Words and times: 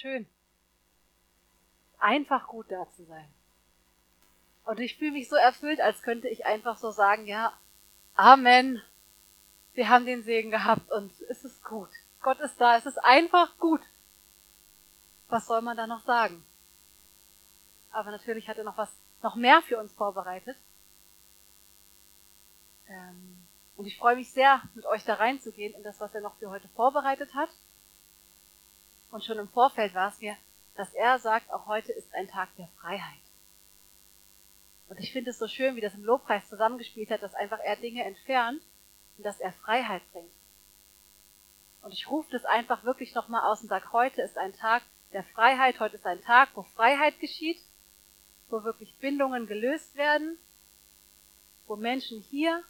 schön. 0.00 0.26
Einfach 1.98 2.46
gut 2.46 2.66
da 2.70 2.86
zu 2.96 3.04
sein. 3.04 3.28
Und 4.64 4.80
ich 4.80 4.96
fühle 4.96 5.12
mich 5.12 5.28
so 5.28 5.36
erfüllt, 5.36 5.80
als 5.80 6.02
könnte 6.02 6.28
ich 6.28 6.46
einfach 6.46 6.78
so 6.78 6.90
sagen, 6.90 7.26
ja, 7.26 7.52
Amen. 8.14 8.82
Wir 9.74 9.88
haben 9.88 10.04
den 10.04 10.22
Segen 10.22 10.50
gehabt 10.50 10.90
und 10.90 11.12
es 11.28 11.44
ist 11.44 11.64
gut. 11.64 11.88
Gott 12.20 12.38
ist 12.40 12.60
da, 12.60 12.76
es 12.76 12.86
ist 12.86 12.98
einfach 12.98 13.56
gut. 13.58 13.80
Was 15.28 15.46
soll 15.46 15.62
man 15.62 15.76
da 15.76 15.86
noch 15.86 16.04
sagen? 16.04 16.44
Aber 17.92 18.10
natürlich 18.10 18.48
hat 18.48 18.58
er 18.58 18.64
noch 18.64 18.76
was, 18.76 18.92
noch 19.22 19.36
mehr 19.36 19.62
für 19.62 19.78
uns 19.78 19.92
vorbereitet. 19.92 20.56
Ähm, 22.88 23.38
und 23.76 23.86
ich 23.86 23.96
freue 23.96 24.16
mich 24.16 24.30
sehr, 24.32 24.60
mit 24.74 24.84
euch 24.86 25.04
da 25.04 25.14
reinzugehen 25.14 25.74
in 25.74 25.82
das, 25.82 26.00
was 26.00 26.14
er 26.14 26.20
noch 26.20 26.36
für 26.36 26.50
heute 26.50 26.68
vorbereitet 26.68 27.32
hat. 27.34 27.48
Und 29.10 29.24
schon 29.24 29.38
im 29.38 29.48
Vorfeld 29.48 29.94
war 29.94 30.08
es 30.08 30.20
mir, 30.20 30.36
dass 30.76 30.92
er 30.94 31.18
sagt, 31.18 31.52
auch 31.52 31.66
heute 31.66 31.92
ist 31.92 32.14
ein 32.14 32.28
Tag 32.28 32.48
der 32.56 32.68
Freiheit. 32.80 33.20
Und 34.88 34.98
ich 34.98 35.12
finde 35.12 35.30
es 35.30 35.38
so 35.38 35.46
schön, 35.46 35.76
wie 35.76 35.80
das 35.80 35.94
im 35.94 36.04
Lobpreis 36.04 36.48
zusammengespielt 36.48 37.10
hat, 37.10 37.22
dass 37.22 37.34
einfach 37.34 37.60
er 37.60 37.76
Dinge 37.76 38.04
entfernt 38.04 38.62
und 39.16 39.24
dass 39.24 39.40
er 39.40 39.52
Freiheit 39.52 40.02
bringt. 40.12 40.32
Und 41.82 41.92
ich 41.92 42.10
rufe 42.10 42.30
das 42.30 42.44
einfach 42.44 42.84
wirklich 42.84 43.14
nochmal 43.14 43.50
aus 43.50 43.62
und 43.62 43.68
sage, 43.68 43.92
heute 43.92 44.20
ist 44.22 44.36
ein 44.36 44.52
Tag 44.52 44.82
der 45.12 45.24
Freiheit, 45.24 45.80
heute 45.80 45.96
ist 45.96 46.06
ein 46.06 46.20
Tag, 46.22 46.50
wo 46.54 46.62
Freiheit 46.62 47.18
geschieht, 47.20 47.60
wo 48.48 48.64
wirklich 48.64 48.94
Bindungen 48.98 49.46
gelöst 49.46 49.96
werden, 49.96 50.38
wo 51.66 51.76
Menschen 51.76 52.20
hier, 52.20 52.62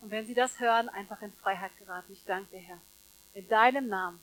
und 0.00 0.10
wenn 0.10 0.26
sie 0.26 0.34
das 0.34 0.60
hören, 0.60 0.88
einfach 0.88 1.22
in 1.22 1.32
Freiheit 1.32 1.76
geraten. 1.78 2.12
Ich 2.12 2.24
danke 2.24 2.50
dir, 2.50 2.60
Herr. 2.60 2.80
In 3.32 3.48
deinem 3.48 3.88
Namen. 3.88 4.20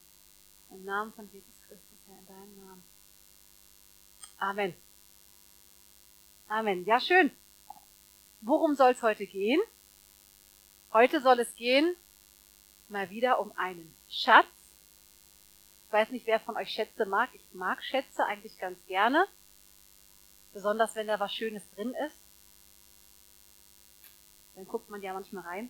Im 0.71 0.85
Namen 0.85 1.11
von 1.13 1.29
Jesus 1.31 1.61
Christus, 1.67 1.99
Herr, 2.07 2.17
in 2.17 2.25
deinem 2.27 2.65
Namen. 2.65 2.83
Amen. 4.37 4.75
Amen. 6.47 6.85
Ja, 6.85 6.99
schön. 7.01 7.31
Worum 8.39 8.75
soll 8.75 8.91
es 8.91 9.03
heute 9.03 9.27
gehen? 9.27 9.61
Heute 10.93 11.21
soll 11.21 11.39
es 11.39 11.53
gehen 11.55 11.95
mal 12.87 13.09
wieder 13.09 13.39
um 13.39 13.51
einen 13.57 13.95
Schatz. 14.07 14.47
Ich 15.87 15.93
weiß 15.93 16.09
nicht, 16.11 16.25
wer 16.25 16.39
von 16.39 16.55
euch 16.55 16.69
Schätze 16.69 17.05
mag. 17.05 17.29
Ich 17.33 17.53
mag 17.53 17.83
Schätze 17.83 18.25
eigentlich 18.25 18.57
ganz 18.57 18.83
gerne. 18.85 19.25
Besonders 20.53 20.95
wenn 20.95 21.07
da 21.07 21.19
was 21.19 21.33
Schönes 21.33 21.69
drin 21.71 21.93
ist. 22.05 22.17
Dann 24.55 24.67
guckt 24.67 24.89
man 24.89 25.01
ja 25.01 25.13
manchmal 25.13 25.43
rein. 25.43 25.69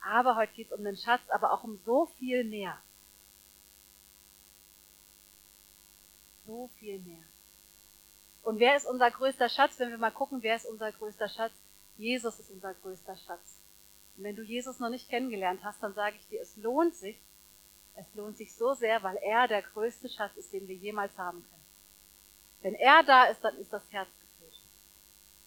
Aber 0.00 0.36
heute 0.36 0.54
geht 0.54 0.70
es 0.70 0.78
um 0.78 0.84
den 0.84 0.96
Schatz, 0.96 1.22
aber 1.28 1.52
auch 1.52 1.64
um 1.64 1.78
so 1.84 2.06
viel 2.18 2.44
mehr. 2.44 2.80
So 6.48 6.70
viel 6.78 6.98
mehr. 7.00 7.22
Und 8.42 8.58
wer 8.58 8.74
ist 8.74 8.86
unser 8.86 9.10
größter 9.10 9.50
Schatz? 9.50 9.78
Wenn 9.78 9.90
wir 9.90 9.98
mal 9.98 10.10
gucken, 10.10 10.42
wer 10.42 10.56
ist 10.56 10.64
unser 10.64 10.90
größter 10.92 11.28
Schatz? 11.28 11.52
Jesus 11.98 12.40
ist 12.40 12.50
unser 12.50 12.72
größter 12.72 13.16
Schatz. 13.18 13.60
Und 14.16 14.24
wenn 14.24 14.34
du 14.34 14.42
Jesus 14.42 14.78
noch 14.78 14.88
nicht 14.88 15.10
kennengelernt 15.10 15.62
hast, 15.62 15.82
dann 15.82 15.92
sage 15.92 16.16
ich 16.16 16.26
dir, 16.28 16.40
es 16.40 16.56
lohnt 16.56 16.94
sich. 16.94 17.20
Es 17.96 18.06
lohnt 18.14 18.38
sich 18.38 18.54
so 18.54 18.72
sehr, 18.72 19.02
weil 19.02 19.16
er 19.16 19.46
der 19.46 19.60
größte 19.60 20.08
Schatz 20.08 20.34
ist, 20.38 20.50
den 20.54 20.66
wir 20.68 20.76
jemals 20.76 21.18
haben 21.18 21.42
können. 21.42 21.66
Wenn 22.62 22.74
er 22.76 23.02
da 23.02 23.24
ist, 23.24 23.44
dann 23.44 23.58
ist 23.58 23.70
das 23.70 23.82
Herz 23.90 24.08
gefüllt. 24.18 24.58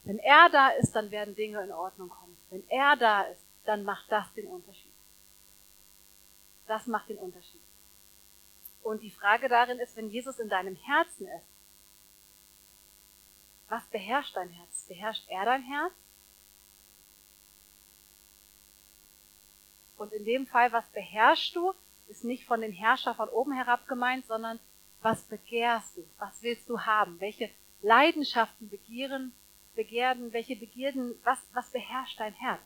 Wenn 0.04 0.20
er 0.20 0.50
da 0.52 0.70
ist, 0.70 0.92
dann 0.92 1.10
werden 1.10 1.34
Dinge 1.34 1.64
in 1.64 1.72
Ordnung 1.72 2.10
kommen. 2.10 2.38
Wenn 2.52 2.70
er 2.70 2.96
da 2.96 3.24
ist, 3.24 3.42
dann 3.66 3.84
macht 3.84 4.12
das 4.12 4.32
den 4.36 4.46
Unterschied. 4.46 4.94
Das 6.68 6.86
macht 6.86 7.10
den 7.10 7.18
Unterschied. 7.18 7.61
Und 8.84 9.02
die 9.02 9.12
Frage 9.12 9.48
darin 9.48 9.80
ist, 9.80 9.96
wenn 9.96 10.10
Jesus 10.10 10.40
in 10.40 10.50
deinem 10.50 10.76
Herzen 10.76 11.28
ist, 11.28 11.46
was 13.70 13.86
beherrscht 13.88 14.36
dein 14.36 14.50
Herz? 14.50 14.86
Beherrscht 14.88 15.24
er 15.30 15.46
dein 15.46 15.64
Herz? 15.64 15.94
Und 19.98 20.12
in 20.14 20.26
dem 20.26 20.48
Fall, 20.48 20.72
was 20.72 20.86
beherrschst 20.90 21.56
du, 21.56 21.74
ist 22.08 22.24
nicht 22.24 22.46
von 22.46 22.62
den 22.62 22.74
Herrscher 22.74 23.16
von 23.16 23.30
oben 23.30 23.54
herab 23.54 23.88
gemeint, 23.88 24.26
sondern 24.26 24.60
was 25.02 25.24
begehrst 25.24 25.98
du? 25.98 26.06
Was 26.18 26.42
willst 26.42 26.68
du 26.70 26.82
haben? 26.82 27.20
Welche 27.20 27.50
Leidenschaften 27.82 28.70
begehren, 28.70 29.34
Begehren, 29.76 30.34
welche 30.34 30.58
Begierden, 30.58 31.16
was, 31.24 31.40
was 31.54 31.70
beherrscht 31.72 32.20
dein 32.20 32.34
Herz? 32.34 32.62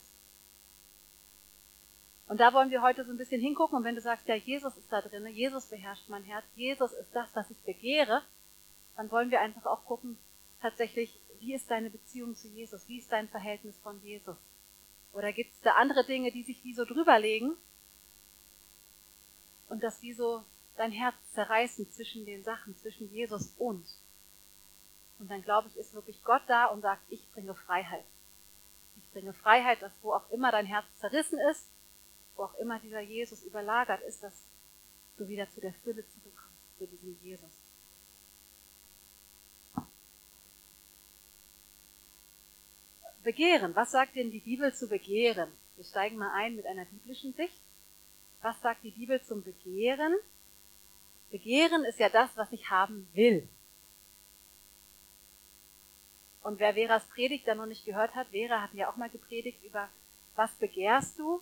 Und 2.28 2.40
da 2.40 2.53
wollen 2.53 2.72
wir 2.72 2.81
heute 2.81 3.06
so 3.06 3.12
ein 3.12 3.18
bisschen 3.18 3.41
hingucken. 3.41 3.78
Und 3.78 3.84
wenn 3.84 3.96
du 3.96 4.02
sagst, 4.02 4.28
ja, 4.28 4.36
Jesus 4.36 4.75
ist 4.78 4.91
da 4.91 5.02
drin, 5.02 5.28
Jesus 5.28 5.68
beherrscht 5.68 6.09
mein 6.09 6.24
Herz, 6.24 6.46
Jesus 6.56 6.91
ist 6.94 7.13
das, 7.13 7.30
was 7.36 7.50
ich 7.52 7.58
begehre, 7.59 8.24
dann 8.96 9.12
wollen 9.12 9.30
wir 9.30 9.41
einfach 9.41 9.66
auch 9.66 9.86
gucken, 9.86 10.18
tatsächlich, 10.62 11.19
wie 11.40 11.53
ist 11.53 11.69
deine 11.69 11.90
Beziehung 11.90 12.35
zu 12.35 12.47
Jesus? 12.47 12.88
Wie 12.88 12.97
ist 12.97 13.12
dein 13.12 13.30
Verhältnis 13.30 13.78
von 13.80 14.02
Jesus? 14.02 14.38
Oder 15.14 15.31
gibt 15.31 15.53
es 15.53 15.62
da 15.62 15.74
andere 15.74 16.03
Dinge, 16.03 16.31
die 16.31 16.44
sich 16.44 16.64
wie 16.64 16.74
so 16.74 16.85
drüberlegen 16.85 17.56
und 19.69 19.84
das 19.84 20.02
wie 20.02 20.14
so 20.14 20.44
dein 20.78 20.91
Herz 20.91 21.16
zerreißen 21.34 21.90
zwischen 21.91 22.25
den 22.25 22.44
Sachen, 22.44 22.75
zwischen 22.78 23.12
Jesus 23.12 23.53
und? 23.58 23.85
Und 25.19 25.30
dann 25.30 25.44
glaube 25.44 25.68
ich, 25.69 25.78
ist 25.78 25.94
wirklich 25.94 26.24
Gott 26.24 26.41
da 26.47 26.66
und 26.66 26.81
sagt, 26.81 27.02
ich 27.09 27.30
bringe 27.31 27.53
Freiheit. 27.53 28.03
Ich 28.97 29.12
bringe 29.12 29.34
Freiheit, 29.34 29.81
dass 29.81 29.94
wo 30.02 30.14
auch 30.14 30.30
immer 30.31 30.52
dein 30.52 30.66
Herz 30.66 30.85
zerrissen 31.00 31.40
ist, 31.52 31.68
wo 32.35 32.44
auch 32.44 32.56
immer 32.56 32.79
dieser 32.79 33.01
Jesus 33.01 33.44
überlagert 33.44 34.01
ist, 34.03 34.23
dass 34.23 34.34
du 35.18 35.28
wieder 35.28 35.50
zu 35.51 35.62
der 35.62 35.73
Fülle 35.73 36.06
zurückkommst, 36.07 36.78
zu 36.78 36.88
diesem 36.88 37.18
Jesus. 37.22 37.51
Begehren. 43.23 43.75
Was 43.75 43.91
sagt 43.91 44.16
denn 44.16 44.29
die 44.29 44.40
Bibel 44.40 44.73
zu 44.73 44.88
Begehren? 44.88 45.51
Wir 45.75 45.84
steigen 45.84 46.18
mal 46.18 46.31
ein 46.34 46.56
mit 46.56 46.66
einer 46.68 46.85
biblischen 46.85 47.34
Sicht. 47.34 47.59
Was 48.41 48.62
sagt 48.62 48.84
die 48.84 48.91
Bibel 48.91 49.22
zum 49.23 49.44
Begehren? 49.44 50.16
Begehren 51.31 51.84
ist 51.85 52.00
ja 52.00 52.09
das, 52.09 52.29
was 52.38 52.52
ich 52.52 52.69
haben 52.69 53.07
will. 53.13 53.47
Und 56.44 56.59
wer 56.59 56.75
Veras 56.75 57.07
Predigt 57.07 57.47
dann 57.47 57.57
noch 57.57 57.66
nicht 57.66 57.85
gehört 57.85 58.13
hat, 58.13 58.28
Vera 58.28 58.62
hat 58.62 58.73
ja 58.73 58.91
auch 58.91 58.97
mal 58.97 59.09
gepredigt 59.09 59.63
über 59.63 59.90
was 60.35 60.53
begehrst 60.56 61.17
du? 61.17 61.41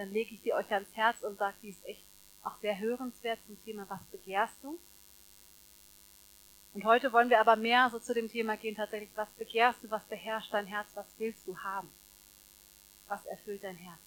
Dann 0.00 0.12
lege 0.12 0.34
ich 0.34 0.40
die 0.40 0.54
euch 0.54 0.72
ans 0.72 0.96
Herz 0.96 1.20
und 1.20 1.36
sage, 1.36 1.58
die 1.60 1.68
ist 1.68 1.84
echt 1.84 2.06
auch 2.42 2.56
sehr 2.62 2.78
hörenswert 2.78 3.38
zum 3.44 3.62
Thema 3.64 3.84
was 3.90 4.02
begehrst 4.04 4.56
du? 4.62 4.80
Und 6.72 6.86
heute 6.86 7.12
wollen 7.12 7.28
wir 7.28 7.38
aber 7.38 7.54
mehr 7.54 7.90
so 7.90 7.98
zu 7.98 8.14
dem 8.14 8.30
Thema 8.30 8.56
gehen, 8.56 8.74
tatsächlich, 8.74 9.10
was 9.14 9.30
begehrst 9.32 9.84
du, 9.84 9.90
was 9.90 10.02
beherrscht 10.04 10.54
dein 10.54 10.66
Herz, 10.66 10.88
was 10.94 11.04
willst 11.18 11.46
du 11.46 11.58
haben? 11.58 11.92
Was 13.08 13.26
erfüllt 13.26 13.62
dein 13.62 13.76
Herz? 13.76 14.00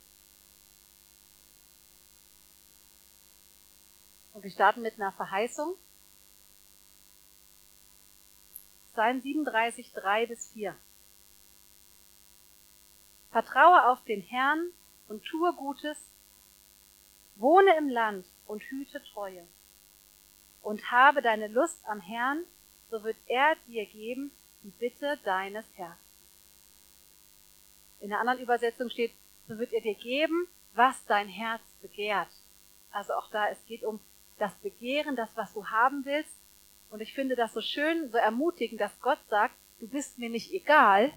Und 4.34 4.42
wir 4.42 4.50
starten 4.50 4.82
mit 4.82 4.96
einer 4.96 5.12
Verheißung. 5.12 5.76
Psalm 8.94 9.22
37, 9.22 9.94
3 9.94 10.26
bis 10.26 10.52
4. 10.54 10.76
Vertraue 13.30 13.90
auf 13.90 14.04
den 14.06 14.22
Herrn 14.24 14.74
und 15.08 15.24
tue 15.26 15.54
Gutes, 15.54 15.98
wohne 17.36 17.76
im 17.78 17.90
Land 17.90 18.26
und 18.48 18.62
hüte 18.64 19.02
Treue. 19.14 19.48
Und 20.62 20.92
habe 20.92 21.22
deine 21.22 21.48
Lust 21.48 21.84
am 21.86 22.00
Herrn 22.00 22.46
so 22.94 23.04
wird 23.04 23.18
er 23.26 23.56
dir 23.66 23.88
geben 23.88 24.32
die 24.62 24.70
Bitte 24.70 25.18
deines 25.24 25.66
Herzens. 25.76 25.98
In 28.02 28.10
der 28.10 28.20
anderen 28.20 28.40
Übersetzung 28.40 28.92
steht, 28.92 29.12
so 29.48 29.58
wird 29.58 29.74
er 29.74 29.82
dir 29.82 29.96
geben, 29.96 30.48
was 30.76 31.04
dein 31.06 31.28
Herz 31.28 31.64
begehrt. 31.82 32.30
Also 32.92 33.14
auch 33.14 33.32
da, 33.32 33.50
es 33.50 33.66
geht 33.66 33.84
um 33.84 34.00
das 34.38 34.54
Begehren, 34.58 35.16
das, 35.16 35.36
was 35.36 35.54
du 35.54 35.66
haben 35.66 36.06
willst. 36.06 36.38
Und 36.92 37.02
ich 37.02 37.16
finde 37.16 37.36
das 37.36 37.52
so 37.54 37.62
schön, 37.62 38.12
so 38.12 38.20
ermutigend, 38.20 38.80
dass 38.80 39.02
Gott 39.02 39.18
sagt, 39.28 39.56
du 39.80 39.88
bist 39.88 40.20
mir 40.20 40.30
nicht 40.30 40.54
egal. 40.54 41.12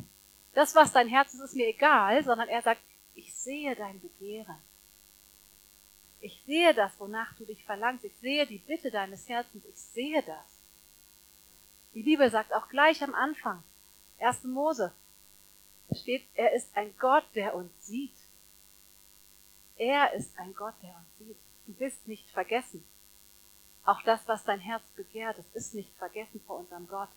Das, 0.55 0.75
was 0.75 0.95
dein 0.95 1.09
Herz 1.09 1.35
ist, 1.35 1.41
ist 1.41 1.57
mir 1.57 1.69
egal, 1.69 2.25
sondern 2.25 2.49
er 2.49 2.63
sagt, 2.63 2.81
ich 3.17 3.35
sehe 3.35 3.75
dein 3.75 4.01
Begehren. 4.01 4.63
Ich 6.21 6.43
sehe 6.47 6.73
das, 6.75 6.99
wonach 6.99 7.35
du 7.35 7.45
dich 7.45 7.65
verlangst. 7.65 8.05
Ich 8.05 8.17
sehe 8.17 8.47
die 8.47 8.59
Bitte 8.59 8.91
deines 8.91 9.29
Herzens. 9.29 9.65
Ich 9.65 9.77
sehe 9.77 10.23
das. 10.23 10.61
Die 11.95 12.03
Bibel 12.03 12.31
sagt 12.31 12.53
auch 12.53 12.69
gleich 12.69 13.03
am 13.03 13.15
Anfang, 13.15 13.63
1. 14.19 14.45
Mose, 14.45 14.93
steht, 15.93 16.27
er 16.35 16.53
ist 16.53 16.77
ein 16.77 16.95
Gott, 16.99 17.25
der 17.35 17.55
uns 17.55 17.71
sieht. 17.87 18.15
Er 19.77 20.13
ist 20.13 20.39
ein 20.39 20.55
Gott, 20.55 20.75
der 20.83 20.95
uns 20.97 21.19
sieht. 21.19 21.39
Du 21.67 21.73
bist 21.73 22.07
nicht 22.07 22.29
vergessen. 22.31 22.87
Auch 23.85 24.03
das, 24.03 24.27
was 24.27 24.45
dein 24.45 24.61
Herz 24.61 24.83
begehrt, 24.97 25.39
das 25.39 25.47
ist 25.55 25.75
nicht 25.75 25.95
vergessen 25.97 26.41
vor 26.47 26.59
unserem 26.59 26.87
Gott. 26.87 27.09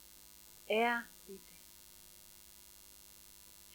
Er 0.67 1.03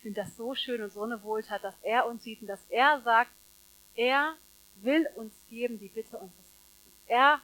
finde 0.04 0.20
das 0.20 0.36
so 0.36 0.54
schön 0.54 0.82
und 0.82 0.92
so 0.92 1.02
eine 1.02 1.22
Wohltat, 1.22 1.64
dass 1.64 1.74
er 1.80 2.06
uns 2.06 2.22
sieht 2.22 2.42
und 2.42 2.46
dass 2.46 2.62
er 2.68 3.00
sagt, 3.00 3.30
er 3.94 4.36
will 4.76 5.08
uns 5.16 5.32
geben 5.48 5.78
die 5.78 5.88
Bitte 5.88 6.18
unseres 6.18 6.44
Herzens. 6.44 7.06
Er 7.06 7.40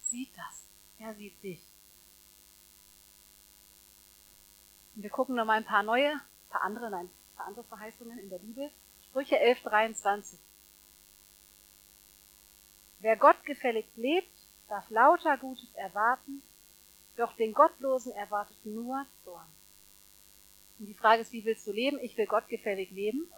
sieht 0.00 0.30
das. 0.34 0.66
Er 0.98 1.14
sieht 1.14 1.42
dich. 1.42 1.62
Und 4.96 5.02
wir 5.02 5.10
gucken 5.10 5.34
noch 5.34 5.44
mal 5.44 5.58
ein 5.58 5.66
paar 5.66 5.82
neue, 5.82 6.12
ein 6.12 6.48
paar 6.48 6.62
andere, 6.62 6.90
nein, 6.90 7.04
ein 7.04 7.36
paar 7.36 7.46
andere 7.46 7.64
Verheißungen 7.64 8.18
in 8.18 8.30
der 8.30 8.38
Bibel. 8.38 8.70
Sprüche 9.04 9.38
11, 9.38 9.62
23. 9.62 10.38
Wer 13.00 13.16
gottgefällig 13.16 13.86
lebt, 13.96 14.38
darf 14.68 14.88
lauter 14.88 15.36
Gutes 15.36 15.68
erwarten, 15.74 16.42
doch 17.18 17.36
den 17.36 17.52
Gottlosen 17.52 18.12
erwartet 18.12 18.56
nur 18.64 19.04
Zorn. 19.22 19.59
Und 20.80 20.86
die 20.86 20.94
Frage 20.94 21.20
ist, 21.20 21.32
wie 21.32 21.44
willst 21.44 21.66
du 21.66 21.72
leben? 21.72 21.98
Ich 22.00 22.16
will 22.16 22.26
gottgefällig 22.26 22.90
leben. 22.90 23.30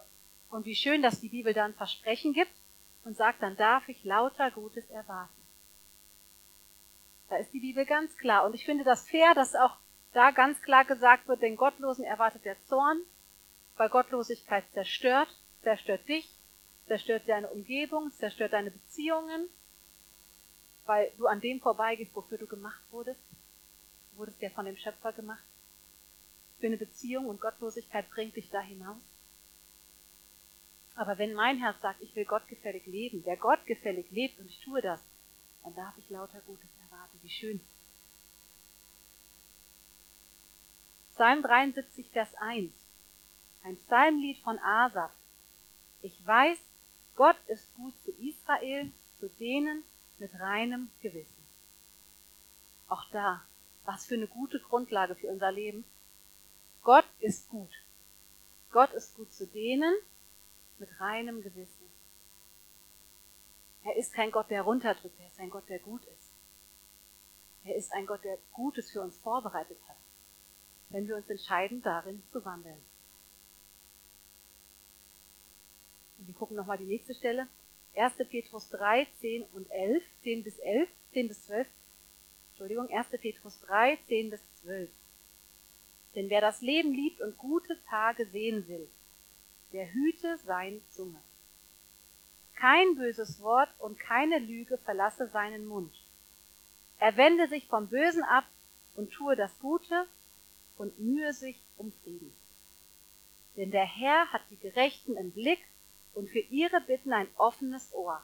Und 0.48 0.64
wie 0.64 0.76
schön, 0.76 1.02
dass 1.02 1.20
die 1.20 1.28
Bibel 1.28 1.52
dann 1.52 1.74
Versprechen 1.74 2.32
gibt 2.32 2.52
und 3.04 3.16
sagt, 3.16 3.42
dann 3.42 3.56
darf 3.56 3.88
ich 3.88 4.04
lauter 4.04 4.52
Gutes 4.52 4.88
erwarten. 4.90 5.42
Da 7.28 7.38
ist 7.38 7.52
die 7.52 7.58
Bibel 7.58 7.84
ganz 7.84 8.16
klar. 8.16 8.44
Und 8.44 8.54
ich 8.54 8.64
finde 8.64 8.84
das 8.84 9.08
fair, 9.08 9.34
dass 9.34 9.56
auch 9.56 9.76
da 10.12 10.30
ganz 10.30 10.62
klar 10.62 10.84
gesagt 10.84 11.26
wird, 11.26 11.42
den 11.42 11.56
Gottlosen 11.56 12.04
erwartet 12.04 12.44
der 12.44 12.60
Zorn, 12.66 13.00
weil 13.76 13.88
Gottlosigkeit 13.88 14.64
zerstört, 14.72 15.34
zerstört 15.62 16.06
dich, 16.06 16.28
zerstört 16.86 17.24
deine 17.26 17.48
Umgebung, 17.48 18.12
zerstört 18.12 18.52
deine 18.52 18.70
Beziehungen, 18.70 19.48
weil 20.86 21.10
du 21.16 21.26
an 21.26 21.40
dem 21.40 21.60
vorbeigehst, 21.60 22.14
wofür 22.14 22.38
du 22.38 22.46
gemacht 22.46 22.82
wurdest. 22.92 23.20
Wurdest 24.14 24.40
ja 24.42 24.50
von 24.50 24.66
dem 24.66 24.76
Schöpfer 24.76 25.12
gemacht. 25.12 25.42
Für 26.62 26.68
eine 26.68 26.76
Beziehung 26.76 27.26
und 27.26 27.40
Gottlosigkeit 27.40 28.08
bringt 28.10 28.36
dich 28.36 28.48
da 28.50 28.60
hinaus. 28.60 29.02
Aber 30.94 31.18
wenn 31.18 31.34
mein 31.34 31.58
Herz 31.58 31.80
sagt, 31.80 32.00
ich 32.00 32.14
will 32.14 32.24
gottgefällig 32.24 32.86
leben, 32.86 33.24
der 33.24 33.36
gottgefällig 33.36 34.08
lebt 34.12 34.38
und 34.38 34.46
ich 34.46 34.60
tue 34.60 34.80
das, 34.80 35.00
dann 35.64 35.74
darf 35.74 35.98
ich 35.98 36.08
lauter 36.08 36.40
Gutes 36.42 36.68
erwarten. 36.84 37.18
Wie 37.20 37.30
schön. 37.30 37.60
Psalm 41.10 41.42
73, 41.42 42.08
Vers 42.10 42.32
1. 42.36 42.72
Ein 43.64 43.76
Psalmlied 43.78 44.38
von 44.38 44.60
Asaf. 44.60 45.10
Ich 46.00 46.24
weiß, 46.24 46.60
Gott 47.16 47.38
ist 47.48 47.74
gut 47.74 47.94
zu 48.04 48.12
Israel, 48.12 48.92
zu 49.18 49.28
denen 49.30 49.82
mit 50.18 50.32
reinem 50.38 50.92
Gewissen. 51.00 51.44
Auch 52.86 53.04
da, 53.10 53.42
was 53.84 54.06
für 54.06 54.14
eine 54.14 54.28
gute 54.28 54.60
Grundlage 54.60 55.16
für 55.16 55.26
unser 55.26 55.50
Leben. 55.50 55.84
Gott 56.82 57.04
ist 57.20 57.48
gut. 57.48 57.70
Gott 58.70 58.92
ist 58.92 59.14
gut 59.14 59.32
zu 59.32 59.46
denen 59.46 59.94
mit 60.78 60.88
reinem 61.00 61.42
Gewissen. 61.42 61.90
Er 63.84 63.96
ist 63.96 64.12
kein 64.12 64.30
Gott, 64.30 64.50
der 64.50 64.62
runterdrückt, 64.62 65.18
er 65.20 65.26
ist 65.26 65.38
ein 65.38 65.50
Gott, 65.50 65.68
der 65.68 65.78
gut 65.78 66.04
ist. 66.04 66.30
Er 67.64 67.76
ist 67.76 67.92
ein 67.92 68.06
Gott, 68.06 68.24
der 68.24 68.38
Gutes 68.52 68.90
für 68.90 69.00
uns 69.00 69.16
vorbereitet 69.18 69.78
hat, 69.88 69.96
wenn 70.88 71.06
wir 71.06 71.16
uns 71.16 71.28
entscheiden, 71.28 71.82
darin 71.82 72.22
zu 72.32 72.44
wandeln. 72.44 72.82
Und 76.18 76.26
wir 76.26 76.34
gucken 76.34 76.56
nochmal 76.56 76.78
die 76.78 76.84
nächste 76.84 77.14
Stelle. 77.14 77.46
1. 77.94 78.14
Petrus 78.28 78.70
3, 78.70 79.06
10 79.20 79.44
und 79.52 79.70
11, 79.70 80.02
10 80.22 80.44
bis 80.44 80.58
11, 80.58 80.88
10 81.12 81.28
bis 81.28 81.46
12. 81.46 81.68
Entschuldigung, 82.50 82.88
1. 82.90 83.08
Petrus 83.20 83.60
3, 83.60 83.98
10 84.08 84.30
bis 84.30 84.40
12. 84.62 84.90
Denn 86.14 86.28
wer 86.28 86.40
das 86.40 86.60
Leben 86.60 86.92
liebt 86.92 87.20
und 87.20 87.38
gute 87.38 87.78
Tage 87.88 88.26
sehen 88.26 88.68
will, 88.68 88.88
der 89.72 89.92
hüte 89.92 90.38
seine 90.44 90.80
Zunge. 90.88 91.20
Kein 92.54 92.96
böses 92.96 93.40
Wort 93.40 93.70
und 93.78 93.98
keine 93.98 94.38
Lüge 94.38 94.78
verlasse 94.78 95.26
seinen 95.28 95.66
Mund. 95.66 95.94
Er 96.98 97.16
wende 97.16 97.48
sich 97.48 97.66
vom 97.66 97.88
Bösen 97.88 98.22
ab 98.22 98.44
und 98.94 99.10
tue 99.10 99.34
das 99.34 99.58
Gute 99.58 100.06
und 100.76 100.98
mühe 100.98 101.32
sich 101.32 101.60
um 101.76 101.90
Frieden. 101.90 102.34
Denn 103.56 103.70
der 103.70 103.86
Herr 103.86 104.32
hat 104.32 104.42
die 104.50 104.58
Gerechten 104.58 105.16
im 105.16 105.32
Blick 105.32 105.60
und 106.14 106.28
für 106.28 106.38
ihre 106.38 106.80
Bitten 106.82 107.12
ein 107.12 107.28
offenes 107.36 107.92
Ohr. 107.92 108.22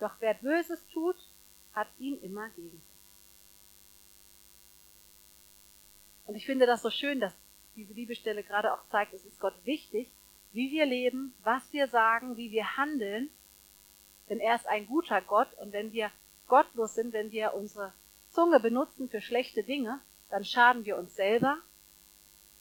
Doch 0.00 0.16
wer 0.20 0.34
Böses 0.34 0.86
tut, 0.88 1.16
hat 1.72 1.88
ihn 1.98 2.20
immer 2.22 2.48
gegen 2.50 2.70
sich. 2.70 2.80
Und 6.26 6.34
ich 6.34 6.46
finde 6.46 6.66
das 6.66 6.82
so 6.82 6.90
schön, 6.90 7.20
dass 7.20 7.32
diese 7.76 7.92
Liebestelle 7.92 8.42
gerade 8.42 8.72
auch 8.72 8.86
zeigt, 8.90 9.12
es 9.12 9.24
ist 9.24 9.40
Gott 9.40 9.54
wichtig, 9.64 10.08
wie 10.52 10.70
wir 10.70 10.86
leben, 10.86 11.34
was 11.42 11.72
wir 11.72 11.88
sagen, 11.88 12.36
wie 12.36 12.50
wir 12.50 12.76
handeln. 12.76 13.30
Denn 14.28 14.40
er 14.40 14.56
ist 14.56 14.66
ein 14.66 14.86
guter 14.86 15.20
Gott 15.20 15.52
und 15.58 15.72
wenn 15.72 15.92
wir 15.92 16.10
gottlos 16.48 16.94
sind, 16.94 17.12
wenn 17.12 17.30
wir 17.30 17.54
unsere 17.54 17.92
Zunge 18.30 18.60
benutzen 18.60 19.08
für 19.08 19.20
schlechte 19.20 19.62
Dinge, 19.62 20.00
dann 20.30 20.44
schaden 20.44 20.84
wir 20.84 20.96
uns 20.96 21.14
selber, 21.14 21.58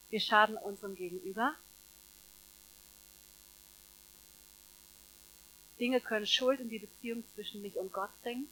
wir 0.09 0.19
schaden 0.19 0.57
unserem 0.57 0.95
Gegenüber. 0.95 1.55
Dinge 5.79 5.99
können 5.99 6.27
Schuld 6.27 6.59
in 6.59 6.69
die 6.69 6.79
Beziehung 6.79 7.25
zwischen 7.33 7.61
mich 7.61 7.77
und 7.77 7.91
Gott 7.91 8.11
bringen. 8.21 8.47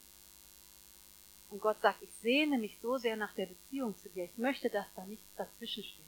Und 1.54 1.60
Gott 1.60 1.80
sagt, 1.82 2.02
ich 2.02 2.10
sehne 2.20 2.58
mich 2.58 2.76
so 2.82 2.98
sehr 2.98 3.14
nach 3.14 3.32
der 3.34 3.46
Beziehung 3.46 3.96
zu 3.98 4.08
dir. 4.08 4.24
Ich 4.24 4.36
möchte, 4.36 4.70
dass 4.70 4.86
da 4.96 5.04
nichts 5.04 5.24
dazwischen 5.36 5.84
steht. 5.84 6.04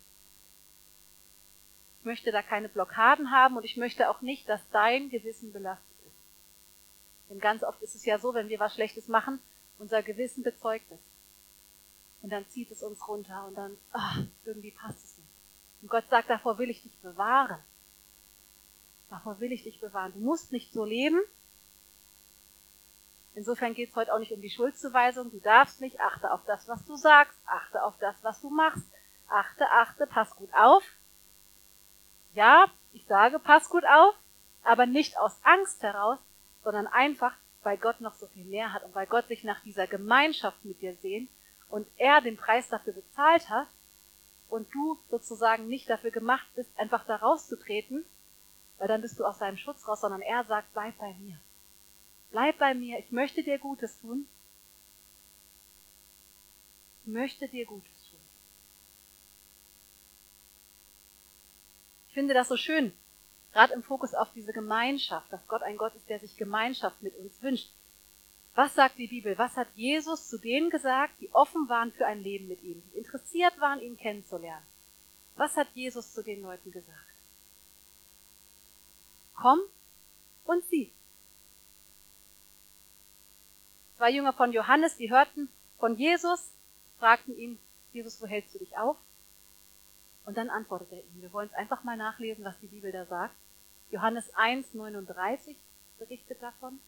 Ich 2.00 2.04
möchte 2.04 2.32
da 2.32 2.42
keine 2.42 2.68
Blockaden 2.68 3.30
haben 3.30 3.56
und 3.56 3.64
ich 3.64 3.76
möchte 3.76 4.10
auch 4.10 4.22
nicht, 4.22 4.48
dass 4.48 4.60
dein 4.70 5.08
Gewissen 5.08 5.52
belastet 5.52 5.96
ist. 6.04 7.30
Denn 7.30 7.38
ganz 7.38 7.62
oft 7.62 7.80
ist 7.80 7.94
es 7.94 8.04
ja 8.04 8.18
so, 8.18 8.34
wenn 8.34 8.48
wir 8.48 8.58
was 8.58 8.74
Schlechtes 8.74 9.06
machen, 9.06 9.38
unser 9.78 10.02
Gewissen 10.02 10.42
bezeugt 10.42 10.90
es. 10.90 10.98
Und 12.22 12.30
dann 12.30 12.48
zieht 12.48 12.72
es 12.72 12.82
uns 12.82 13.06
runter 13.06 13.46
und 13.46 13.54
dann, 13.54 13.76
ach, 13.92 14.18
irgendwie 14.44 14.72
passt 14.72 15.04
es 15.04 15.16
nicht. 15.16 15.30
Und 15.80 15.90
Gott 15.92 16.08
sagt, 16.10 16.28
davor 16.28 16.58
will 16.58 16.70
ich 16.70 16.82
dich 16.82 16.96
bewahren. 17.02 17.62
Davor 19.10 19.38
will 19.38 19.52
ich 19.52 19.62
dich 19.62 19.78
bewahren. 19.78 20.12
Du 20.12 20.18
musst 20.18 20.50
nicht 20.50 20.72
so 20.72 20.84
leben, 20.84 21.20
Insofern 23.36 23.74
geht 23.74 23.90
es 23.90 23.96
heute 23.96 24.14
auch 24.14 24.18
nicht 24.18 24.32
um 24.32 24.40
die 24.40 24.48
Schuldzuweisung. 24.48 25.30
Du 25.30 25.38
darfst 25.40 25.82
nicht, 25.82 26.00
achte 26.00 26.32
auf 26.32 26.40
das, 26.46 26.66
was 26.68 26.82
du 26.86 26.96
sagst, 26.96 27.38
achte 27.44 27.82
auf 27.82 27.92
das, 28.00 28.16
was 28.22 28.40
du 28.40 28.48
machst. 28.48 28.82
Achte, 29.28 29.68
achte, 29.70 30.06
pass 30.06 30.34
gut 30.36 30.48
auf. 30.54 30.82
Ja, 32.32 32.66
ich 32.94 33.04
sage, 33.06 33.38
pass 33.38 33.68
gut 33.68 33.84
auf, 33.84 34.14
aber 34.62 34.86
nicht 34.86 35.18
aus 35.18 35.38
Angst 35.42 35.82
heraus, 35.82 36.18
sondern 36.64 36.86
einfach, 36.86 37.34
weil 37.62 37.76
Gott 37.76 38.00
noch 38.00 38.14
so 38.14 38.26
viel 38.28 38.44
mehr 38.44 38.72
hat 38.72 38.84
und 38.84 38.94
weil 38.94 39.06
Gott 39.06 39.28
sich 39.28 39.44
nach 39.44 39.60
dieser 39.60 39.86
Gemeinschaft 39.86 40.64
mit 40.64 40.80
dir 40.80 40.96
sehnt 41.02 41.28
und 41.68 41.86
er 41.98 42.22
den 42.22 42.38
Preis 42.38 42.70
dafür 42.70 42.94
bezahlt 42.94 43.50
hat 43.50 43.68
und 44.48 44.72
du 44.72 44.98
sozusagen 45.10 45.68
nicht 45.68 45.90
dafür 45.90 46.10
gemacht 46.10 46.46
bist, 46.54 46.70
einfach 46.78 47.04
da 47.04 47.16
rauszutreten, 47.16 48.06
weil 48.78 48.88
dann 48.88 49.02
bist 49.02 49.20
du 49.20 49.26
aus 49.26 49.38
seinem 49.38 49.58
Schutz 49.58 49.86
raus, 49.86 50.00
sondern 50.00 50.22
er 50.22 50.44
sagt, 50.44 50.72
bleib 50.72 50.96
bei 50.96 51.12
mir. 51.20 51.38
Bleib 52.30 52.58
bei 52.58 52.74
mir, 52.74 52.98
ich 52.98 53.10
möchte 53.12 53.42
dir 53.42 53.58
Gutes 53.58 54.00
tun. 54.00 54.26
Ich 57.02 57.12
möchte 57.12 57.48
dir 57.48 57.66
Gutes 57.66 58.10
tun. 58.10 58.20
Ich 62.08 62.14
finde 62.14 62.34
das 62.34 62.48
so 62.48 62.56
schön, 62.56 62.92
gerade 63.52 63.74
im 63.74 63.82
Fokus 63.82 64.14
auf 64.14 64.32
diese 64.34 64.52
Gemeinschaft, 64.52 65.32
dass 65.32 65.46
Gott 65.48 65.62
ein 65.62 65.76
Gott 65.76 65.94
ist, 65.94 66.08
der 66.08 66.18
sich 66.18 66.36
Gemeinschaft 66.36 67.02
mit 67.02 67.14
uns 67.16 67.42
wünscht. 67.42 67.70
Was 68.54 68.74
sagt 68.74 68.96
die 68.96 69.06
Bibel? 69.06 69.36
Was 69.36 69.54
hat 69.56 69.68
Jesus 69.74 70.28
zu 70.28 70.38
denen 70.38 70.70
gesagt, 70.70 71.12
die 71.20 71.32
offen 71.34 71.68
waren 71.68 71.92
für 71.92 72.06
ein 72.06 72.22
Leben 72.22 72.48
mit 72.48 72.62
ihm, 72.62 72.82
die 72.86 72.98
interessiert 72.98 73.60
waren, 73.60 73.80
ihn 73.80 73.98
kennenzulernen? 73.98 74.66
Was 75.36 75.56
hat 75.58 75.68
Jesus 75.74 76.14
zu 76.14 76.22
den 76.22 76.40
Leuten 76.40 76.72
gesagt? 76.72 77.06
Komm 79.34 79.60
und 80.44 80.64
sieh. 80.64 80.90
Zwei 83.96 84.10
Jünger 84.10 84.34
von 84.34 84.52
Johannes, 84.52 84.96
die 84.96 85.10
hörten 85.10 85.48
von 85.78 85.96
Jesus, 85.96 86.52
fragten 86.98 87.36
ihn, 87.38 87.58
Jesus, 87.92 88.20
wo 88.20 88.26
hältst 88.26 88.54
du 88.54 88.58
dich 88.58 88.76
auf? 88.76 88.96
Und 90.26 90.36
dann 90.36 90.50
antwortete 90.50 90.96
er 90.96 91.02
ihnen. 91.02 91.22
Wir 91.22 91.32
wollen 91.32 91.48
es 91.48 91.54
einfach 91.54 91.82
mal 91.82 91.96
nachlesen, 91.96 92.44
was 92.44 92.58
die 92.60 92.66
Bibel 92.66 92.92
da 92.92 93.06
sagt. 93.06 93.34
Johannes 93.90 94.34
1, 94.34 94.74
39 94.74 95.56
berichtet 95.98 96.42
davon. 96.42 96.78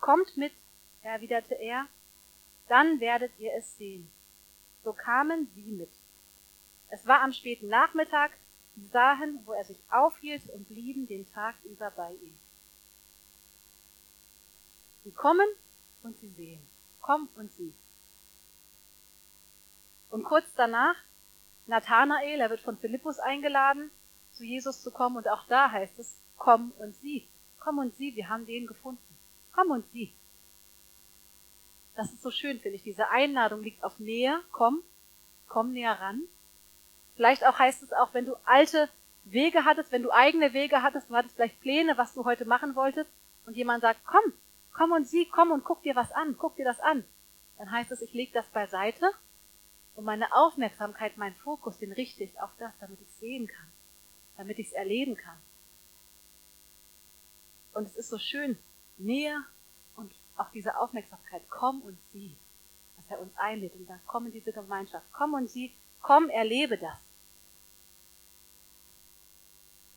Kommt 0.00 0.36
mit, 0.36 0.52
erwiderte 1.02 1.56
er, 1.56 1.86
dann 2.68 3.00
werdet 3.00 3.32
ihr 3.38 3.52
es 3.54 3.76
sehen. 3.76 4.10
So 4.82 4.94
kamen 4.94 5.50
sie 5.54 5.62
mit. 5.62 5.90
Es 6.88 7.06
war 7.06 7.20
am 7.20 7.32
späten 7.32 7.68
Nachmittag, 7.68 8.30
sie 8.76 8.86
sahen, 8.86 9.40
wo 9.44 9.52
er 9.52 9.64
sich 9.64 9.80
aufhielt 9.90 10.48
und 10.50 10.68
blieben 10.68 11.06
den 11.06 11.30
Tag 11.32 11.54
über 11.64 11.90
bei 11.90 12.12
ihm. 12.12 12.38
Sie 15.02 15.10
kommen 15.10 15.48
und 16.04 16.16
sie 16.18 16.28
sehen. 16.30 16.60
Komm 17.00 17.28
und 17.36 17.50
sieh. 17.52 17.72
Und 20.10 20.24
kurz 20.24 20.46
danach, 20.56 20.96
Nathanael, 21.66 22.40
er 22.40 22.50
wird 22.50 22.60
von 22.60 22.78
Philippus 22.78 23.18
eingeladen, 23.18 23.90
zu 24.32 24.44
Jesus 24.44 24.82
zu 24.82 24.90
kommen 24.90 25.16
und 25.16 25.28
auch 25.28 25.46
da 25.48 25.70
heißt 25.70 25.98
es, 25.98 26.16
komm 26.36 26.72
und 26.78 26.94
sieh. 26.96 27.26
Komm 27.58 27.78
und 27.78 27.96
sieh, 27.96 28.14
wir 28.14 28.28
haben 28.28 28.46
den 28.46 28.66
gefunden. 28.66 29.00
Komm 29.52 29.70
und 29.70 29.90
sieh. 29.92 30.12
Das 31.94 32.12
ist 32.12 32.22
so 32.22 32.30
schön, 32.30 32.60
finde 32.60 32.76
ich. 32.76 32.82
Diese 32.82 33.08
Einladung 33.10 33.62
liegt 33.62 33.82
auf 33.84 33.98
Nähe. 33.98 34.40
Komm, 34.50 34.82
komm 35.48 35.72
näher 35.72 36.00
ran. 36.00 36.22
Vielleicht 37.14 37.46
auch 37.46 37.58
heißt 37.58 37.82
es 37.82 37.92
auch, 37.92 38.12
wenn 38.12 38.26
du 38.26 38.34
alte 38.44 38.88
Wege 39.24 39.64
hattest, 39.64 39.92
wenn 39.92 40.02
du 40.02 40.10
eigene 40.10 40.52
Wege 40.52 40.82
hattest, 40.82 41.08
du 41.08 41.14
hattest 41.14 41.36
vielleicht 41.36 41.60
Pläne, 41.60 41.96
was 41.96 42.12
du 42.14 42.24
heute 42.24 42.44
machen 42.44 42.74
wolltest, 42.74 43.10
und 43.46 43.56
jemand 43.56 43.82
sagt, 43.82 44.00
komm, 44.04 44.32
komm 44.74 44.92
und 44.92 45.08
sieh, 45.08 45.26
komm 45.26 45.50
und 45.50 45.64
guck 45.64 45.82
dir 45.82 45.96
was 45.96 46.12
an, 46.12 46.36
guck 46.36 46.56
dir 46.56 46.64
das 46.64 46.80
an. 46.80 47.04
Dann 47.56 47.70
heißt 47.70 47.90
es, 47.92 48.02
ich 48.02 48.12
lege 48.12 48.32
das 48.32 48.48
beiseite 48.48 49.10
und 49.94 50.04
meine 50.04 50.34
Aufmerksamkeit, 50.34 51.16
mein 51.16 51.34
Fokus, 51.36 51.78
den 51.78 51.92
richte 51.92 52.24
ich 52.24 52.40
auf 52.40 52.50
das, 52.58 52.72
damit 52.80 53.00
ich 53.00 53.10
sehen 53.12 53.46
kann, 53.46 53.72
damit 54.36 54.58
ich 54.58 54.66
es 54.66 54.72
erleben 54.72 55.16
kann. 55.16 55.38
Und 57.72 57.86
es 57.86 57.96
ist 57.96 58.10
so 58.10 58.18
schön, 58.18 58.58
Nähe 58.98 59.44
und 59.96 60.12
auch 60.36 60.50
diese 60.50 60.76
Aufmerksamkeit, 60.76 61.42
komm 61.48 61.80
und 61.82 61.98
sieh, 62.12 62.36
dass 62.96 63.08
er 63.08 63.20
uns 63.20 63.36
einlädt 63.36 63.74
und 63.74 63.86
sagt, 63.86 64.06
komm 64.06 64.26
in 64.26 64.32
diese 64.32 64.52
Gemeinschaft, 64.52 65.06
komm 65.12 65.34
und 65.34 65.48
sieh, 65.48 65.72
komm, 66.00 66.28
erlebe 66.28 66.76
das. 66.76 66.98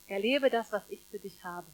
Erlebe 0.07 0.49
das, 0.49 0.71
was 0.71 0.83
ich 0.89 1.05
für 1.07 1.19
dich 1.19 1.43
habe. 1.43 1.67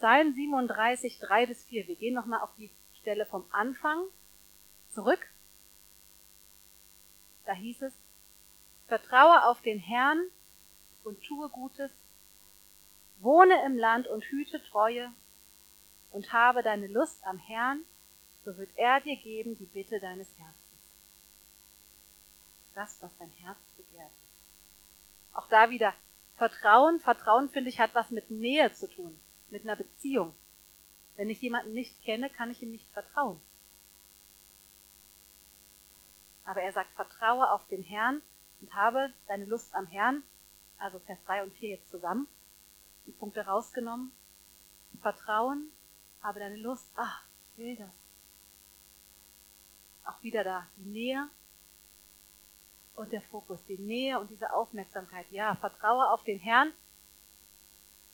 Psalm 0.00 0.32
37, 0.32 1.18
3 1.18 1.44
bis 1.44 1.62
4. 1.64 1.86
Wir 1.86 1.94
gehen 1.94 2.14
nochmal 2.14 2.40
auf 2.40 2.48
die 2.56 2.70
Stelle 2.94 3.26
vom 3.26 3.44
Anfang 3.50 4.02
zurück. 4.88 5.20
Da 7.44 7.52
hieß 7.52 7.82
es, 7.82 7.92
Vertraue 8.86 9.44
auf 9.44 9.60
den 9.60 9.78
Herrn 9.78 10.18
und 11.04 11.22
tue 11.22 11.50
Gutes, 11.50 11.90
wohne 13.18 13.62
im 13.66 13.76
Land 13.76 14.06
und 14.06 14.24
hüte 14.24 14.64
Treue 14.70 15.12
und 16.12 16.32
habe 16.32 16.62
deine 16.62 16.86
Lust 16.86 17.22
am 17.26 17.36
Herrn, 17.36 17.84
so 18.46 18.56
wird 18.56 18.70
er 18.76 19.02
dir 19.02 19.16
geben 19.16 19.54
die 19.58 19.66
Bitte 19.66 20.00
deines 20.00 20.30
Herzens. 20.38 20.94
Das, 22.74 23.02
was 23.02 23.14
dein 23.18 23.32
Herz 23.32 23.58
begehrt. 23.76 24.12
Auch 25.34 25.48
da 25.48 25.68
wieder 25.68 25.92
Vertrauen. 26.36 27.00
Vertrauen, 27.00 27.50
finde 27.50 27.68
ich, 27.68 27.78
hat 27.78 27.94
was 27.94 28.10
mit 28.10 28.30
Nähe 28.30 28.72
zu 28.72 28.88
tun, 28.88 29.20
mit 29.50 29.62
einer 29.62 29.76
Beziehung. 29.76 30.34
Wenn 31.16 31.30
ich 31.30 31.40
jemanden 31.42 31.72
nicht 31.72 32.02
kenne, 32.02 32.30
kann 32.30 32.50
ich 32.50 32.62
ihm 32.62 32.70
nicht 32.70 32.88
vertrauen. 32.92 33.40
Aber 36.44 36.62
er 36.62 36.72
sagt, 36.72 36.90
vertraue 36.94 37.50
auf 37.50 37.66
den 37.68 37.82
Herrn 37.82 38.22
und 38.60 38.74
habe 38.74 39.12
deine 39.28 39.44
Lust 39.44 39.74
am 39.74 39.86
Herrn, 39.86 40.22
also 40.78 40.98
Vers 41.00 41.18
3 41.26 41.44
und 41.44 41.52
4 41.54 41.70
jetzt 41.70 41.90
zusammen, 41.90 42.26
die 43.06 43.12
Punkte 43.12 43.46
rausgenommen. 43.46 44.12
Vertrauen, 45.00 45.70
habe 46.22 46.40
deine 46.40 46.56
Lust, 46.56 46.90
ach, 46.96 47.24
ich 47.52 47.58
will 47.58 47.76
das. 47.76 47.90
Auch 50.04 50.22
wieder 50.22 50.44
da, 50.44 50.66
die 50.76 50.88
Nähe 50.88 51.28
und 52.96 53.12
der 53.12 53.22
Fokus, 53.22 53.64
die 53.66 53.78
Nähe 53.78 54.18
und 54.18 54.30
diese 54.30 54.52
Aufmerksamkeit. 54.52 55.26
Ja, 55.30 55.54
vertraue 55.56 56.10
auf 56.10 56.24
den 56.24 56.38
Herrn 56.38 56.72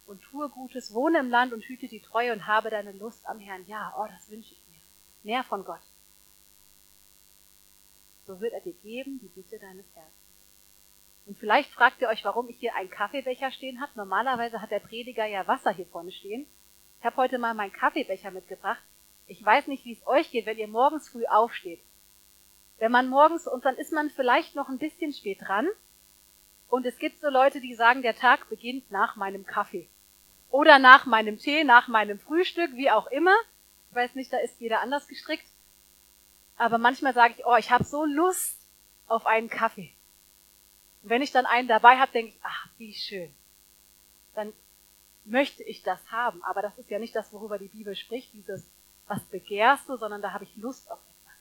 und 0.06 0.22
tue 0.22 0.48
Gutes, 0.48 0.94
wohne 0.94 1.18
im 1.18 1.30
Land 1.30 1.52
und 1.52 1.64
hüte 1.64 1.88
die 1.88 2.00
Treue 2.00 2.32
und 2.32 2.46
habe 2.46 2.70
deine 2.70 2.92
Lust 2.92 3.26
am 3.26 3.40
Herrn. 3.40 3.66
Ja, 3.66 3.94
oh, 3.98 4.06
das 4.08 4.30
wünsche 4.30 4.54
ich 4.54 4.62
mir. 4.68 4.80
Mehr 5.22 5.44
von 5.44 5.64
Gott 5.64 5.82
so 8.26 8.40
wird 8.40 8.52
er 8.52 8.60
dir 8.60 8.74
geben 8.74 9.20
die 9.22 9.28
Bitte 9.28 9.58
deines 9.58 9.86
Herzens. 9.94 10.12
Und 11.26 11.38
vielleicht 11.38 11.70
fragt 11.70 12.00
ihr 12.00 12.08
euch, 12.08 12.24
warum 12.24 12.48
ich 12.48 12.58
hier 12.58 12.74
einen 12.74 12.90
Kaffeebecher 12.90 13.50
stehen 13.50 13.80
habe. 13.80 13.92
Normalerweise 13.96 14.60
hat 14.60 14.70
der 14.70 14.80
Prediger 14.80 15.26
ja 15.26 15.46
Wasser 15.46 15.72
hier 15.72 15.86
vorne 15.86 16.12
stehen. 16.12 16.46
Ich 17.00 17.04
habe 17.04 17.16
heute 17.16 17.38
mal 17.38 17.54
meinen 17.54 17.72
Kaffeebecher 17.72 18.30
mitgebracht. 18.30 18.82
Ich 19.26 19.44
weiß 19.44 19.66
nicht, 19.66 19.84
wie 19.84 19.92
es 19.92 20.06
euch 20.06 20.30
geht, 20.30 20.46
wenn 20.46 20.58
ihr 20.58 20.68
morgens 20.68 21.08
früh 21.08 21.26
aufsteht. 21.26 21.80
Wenn 22.78 22.92
man 22.92 23.08
morgens, 23.08 23.48
und 23.48 23.64
dann 23.64 23.76
ist 23.76 23.92
man 23.92 24.10
vielleicht 24.10 24.54
noch 24.54 24.68
ein 24.68 24.78
bisschen 24.78 25.12
spät 25.12 25.38
dran, 25.40 25.66
und 26.68 26.84
es 26.84 26.98
gibt 26.98 27.20
so 27.20 27.28
Leute, 27.28 27.60
die 27.60 27.74
sagen, 27.74 28.02
der 28.02 28.16
Tag 28.16 28.48
beginnt 28.48 28.90
nach 28.90 29.16
meinem 29.16 29.46
Kaffee. 29.46 29.88
Oder 30.56 30.78
nach 30.78 31.04
meinem 31.04 31.36
Tee, 31.36 31.64
nach 31.64 31.86
meinem 31.86 32.18
Frühstück, 32.18 32.72
wie 32.76 32.90
auch 32.90 33.08
immer. 33.08 33.34
Ich 33.90 33.94
weiß 33.94 34.14
nicht, 34.14 34.32
da 34.32 34.38
ist 34.38 34.58
jeder 34.58 34.80
anders 34.80 35.06
gestrickt. 35.06 35.44
Aber 36.56 36.78
manchmal 36.78 37.12
sage 37.12 37.34
ich, 37.36 37.44
oh, 37.44 37.56
ich 37.56 37.70
habe 37.70 37.84
so 37.84 38.06
Lust 38.06 38.58
auf 39.06 39.26
einen 39.26 39.50
Kaffee. 39.50 39.92
Und 41.02 41.10
wenn 41.10 41.20
ich 41.20 41.30
dann 41.30 41.44
einen 41.44 41.68
dabei 41.68 41.98
habe, 41.98 42.10
denke 42.10 42.30
ich, 42.30 42.40
ach, 42.42 42.68
wie 42.78 42.94
schön. 42.94 43.34
Dann 44.34 44.54
möchte 45.26 45.62
ich 45.62 45.82
das 45.82 46.00
haben. 46.10 46.42
Aber 46.42 46.62
das 46.62 46.78
ist 46.78 46.88
ja 46.88 46.98
nicht 46.98 47.14
das, 47.14 47.34
worüber 47.34 47.58
die 47.58 47.68
Bibel 47.68 47.94
spricht, 47.94 48.32
dieses, 48.32 48.66
was 49.08 49.22
begehrst 49.24 49.86
du, 49.90 49.98
sondern 49.98 50.22
da 50.22 50.32
habe 50.32 50.44
ich 50.44 50.56
Lust 50.56 50.90
auf 50.90 51.00
etwas. 51.00 51.34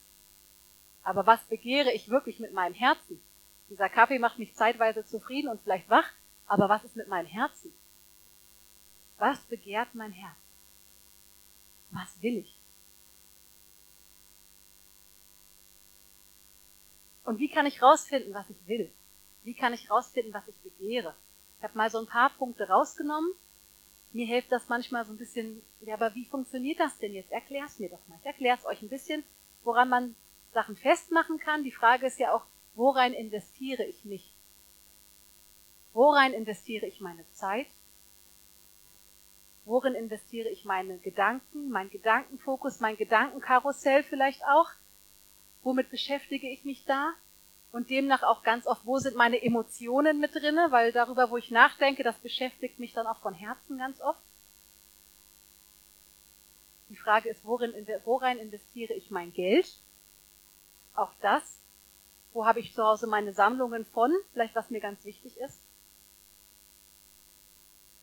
Aber 1.04 1.26
was 1.26 1.42
begehre 1.46 1.94
ich 1.94 2.10
wirklich 2.10 2.42
mit 2.42 2.52
meinem 2.52 2.74
Herzen? 2.74 3.24
Dieser 3.70 3.88
Kaffee 3.88 4.20
macht 4.20 4.40
mich 4.40 4.56
zeitweise 4.56 5.06
zufrieden 5.06 5.48
und 5.48 5.62
vielleicht 5.62 5.90
wach, 5.90 6.12
aber 6.48 6.68
was 6.68 6.84
ist 6.84 6.98
mit 6.98 7.08
meinem 7.08 7.28
Herzen? 7.28 7.74
Was 9.18 9.40
begehrt 9.42 9.94
mein 9.96 10.12
Herz? 10.12 10.38
Was 11.92 12.22
will 12.22 12.38
ich? 12.38 12.58
Und 17.24 17.40
wie 17.40 17.50
kann 17.50 17.66
ich 17.66 17.82
rausfinden, 17.82 18.34
was 18.34 18.50
ich 18.50 18.68
will? 18.68 18.92
Wie 19.44 19.54
kann 19.54 19.74
ich 19.74 19.90
rausfinden, 19.90 20.34
was 20.34 20.48
ich 20.48 20.58
begehre? 20.62 21.16
Ich 21.58 21.64
habe 21.64 21.78
mal 21.78 21.90
so 21.90 22.00
ein 22.00 22.08
paar 22.08 22.30
Punkte 22.32 22.68
rausgenommen. 22.68 23.32
Mir 24.12 24.28
hilft 24.28 24.52
das 24.52 24.70
manchmal 24.70 25.06
so 25.06 25.14
ein 25.14 25.18
bisschen, 25.18 25.62
ja, 25.82 25.96
aber 25.96 26.14
wie 26.16 26.26
funktioniert 26.26 26.80
das 26.80 26.98
denn 27.00 27.14
jetzt? 27.14 27.32
Erklär's 27.32 27.80
mir 27.80 27.90
doch 27.90 28.08
mal. 28.08 28.18
Ich 28.20 28.26
erkläre 28.26 28.58
es 28.58 28.66
euch 28.66 28.82
ein 28.82 28.90
bisschen, 28.90 29.24
woran 29.64 29.90
man 29.90 30.16
Sachen 30.54 30.76
festmachen 30.76 31.40
kann. 31.40 31.64
Die 31.64 31.72
Frage 31.72 32.06
ist 32.06 32.20
ja 32.20 32.34
auch, 32.34 32.46
worein 32.76 33.14
investiere 33.14 33.84
ich 33.84 34.06
mich? 34.06 34.34
Worein 35.94 36.34
investiere 36.34 36.86
ich 36.86 37.02
meine 37.02 37.30
Zeit? 37.32 37.68
Worin 39.66 39.96
investiere 39.96 40.50
ich 40.50 40.64
meine 40.64 40.98
Gedanken, 41.00 41.70
mein 41.70 41.90
Gedankenfokus, 41.90 42.80
mein 42.80 42.98
Gedankenkarussell 42.98 44.04
vielleicht 44.04 44.44
auch? 44.46 44.70
womit 45.66 45.90
beschäftige 45.90 46.50
ich 46.50 46.64
mich 46.64 46.86
da? 46.86 47.14
Und 47.72 47.90
demnach 47.90 48.24
auch 48.24 48.44
ganz 48.44 48.68
oft, 48.68 48.86
wo 48.86 49.00
sind 49.00 49.18
meine 49.18 49.42
Emotionen 49.42 50.22
mit 50.22 50.34
drinne? 50.34 50.68
Weil 50.70 50.94
darüber, 50.94 51.30
wo 51.30 51.36
ich 51.36 51.52
nachdenke, 51.52 52.04
das 52.04 52.18
beschäftigt 52.20 52.80
mich 52.80 52.94
dann 52.94 53.08
auch 53.08 53.18
von 53.18 53.34
Herzen 53.34 53.78
ganz 53.78 54.00
oft. 54.00 54.22
Die 56.88 56.96
Frage 56.96 57.28
ist, 57.28 57.44
worin, 57.44 57.74
worein 58.06 58.38
investiere 58.38 58.94
ich 58.94 59.12
mein 59.12 59.34
Geld? 59.34 59.68
Auch 60.94 61.12
das. 61.22 61.60
Wo 62.32 62.46
habe 62.46 62.62
ich 62.62 62.74
zu 62.74 62.84
Hause 62.84 63.08
meine 63.08 63.34
Sammlungen 63.34 63.86
von? 63.86 64.14
Vielleicht 64.32 64.56
was 64.56 64.70
mir 64.70 64.80
ganz 64.80 65.04
wichtig 65.04 65.36
ist. 65.38 65.60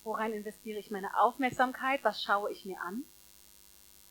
Worein 0.03 0.33
investiere 0.33 0.79
ich 0.79 0.91
meine 0.91 1.17
Aufmerksamkeit? 1.19 2.03
Was 2.03 2.21
schaue 2.21 2.51
ich 2.51 2.65
mir 2.65 2.79
an? 2.81 3.03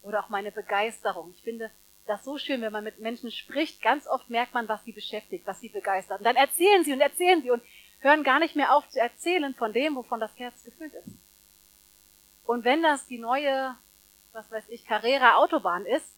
Oder 0.03 0.25
auch 0.25 0.29
meine 0.29 0.51
Begeisterung. 0.51 1.33
Ich 1.37 1.43
finde, 1.43 1.71
das 2.07 2.25
so 2.25 2.39
schön, 2.39 2.61
wenn 2.63 2.73
man 2.73 2.85
mit 2.85 2.99
Menschen 2.99 3.31
spricht. 3.31 3.83
Ganz 3.83 4.07
oft 4.07 4.29
merkt 4.31 4.55
man, 4.55 4.69
was 4.69 4.83
sie 4.85 4.93
beschäftigt, 4.93 5.47
was 5.47 5.61
sie 5.61 5.69
begeistert. 5.69 6.19
Und 6.19 6.25
dann 6.25 6.37
erzählen 6.37 6.85
sie 6.85 6.93
und 6.93 7.01
erzählen 7.01 7.43
sie 7.43 7.51
und 7.51 7.63
hören 8.01 8.25
gar 8.25 8.41
nicht 8.41 8.57
mehr 8.57 8.75
auf 8.75 8.89
zu 8.89 9.01
erzählen 9.01 9.55
von 9.55 9.73
dem, 9.73 9.95
wovon 9.95 10.19
das 10.19 10.37
Herz 10.39 10.65
gefüllt 10.65 10.95
ist. 10.95 11.09
Und 12.45 12.65
wenn 12.65 12.83
das 12.83 13.07
die 13.07 13.19
neue, 13.19 13.77
was 14.33 14.51
weiß 14.51 14.65
ich, 14.69 14.85
Carrera 14.87 15.37
Autobahn 15.37 15.87
ist, 15.87 16.17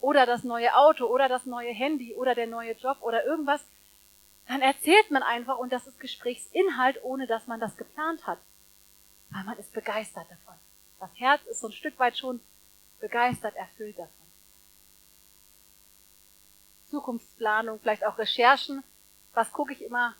oder 0.00 0.24
das 0.24 0.44
neue 0.44 0.74
Auto, 0.74 1.06
oder 1.06 1.28
das 1.28 1.44
neue 1.44 1.72
Handy, 1.72 2.14
oder 2.14 2.34
der 2.34 2.46
neue 2.46 2.72
Job, 2.72 2.96
oder 3.02 3.26
irgendwas, 3.26 3.62
dann 4.48 4.62
erzählt 4.62 5.10
man 5.10 5.22
einfach 5.22 5.58
und 5.58 5.72
das 5.72 5.86
ist 5.86 6.00
Gesprächsinhalt, 6.00 7.04
ohne 7.04 7.26
dass 7.26 7.46
man 7.46 7.60
das 7.60 7.76
geplant 7.76 8.26
hat. 8.26 8.38
Weil 9.30 9.44
man 9.44 9.58
ist 9.58 9.72
begeistert 9.72 10.30
davon. 10.30 10.54
Das 10.98 11.10
Herz 11.14 11.42
ist 11.46 11.60
so 11.60 11.68
ein 11.68 11.72
Stück 11.72 11.98
weit 11.98 12.18
schon 12.18 12.40
begeistert, 13.00 13.56
erfüllt 13.56 13.98
davon. 13.98 14.14
Zukunftsplanung, 16.90 17.78
vielleicht 17.80 18.04
auch 18.04 18.18
Recherchen. 18.18 18.82
Was 19.32 19.52
gucke 19.52 19.72
ich 19.72 19.82
immer 19.82 20.16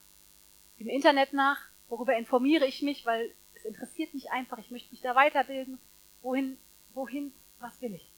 im 0.78 0.88
Internet 0.88 1.32
nach? 1.32 1.60
Worüber 1.88 2.16
informiere 2.16 2.66
ich 2.66 2.82
mich? 2.82 3.04
Weil 3.04 3.34
es 3.54 3.64
interessiert 3.64 4.14
mich 4.14 4.30
einfach. 4.30 4.58
Ich 4.58 4.70
möchte 4.70 4.90
mich 4.90 5.02
da 5.02 5.14
weiterbilden. 5.14 5.78
Wohin, 6.22 6.56
wohin, 6.94 7.32
was 7.58 7.80
will 7.82 7.94
ich? 7.94 8.12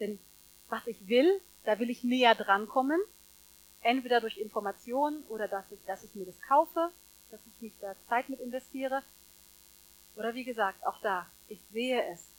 Denn 0.00 0.18
was 0.68 0.86
ich 0.86 1.06
will, 1.08 1.40
da 1.64 1.78
will 1.78 1.90
ich 1.90 2.02
näher 2.02 2.34
drankommen. 2.34 3.00
Entweder 3.82 4.20
durch 4.20 4.38
Informationen 4.38 5.22
oder 5.28 5.46
dass 5.46 5.70
ich, 5.70 5.78
dass 5.86 6.02
ich 6.02 6.14
mir 6.14 6.24
das 6.24 6.40
kaufe, 6.40 6.90
dass 7.34 7.46
ich 7.46 7.60
mich 7.60 7.72
da 7.80 7.96
Zeit 8.08 8.28
mit 8.28 8.38
investiere. 8.38 9.02
Oder 10.14 10.34
wie 10.34 10.44
gesagt, 10.44 10.86
auch 10.86 11.00
da, 11.00 11.26
ich 11.48 11.60
sehe 11.72 12.00
es 12.12 12.30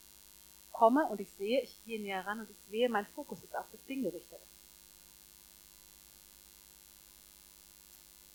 komme 0.72 1.06
und 1.06 1.20
ich 1.20 1.30
sehe, 1.32 1.60
ich 1.60 1.84
gehe 1.84 2.00
näher 2.00 2.26
ran 2.26 2.40
und 2.40 2.50
ich 2.50 2.56
sehe, 2.70 2.88
mein 2.88 3.06
Fokus 3.14 3.42
ist 3.42 3.54
auf 3.54 3.66
das 3.72 3.84
Ding 3.84 4.02
gerichtet. 4.02 4.40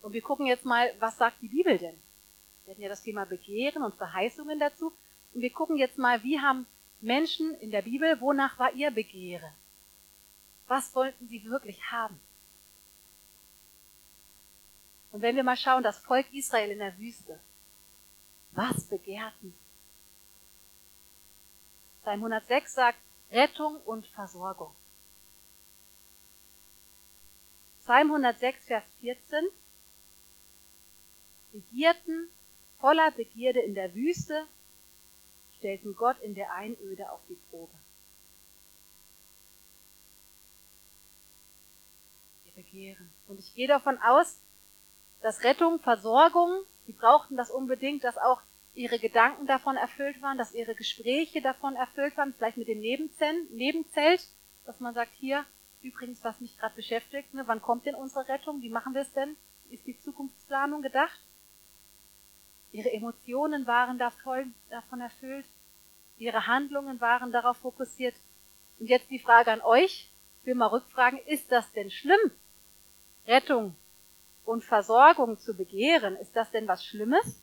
Und 0.02 0.12
wir 0.12 0.22
gucken 0.22 0.46
jetzt 0.46 0.64
mal, 0.64 0.92
was 0.98 1.16
sagt 1.16 1.40
die 1.42 1.48
Bibel 1.48 1.78
denn? 1.78 2.00
Wir 2.64 2.72
hatten 2.72 2.82
ja 2.82 2.88
das 2.88 3.02
Thema 3.02 3.24
Begehren 3.24 3.82
und 3.82 3.94
Verheißungen 3.94 4.58
dazu. 4.58 4.92
Und 5.34 5.40
wir 5.40 5.52
gucken 5.52 5.76
jetzt 5.76 5.98
mal, 5.98 6.22
wie 6.22 6.40
haben 6.40 6.66
Menschen 7.00 7.54
in 7.60 7.70
der 7.70 7.82
Bibel, 7.82 8.20
wonach 8.20 8.58
war 8.58 8.72
ihr 8.72 8.90
Begehren? 8.90 9.52
Was 10.68 10.94
wollten 10.94 11.28
sie 11.28 11.44
wirklich 11.44 11.90
haben? 11.90 12.20
Und 15.12 15.20
wenn 15.20 15.36
wir 15.36 15.44
mal 15.44 15.56
schauen, 15.56 15.82
das 15.82 15.98
Volk 15.98 16.26
Israel 16.32 16.70
in 16.70 16.78
der 16.78 16.96
Wüste, 16.98 17.38
was 18.52 18.84
begehrten? 18.84 19.54
Psalm 22.00 22.20
106 22.20 22.74
sagt 22.74 22.98
Rettung 23.30 23.76
und 23.82 24.06
Versorgung. 24.08 24.74
Psalm 27.80 28.08
106, 28.08 28.66
Vers 28.66 28.84
14. 29.00 29.44
Begierten 31.52 32.28
voller 32.78 33.10
Begierde 33.10 33.60
in 33.60 33.74
der 33.74 33.94
Wüste, 33.94 34.46
stellten 35.58 35.94
Gott 35.94 36.18
in 36.20 36.34
der 36.34 36.52
Einöde 36.54 37.10
auf 37.10 37.20
die 37.28 37.38
Probe. 37.50 37.78
Wir 42.44 42.52
begehren. 42.52 43.12
Und 43.28 43.38
ich 43.38 43.54
gehe 43.54 43.68
davon 43.68 43.98
aus, 43.98 44.40
dass 45.22 45.44
Rettung, 45.44 45.78
Versorgung, 45.78 46.64
sie 46.86 46.92
brauchten 46.92 47.36
das 47.36 47.50
unbedingt, 47.50 48.04
dass 48.04 48.18
auch 48.18 48.42
ihre 48.74 48.98
Gedanken 48.98 49.46
davon 49.46 49.76
erfüllt 49.76 50.20
waren, 50.20 50.38
dass 50.38 50.54
ihre 50.54 50.74
Gespräche 50.74 51.40
davon 51.40 51.76
erfüllt 51.76 52.16
waren, 52.16 52.34
vielleicht 52.34 52.56
mit 52.56 52.68
dem 52.68 52.80
Nebenzelt, 52.80 54.26
dass 54.64 54.80
man 54.80 54.94
sagt, 54.94 55.12
hier, 55.14 55.44
übrigens, 55.82 56.24
was 56.24 56.40
mich 56.40 56.58
gerade 56.58 56.74
beschäftigt, 56.74 57.32
ne, 57.34 57.44
wann 57.46 57.62
kommt 57.62 57.86
denn 57.86 57.94
unsere 57.94 58.28
Rettung, 58.28 58.62
wie 58.62 58.70
machen 58.70 58.94
wir 58.94 59.02
es 59.02 59.12
denn? 59.12 59.36
Ist 59.70 59.86
die 59.86 59.98
Zukunftsplanung 60.00 60.82
gedacht? 60.82 61.20
Ihre 62.72 62.92
Emotionen 62.92 63.66
waren 63.66 63.98
davon 63.98 65.00
erfüllt. 65.00 65.46
Ihre 66.16 66.46
Handlungen 66.46 67.00
waren 67.00 67.32
darauf 67.32 67.58
fokussiert. 67.58 68.14
Und 68.78 68.88
jetzt 68.88 69.10
die 69.10 69.18
Frage 69.18 69.52
an 69.52 69.60
euch. 69.60 70.10
Ich 70.40 70.46
will 70.46 70.54
mal 70.54 70.66
rückfragen, 70.66 71.18
ist 71.26 71.52
das 71.52 71.70
denn 71.72 71.90
schlimm? 71.90 72.30
Rettung 73.26 73.76
und 74.44 74.64
Versorgung 74.64 75.38
zu 75.38 75.54
begehren, 75.56 76.16
ist 76.16 76.34
das 76.34 76.50
denn 76.50 76.68
was 76.68 76.84
Schlimmes? 76.84 77.42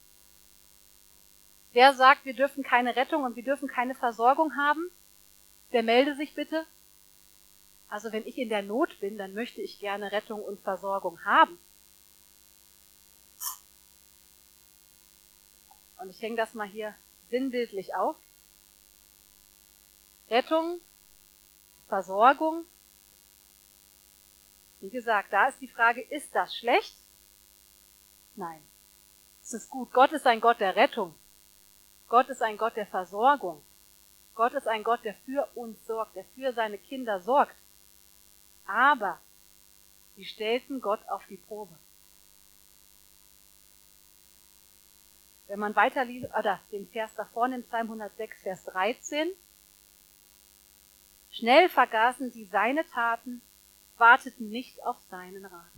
Wer 1.71 1.93
sagt, 1.93 2.25
wir 2.25 2.33
dürfen 2.33 2.63
keine 2.63 2.95
Rettung 2.95 3.23
und 3.23 3.35
wir 3.35 3.43
dürfen 3.43 3.67
keine 3.67 3.95
Versorgung 3.95 4.55
haben? 4.55 4.89
Der 5.71 5.83
melde 5.83 6.15
sich 6.15 6.33
bitte. 6.33 6.65
Also 7.87 8.11
wenn 8.11 8.25
ich 8.25 8.37
in 8.37 8.49
der 8.49 8.63
Not 8.63 8.99
bin, 8.99 9.17
dann 9.17 9.33
möchte 9.33 9.61
ich 9.61 9.79
gerne 9.79 10.11
Rettung 10.11 10.43
und 10.43 10.59
Versorgung 10.61 11.23
haben. 11.25 11.59
Und 15.99 16.09
ich 16.09 16.21
hänge 16.21 16.37
das 16.37 16.53
mal 16.53 16.67
hier 16.67 16.95
sinnbildlich 17.29 17.95
auf. 17.95 18.15
Rettung, 20.29 20.79
Versorgung. 21.87 22.65
Wie 24.81 24.89
gesagt, 24.89 25.33
da 25.33 25.47
ist 25.47 25.59
die 25.59 25.67
Frage, 25.67 26.01
ist 26.01 26.33
das 26.33 26.55
schlecht? 26.55 26.95
Nein. 28.35 28.61
Es 29.41 29.53
ist 29.53 29.69
gut. 29.69 29.91
Gott 29.91 30.11
ist 30.11 30.25
ein 30.25 30.41
Gott 30.41 30.59
der 30.59 30.75
Rettung. 30.75 31.15
Gott 32.07 32.29
ist 32.29 32.41
ein 32.41 32.57
Gott 32.57 32.75
der 32.75 32.87
Versorgung. 32.87 33.63
Gott 34.35 34.53
ist 34.53 34.67
ein 34.67 34.83
Gott, 34.83 35.03
der 35.03 35.15
für 35.25 35.47
uns 35.55 35.85
sorgt, 35.85 36.15
der 36.15 36.23
für 36.35 36.53
seine 36.53 36.77
Kinder 36.77 37.19
sorgt. 37.19 37.55
Aber 38.65 39.19
sie 40.15 40.23
stellten 40.23 40.79
Gott 40.79 41.01
auf 41.09 41.25
die 41.27 41.37
Probe. 41.37 41.77
Wenn 45.47 45.59
man 45.59 45.75
weiter 45.75 46.05
liest, 46.05 46.33
oder 46.37 46.61
den 46.71 46.87
Vers 46.87 47.13
davor 47.15 47.47
nimmt, 47.47 47.67
Psalm 47.67 47.87
106, 47.87 48.43
Vers 48.43 48.63
13. 48.65 49.31
Schnell 51.31 51.69
vergaßen 51.69 52.31
sie 52.31 52.45
seine 52.45 52.87
Taten, 52.89 53.41
warteten 53.99 54.49
nicht 54.49 54.83
auf 54.83 54.97
seinen 55.09 55.45
Rat. 55.45 55.71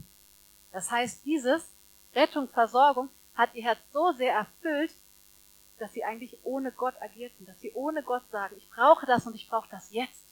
Das 0.72 0.90
heißt, 0.90 1.26
dieses 1.26 1.76
Rettung, 2.14 2.48
Versorgung 2.50 3.10
hat 3.36 3.54
ihr 3.56 3.64
Herz 3.64 3.80
so 3.92 4.12
sehr 4.14 4.34
erfüllt, 4.34 4.94
dass 5.80 5.94
sie 5.94 6.04
eigentlich 6.04 6.38
ohne 6.44 6.72
Gott 6.72 6.94
agierten, 7.02 7.46
dass 7.46 7.60
sie 7.60 7.72
ohne 7.74 8.04
Gott 8.04 8.24
sagen, 8.30 8.56
ich 8.58 8.70
brauche 8.70 9.06
das 9.06 9.26
und 9.26 9.36
ich 9.36 9.50
brauche 9.50 9.70
das 9.70 9.92
jetzt. 9.92 10.24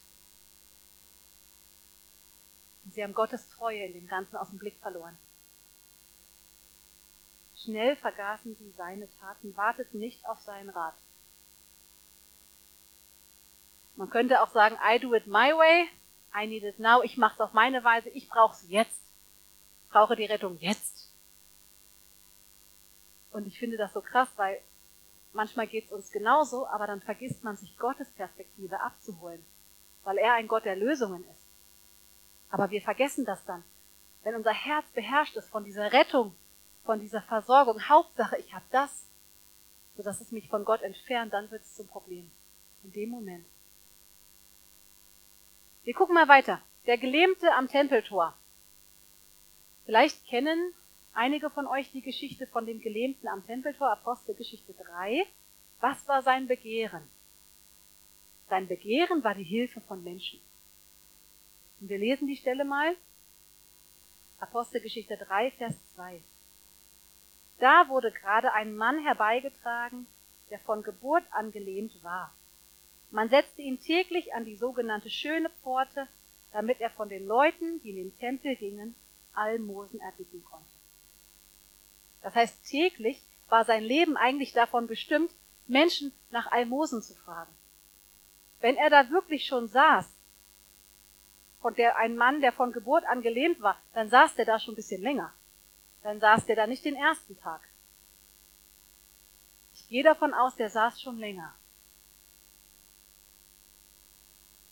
Und 2.84 2.94
sie 2.94 3.04
haben 3.04 3.14
Gottes 3.14 3.50
Treue 3.50 3.86
in 3.86 3.94
dem 3.94 4.08
Ganzen 4.08 4.38
aus 4.38 4.50
dem 4.50 4.60
Blick 4.60 4.78
verloren. 4.80 5.18
Schnell 7.56 7.96
vergaßen 7.98 8.56
sie 8.56 8.72
seine 8.78 9.10
Taten, 9.20 9.56
warteten 9.58 10.00
nicht 10.00 10.26
auf 10.28 10.40
seinen 10.40 10.70
Rat. 10.70 10.96
Man 13.96 14.10
könnte 14.10 14.42
auch 14.42 14.50
sagen, 14.50 14.78
I 14.82 14.98
do 15.00 15.14
it 15.14 15.28
my 15.28 15.52
way, 15.52 15.90
I 16.36 16.48
need 16.48 16.64
it 16.64 16.80
now, 16.80 17.02
ich 17.04 17.18
mache 17.18 17.36
es 17.36 17.42
auf 17.42 17.54
meine 17.54 17.84
Weise, 17.84 18.10
ich 18.10 18.30
brauche 18.30 18.56
es 18.56 18.70
jetzt. 18.70 19.02
Ich 19.84 19.90
brauche 19.90 20.16
die 20.16 20.26
Rettung 20.26 20.58
jetzt. 20.60 21.12
Und 23.32 23.48
ich 23.48 23.60
finde 23.60 23.78
das 23.78 23.94
so 23.94 24.02
krass, 24.02 24.30
weil 24.36 24.62
manchmal 25.34 25.68
geht 25.68 25.86
es 25.86 25.92
uns 25.92 26.12
genauso, 26.12 26.68
aber 26.68 26.88
dann 26.88 27.02
vergisst 27.02 27.44
man 27.44 27.58
sich 27.58 27.78
Gottes 27.78 28.10
Perspektive 28.12 28.80
abzuholen, 28.82 29.44
weil 30.04 30.18
er 30.18 30.34
ein 30.34 30.48
Gott 30.48 30.66
der 30.66 30.76
Lösungen 30.76 31.24
ist. 31.24 31.48
Aber 32.50 32.70
wir 32.72 32.82
vergessen 32.82 33.26
das 33.26 33.44
dann. 33.46 33.64
Wenn 34.24 34.36
unser 34.36 34.54
Herz 34.54 34.86
beherrscht 34.94 35.36
ist 35.36 35.50
von 35.50 35.64
dieser 35.64 35.94
Rettung, 35.94 36.36
von 36.84 37.00
dieser 37.00 37.22
Versorgung. 37.22 37.88
Hauptsache, 37.88 38.38
ich 38.38 38.54
habe 38.54 38.66
das, 38.72 39.06
sodass 39.96 40.22
es 40.22 40.32
mich 40.32 40.50
von 40.50 40.66
Gott 40.66 40.82
entfernt, 40.82 41.34
dann 41.34 41.52
wird 41.52 41.62
es 41.62 41.76
zum 41.76 41.88
Problem. 41.88 42.32
In 42.84 42.92
dem 42.92 43.10
Moment. 43.10 43.46
Wir 45.84 45.94
gucken 45.94 46.16
mal 46.16 46.28
weiter. 46.28 46.62
Der 46.86 46.98
Gelähmte 46.98 47.54
am 47.54 47.68
Tempeltor. 47.68 48.36
Vielleicht 49.86 50.26
kennen 50.28 50.74
einige 51.14 51.50
von 51.50 51.68
euch 51.68 51.92
die 51.92 52.02
Geschichte 52.02 52.48
von 52.48 52.66
dem 52.66 52.82
Gelähmten 52.82 53.28
am 53.28 53.46
Tempeltor, 53.46 53.90
Apostelgeschichte 53.92 54.74
3. 54.74 55.26
Was 55.80 56.08
war 56.08 56.22
sein 56.22 56.48
Begehren? 56.48 57.08
Sein 58.50 58.68
Begehren 58.68 59.24
war 59.24 59.36
die 59.36 59.44
Hilfe 59.44 59.80
von 59.82 60.04
Menschen. 60.04 60.42
Und 61.80 61.90
wir 61.90 61.98
lesen 61.98 62.28
die 62.28 62.36
Stelle 62.36 62.66
mal. 62.66 62.96
Apostelgeschichte 64.40 65.18
3, 65.18 65.52
Vers 65.52 65.76
2. 65.96 66.22
Da 67.60 67.88
wurde 67.88 68.12
gerade 68.12 68.54
ein 68.54 68.76
Mann 68.76 69.00
herbeigetragen, 69.04 70.08
der 70.50 70.60
von 70.60 70.84
Geburt 70.84 71.24
an 71.32 71.52
gelähmt 71.52 72.04
war. 72.04 72.34
Man 73.12 73.30
setzte 73.30 73.62
ihn 73.62 73.80
täglich 73.80 74.34
an 74.34 74.46
die 74.46 74.56
sogenannte 74.56 75.10
schöne 75.10 75.50
Pforte, 75.62 76.08
damit 76.52 76.80
er 76.80 76.90
von 76.92 77.10
den 77.10 77.28
Leuten, 77.28 77.82
die 77.82 77.92
in 77.92 77.96
den 77.96 78.18
Tempel 78.20 78.56
gingen, 78.56 78.96
Almosen 79.34 80.00
erbitten 80.00 80.44
konnte. 80.44 80.70
Das 82.22 82.36
heißt, 82.36 82.66
täglich 82.66 83.22
war 83.48 83.66
sein 83.66 83.84
Leben 83.84 84.18
eigentlich 84.18 84.54
davon 84.54 84.88
bestimmt, 84.88 85.32
Menschen 85.68 86.12
nach 86.32 86.52
Almosen 86.52 87.02
zu 87.02 87.16
fragen. 87.16 87.54
Wenn 88.60 88.76
er 88.76 88.90
da 88.90 89.10
wirklich 89.10 89.46
schon 89.46 89.68
saß, 89.68 90.12
von 91.62 91.76
der 91.76 91.98
ein 91.98 92.16
Mann, 92.16 92.42
der 92.42 92.52
von 92.52 92.72
Geburt 92.72 93.06
an 93.06 93.22
gelähmt 93.22 93.62
war, 93.62 93.78
dann 93.94 94.10
saß 94.10 94.36
der 94.36 94.46
da 94.46 94.60
schon 94.60 94.74
ein 94.74 94.78
bisschen 94.78 95.02
länger 95.02 95.34
dann 96.04 96.20
saß 96.20 96.46
der 96.46 96.56
da 96.56 96.68
nicht 96.68 96.86
den 96.86 96.96
ersten 96.96 97.40
Tag. 97.40 97.62
Ich 99.74 99.88
gehe 99.90 100.04
davon 100.04 100.34
aus, 100.34 100.56
der 100.56 100.70
saß 100.70 101.02
schon 101.02 101.18
länger. 101.18 101.54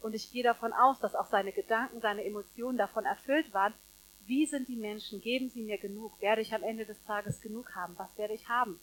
Und 0.08 0.13
ich 0.13 0.32
gehe 0.32 0.41
davon 0.41 0.72
aus, 0.72 0.98
dass 1.02 1.15
auch 1.15 1.26
seine 1.26 1.52
Gedanken, 1.52 2.00
seine 2.00 2.24
Emotionen 2.24 2.78
davon 2.78 3.04
erfüllt 3.04 3.54
waren, 3.54 3.74
wie 4.22 4.46
sind 4.46 4.70
die 4.70 4.78
Menschen, 4.78 5.20
geben 5.20 5.50
sie 5.50 5.63
mir 5.63 5.78
genug, 5.78 6.22
werde 6.22 6.41
ich 6.41 6.54
am 6.54 6.63
Ende 6.63 6.86
des 6.86 7.04
Tages 7.04 7.41
genug 7.41 7.76
haben, 7.76 7.98
was 7.98 8.08
werde 8.17 8.34
ich 8.34 8.48
haben? 8.48 8.80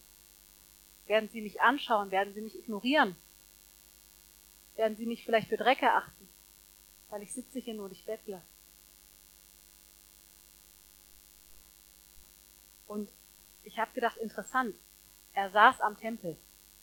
Werden 1.06 1.30
sie 1.30 1.40
mich 1.40 1.62
anschauen, 1.62 2.10
werden 2.10 2.34
sie 2.34 2.42
mich 2.42 2.58
ignorieren? 2.58 3.16
Werden 4.76 4.98
sie 4.98 5.06
mich 5.06 5.24
vielleicht 5.24 5.48
für 5.48 5.56
Dreck 5.56 5.80
erachten, 5.80 6.28
weil 7.08 7.22
ich 7.22 7.32
sitze 7.32 7.58
hier 7.58 7.72
nur 7.72 7.88
nicht 7.88 8.04
bettle? 8.04 8.42
Und 12.87 13.08
ich 13.62 13.78
habe 13.78 13.94
gedacht, 13.94 14.18
interessant. 14.18 14.76
Er 15.32 15.50
saß 15.50 15.80
am 15.80 15.96
Tempel, 15.96 16.37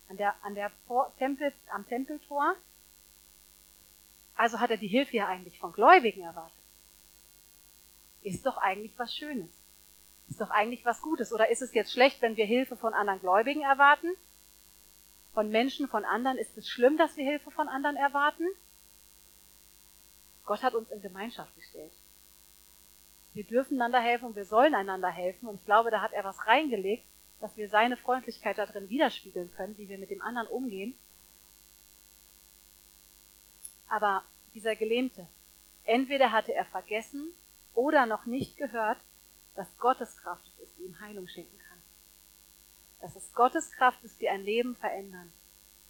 an 0.08 0.16
der, 0.16 0.34
an 0.42 0.56
der 0.56 0.72
Tempel, 1.16 1.52
am 1.72 1.86
Tempeltor. 1.86 2.56
Also 4.34 4.60
hat 4.60 4.70
er 4.70 4.76
die 4.76 4.88
Hilfe 4.88 5.16
ja 5.16 5.28
eigentlich 5.28 5.58
von 5.58 5.72
Gläubigen 5.72 6.22
erwartet. 6.22 6.58
Ist 8.22 8.46
doch 8.46 8.56
eigentlich 8.56 8.98
was 8.98 9.14
Schönes. 9.14 9.50
Ist 10.28 10.40
doch 10.40 10.50
eigentlich 10.50 10.84
was 10.84 11.02
Gutes. 11.02 11.32
Oder 11.32 11.50
ist 11.50 11.62
es 11.62 11.74
jetzt 11.74 11.92
schlecht, 11.92 12.22
wenn 12.22 12.36
wir 12.36 12.46
Hilfe 12.46 12.76
von 12.76 12.94
anderen 12.94 13.20
Gläubigen 13.20 13.62
erwarten? 13.62 14.08
Von 15.34 15.50
Menschen, 15.50 15.88
von 15.88 16.04
anderen? 16.04 16.38
Ist 16.38 16.56
es 16.56 16.68
schlimm, 16.68 16.96
dass 16.96 17.16
wir 17.16 17.24
Hilfe 17.24 17.50
von 17.50 17.68
anderen 17.68 17.96
erwarten? 17.96 18.46
Gott 20.44 20.62
hat 20.62 20.74
uns 20.74 20.90
in 20.90 21.02
Gemeinschaft 21.02 21.54
gestellt. 21.56 21.92
Wir 23.32 23.44
dürfen 23.44 23.80
einander 23.80 24.00
helfen 24.00 24.26
und 24.26 24.36
wir 24.36 24.44
sollen 24.44 24.74
einander 24.74 25.08
helfen. 25.08 25.48
Und 25.48 25.56
ich 25.56 25.64
glaube, 25.64 25.90
da 25.90 26.00
hat 26.00 26.12
er 26.12 26.24
was 26.24 26.46
reingelegt, 26.46 27.04
dass 27.40 27.56
wir 27.56 27.68
seine 27.68 27.96
Freundlichkeit 27.96 28.58
da 28.58 28.66
drin 28.66 28.88
widerspiegeln 28.88 29.52
können, 29.52 29.76
wie 29.78 29.88
wir 29.88 29.98
mit 29.98 30.10
dem 30.10 30.22
anderen 30.22 30.48
umgehen. 30.48 30.96
Aber 33.92 34.24
dieser 34.54 34.74
Gelähmte, 34.74 35.28
entweder 35.84 36.32
hatte 36.32 36.54
er 36.54 36.64
vergessen 36.64 37.30
oder 37.74 38.06
noch 38.06 38.24
nicht 38.24 38.56
gehört, 38.56 38.96
dass 39.54 39.76
Gottes 39.76 40.16
Kraft 40.16 40.46
es 40.46 40.60
ist, 40.60 40.78
die 40.78 40.84
ihm 40.84 40.98
Heilung 40.98 41.28
schenken 41.28 41.58
kann. 41.58 41.78
Dass 43.02 43.16
es 43.16 43.34
Gottes 43.34 43.70
Kraft 43.72 44.02
ist, 44.02 44.18
die 44.18 44.30
ein 44.30 44.44
Leben 44.44 44.76
verändern. 44.76 45.30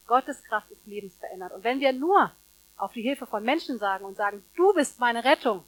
Gottes 0.08 0.42
Kraft 0.42 0.68
ist 0.72 0.84
lebensverändert. 0.84 1.52
Und 1.52 1.62
wenn 1.62 1.78
wir 1.78 1.92
nur 1.92 2.34
auf 2.76 2.92
die 2.92 3.02
Hilfe 3.02 3.24
von 3.24 3.44
Menschen 3.44 3.78
sagen 3.78 4.04
und 4.04 4.16
sagen, 4.16 4.44
du 4.56 4.74
bist 4.74 4.98
meine 4.98 5.22
Rettung 5.22 5.62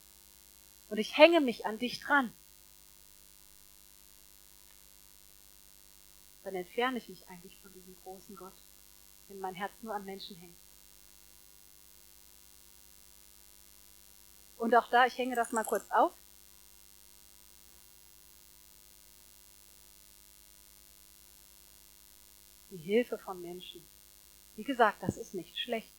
und 0.88 0.98
ich 0.98 1.16
hänge 1.16 1.40
mich 1.40 1.66
an 1.66 1.78
dich 1.78 2.00
dran, 2.00 2.32
dann 6.42 6.56
entferne 6.56 6.98
ich 6.98 7.08
mich 7.08 7.28
eigentlich 7.28 7.56
von 7.62 7.72
diesem 7.74 7.94
großen 8.02 8.34
Gott, 8.34 8.56
wenn 9.28 9.38
mein 9.38 9.54
Herz 9.54 9.70
nur 9.82 9.94
an 9.94 10.04
Menschen 10.04 10.36
hängt. 10.36 10.56
Und 14.64 14.74
auch 14.76 14.88
da, 14.88 15.04
ich 15.04 15.18
hänge 15.18 15.36
das 15.36 15.52
mal 15.52 15.62
kurz 15.62 15.84
auf. 15.90 16.14
Die 22.70 22.78
Hilfe 22.78 23.18
von 23.18 23.42
Menschen. 23.42 23.86
Wie 24.56 24.64
gesagt, 24.64 25.02
das 25.02 25.18
ist 25.18 25.34
nicht 25.34 25.58
schlecht. 25.58 25.92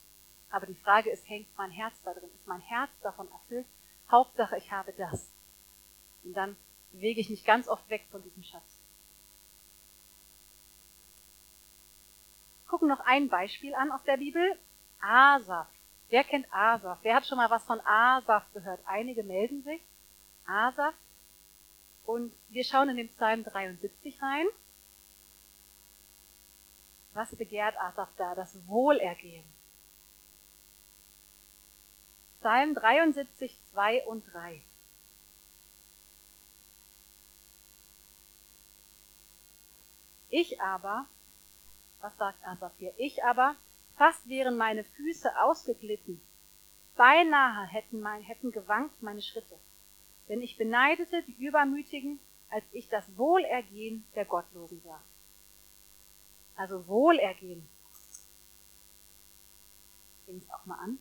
Aber 0.49 0.65
die 0.65 0.73
Frage 0.73 1.11
ist, 1.11 1.29
hängt 1.29 1.55
mein 1.55 1.69
Herz 1.69 1.93
da 2.01 2.11
drin? 2.15 2.31
Ist 2.33 2.47
mein 2.47 2.61
Herz 2.61 2.89
davon 3.03 3.31
erfüllt? 3.31 3.67
Hauptsache, 4.09 4.57
ich 4.57 4.71
habe 4.71 4.93
das. 4.93 5.31
Und 6.23 6.33
dann 6.33 6.57
bewege 6.91 7.21
ich 7.21 7.29
mich 7.29 7.45
ganz 7.45 7.67
oft 7.67 7.87
weg 7.91 8.07
von 8.09 8.23
diesem 8.23 8.41
Schatz. 8.41 8.81
Gucken 12.65 12.87
noch 12.87 13.01
ein 13.01 13.29
Beispiel 13.29 13.75
an 13.75 13.91
aus 13.91 14.03
der 14.05 14.17
Bibel. 14.17 14.57
Asaf. 15.01 15.74
Wer 16.15 16.23
kennt 16.23 16.47
Asaf? 16.49 16.99
Wer 17.01 17.15
hat 17.15 17.27
schon 17.27 17.37
mal 17.37 17.49
was 17.49 17.65
von 17.65 17.81
Asaf 17.81 18.45
gehört? 18.53 18.79
Einige 18.85 19.21
melden 19.21 19.63
sich. 19.63 19.81
Asaf. 20.45 20.93
Und 22.05 22.33
wir 22.47 22.63
schauen 22.63 22.87
in 22.87 22.95
den 22.95 23.09
Psalm 23.09 23.43
73 23.43 24.21
rein. 24.21 24.45
Was 27.11 27.35
begehrt 27.35 27.75
Asaf 27.81 28.07
da? 28.15 28.33
Das 28.33 28.55
Wohlergehen. 28.65 29.43
Psalm 32.39 32.75
73, 32.75 33.59
2 33.73 34.05
und 34.05 34.23
3. 34.31 34.61
Ich 40.29 40.61
aber, 40.61 41.07
was 41.99 42.15
sagt 42.15 42.41
Asaf 42.47 42.71
hier? 42.77 42.93
Ich 42.95 43.21
aber, 43.25 43.57
fast 43.97 44.27
wären 44.27 44.57
meine 44.57 44.83
Füße 44.83 45.29
ausgeglitten. 45.41 46.21
Beinahe 46.95 47.67
hätten, 47.67 47.99
mein, 47.99 48.21
hätten 48.21 48.51
gewankt 48.51 49.01
meine 49.01 49.21
Schritte. 49.21 49.59
Denn 50.29 50.41
ich 50.41 50.57
beneidete 50.57 51.23
die 51.23 51.45
Übermütigen, 51.45 52.19
als 52.49 52.63
ich 52.71 52.89
das 52.89 53.17
Wohlergehen 53.17 54.05
der 54.15 54.25
Gottlosen 54.25 54.81
sah. 54.81 55.03
Also 56.55 56.87
Wohlergehen. 56.87 57.67
Bring 60.25 60.37
es 60.37 60.49
auch 60.49 60.65
mal 60.65 60.79
an. 60.79 60.99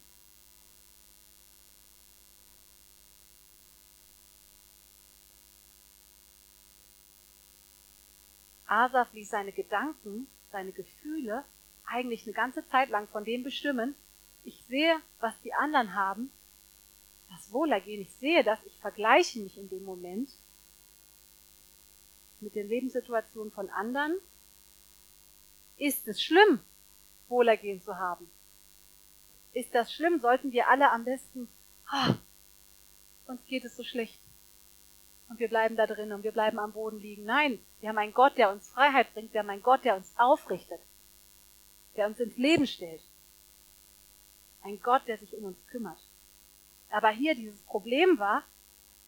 Asaf 8.67 9.13
ließ 9.13 9.29
seine 9.29 9.53
Gedanken, 9.53 10.27
seine 10.51 10.73
Gefühle 10.73 11.45
eigentlich 11.87 12.25
eine 12.25 12.35
ganze 12.35 12.67
Zeit 12.69 12.89
lang 12.91 13.09
von 13.09 13.25
dem 13.25 13.43
bestimmen. 13.43 13.95
Ich 14.45 14.65
sehe, 14.65 14.97
was 15.21 15.39
die 15.43 15.55
anderen 15.55 15.95
haben, 15.95 16.31
das 17.31 17.53
Wohlergehen. 17.53 18.03
Ich 18.03 18.13
sehe 18.15 18.45
das, 18.45 18.59
ich 18.65 18.79
vergleiche 18.81 19.41
mich 19.41 19.57
in 19.59 19.69
dem 19.69 19.85
Moment 19.85 20.31
mit 22.41 22.55
den 22.55 22.69
Lebenssituationen 22.69 23.53
von 23.53 23.71
anderen 23.71 24.21
ist 25.77 26.07
es 26.07 26.23
schlimm, 26.23 26.61
Wohlergehen 27.29 27.81
zu 27.81 27.97
haben? 27.97 28.31
Ist 29.53 29.75
das 29.75 29.93
schlimm? 29.93 30.21
Sollten 30.21 30.53
wir 30.53 30.69
alle 30.69 30.91
am 30.91 31.05
besten, 31.05 31.49
ah, 31.87 32.15
uns 33.27 33.45
geht 33.47 33.65
es 33.65 33.77
so 33.77 33.83
schlecht. 33.83 34.21
Und 35.29 35.39
wir 35.39 35.49
bleiben 35.49 35.77
da 35.77 35.87
drin 35.87 36.13
und 36.13 36.23
wir 36.23 36.33
bleiben 36.33 36.59
am 36.59 36.73
Boden 36.73 36.99
liegen. 36.99 37.25
Nein, 37.25 37.59
wir 37.81 37.89
haben 37.89 37.99
einen 37.99 38.13
Gott, 38.13 38.37
der 38.37 38.51
uns 38.51 38.69
Freiheit 38.69 39.13
bringt. 39.15 39.33
Wir 39.33 39.41
haben 39.41 39.51
einen 39.51 39.63
Gott, 39.63 39.85
der 39.85 39.97
uns 39.97 40.13
aufrichtet. 40.17 40.81
Der 41.97 42.07
uns 42.07 42.19
ins 42.21 42.37
Leben 42.37 42.67
stellt. 42.67 43.03
Ein 44.63 44.81
Gott, 44.81 45.03
der 45.07 45.19
sich 45.19 45.35
um 45.37 45.45
uns 45.45 45.67
kümmert. 45.69 45.99
Aber 46.91 47.11
hier 47.11 47.35
dieses 47.35 47.61
Problem 47.63 48.19
war, 48.19 48.43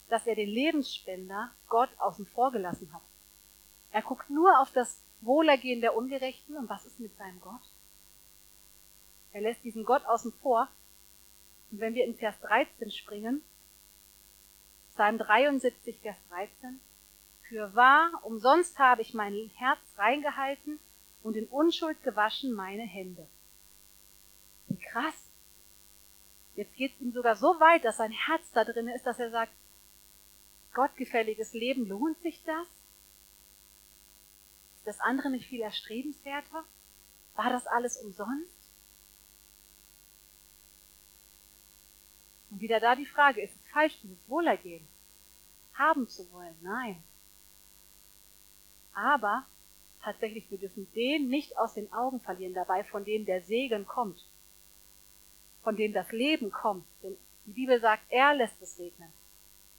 dass 0.08 0.26
er 0.26 0.34
den 0.34 0.48
Lebensspender 0.48 1.50
Gott 1.68 1.90
außen 1.98 2.26
vor 2.26 2.52
gelassen 2.52 2.92
hat. 2.92 3.02
Er 3.90 4.02
guckt 4.02 4.28
nur 4.30 4.60
auf 4.60 4.70
das 4.72 5.02
Wohlergehen 5.20 5.80
der 5.80 5.96
Ungerechten. 5.96 6.56
Und 6.56 6.68
was 6.68 6.84
ist 6.84 7.00
mit 7.00 7.16
seinem 7.16 7.40
Gott? 7.40 7.62
Er 9.32 9.40
lässt 9.40 9.64
diesen 9.64 9.84
Gott 9.84 10.04
außen 10.04 10.32
vor. 10.42 10.68
Und 11.70 11.80
wenn 11.80 11.94
wir 11.94 12.04
in 12.04 12.14
Vers 12.14 12.38
13 12.40 12.90
springen, 12.90 13.42
Psalm 14.92 15.18
73, 15.18 15.98
Vers 16.00 16.16
13, 16.30 16.80
für 17.42 17.74
wahr, 17.74 18.10
umsonst 18.22 18.78
habe 18.78 19.02
ich 19.02 19.14
mein 19.14 19.50
Herz 19.56 19.80
reingehalten 19.96 20.80
und 21.26 21.36
in 21.36 21.46
Unschuld 21.46 22.00
gewaschen 22.04 22.52
meine 22.52 22.84
Hände. 22.84 23.26
Wie 24.68 24.78
krass. 24.78 25.32
Jetzt 26.54 26.76
geht 26.76 26.94
es 26.94 27.00
ihm 27.00 27.12
sogar 27.12 27.34
so 27.34 27.58
weit, 27.58 27.84
dass 27.84 27.96
sein 27.96 28.12
Herz 28.12 28.48
da 28.52 28.64
drin 28.64 28.86
ist, 28.86 29.04
dass 29.04 29.18
er 29.18 29.30
sagt, 29.30 29.52
gottgefälliges 30.72 31.52
Leben, 31.52 31.88
lohnt 31.88 32.18
sich 32.20 32.42
das? 32.44 32.68
das 34.84 35.00
andere 35.00 35.30
nicht 35.30 35.48
viel 35.48 35.62
erstrebenswerter? 35.62 36.64
War 37.34 37.50
das 37.50 37.66
alles 37.66 37.96
umsonst? 37.96 38.70
Und 42.50 42.60
wieder 42.60 42.78
da 42.78 42.94
die 42.94 43.04
Frage, 43.04 43.42
ist 43.42 43.56
es 43.56 43.72
falsch, 43.72 43.98
dieses 44.00 44.28
Wohlergehen 44.28 44.86
haben 45.74 46.08
zu 46.08 46.30
wollen? 46.30 46.54
Nein. 46.62 47.02
Aber 48.94 49.44
tatsächlich, 50.06 50.48
wir 50.52 50.58
dürfen 50.58 50.90
den 50.94 51.28
nicht 51.28 51.58
aus 51.58 51.74
den 51.74 51.92
Augen 51.92 52.20
verlieren 52.20 52.54
dabei, 52.54 52.84
von 52.84 53.04
dem 53.04 53.26
der 53.26 53.42
Segen 53.42 53.86
kommt, 53.86 54.24
von 55.64 55.76
dem 55.76 55.92
das 55.92 56.12
Leben 56.12 56.52
kommt. 56.52 56.86
Denn 57.02 57.16
die 57.44 57.52
Bibel 57.52 57.80
sagt, 57.80 58.04
er 58.08 58.34
lässt 58.34 58.62
es 58.62 58.78
regnen 58.78 59.12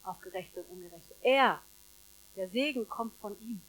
auf 0.04 0.20
Gerechte 0.20 0.62
und 0.64 0.78
Ungerechte. 0.78 1.16
Er, 1.22 1.62
der 2.36 2.50
Segen 2.50 2.90
kommt 2.90 3.14
von 3.22 3.40
ihm. 3.40 3.62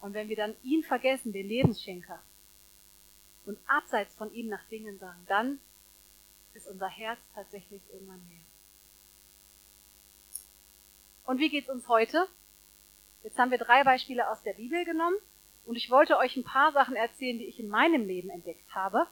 Und 0.00 0.14
wenn 0.14 0.28
wir 0.28 0.36
dann 0.36 0.54
ihn 0.62 0.84
vergessen, 0.84 1.32
den 1.32 1.48
Lebensschenker, 1.48 2.22
und 3.44 3.58
abseits 3.66 4.14
von 4.14 4.32
ihm 4.32 4.48
nach 4.48 4.64
Dingen 4.68 4.98
sagen, 5.00 5.24
dann 5.26 5.58
ist 6.54 6.68
unser 6.68 6.88
Herz 6.88 7.18
tatsächlich 7.34 7.82
irgendwann 7.92 8.24
leer. 8.28 8.44
Und 11.24 11.38
wie 11.40 11.48
geht's 11.48 11.68
uns 11.68 11.88
heute? 11.88 12.28
Jetzt 13.22 13.38
haben 13.38 13.50
wir 13.50 13.58
drei 13.58 13.84
Beispiele 13.84 14.28
aus 14.30 14.42
der 14.42 14.54
Bibel 14.54 14.84
genommen 14.84 15.16
und 15.66 15.76
ich 15.76 15.90
wollte 15.90 16.16
euch 16.18 16.36
ein 16.36 16.44
paar 16.44 16.72
Sachen 16.72 16.96
erzählen, 16.96 17.38
die 17.38 17.46
ich 17.46 17.60
in 17.60 17.68
meinem 17.68 18.06
Leben 18.06 18.30
entdeckt 18.30 18.74
habe. 18.74 19.06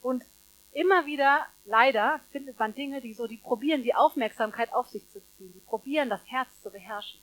Und 0.00 0.24
immer 0.72 1.06
wieder, 1.06 1.46
leider, 1.64 2.20
findet 2.30 2.58
man 2.58 2.74
Dinge, 2.74 3.00
die 3.00 3.14
so, 3.14 3.26
die 3.26 3.36
probieren, 3.36 3.82
die 3.82 3.94
Aufmerksamkeit 3.94 4.72
auf 4.72 4.88
sich 4.88 5.06
zu 5.10 5.20
ziehen, 5.36 5.52
die 5.52 5.60
probieren, 5.60 6.08
das 6.08 6.24
Herz 6.26 6.48
zu 6.62 6.70
beherrschen. 6.70 7.20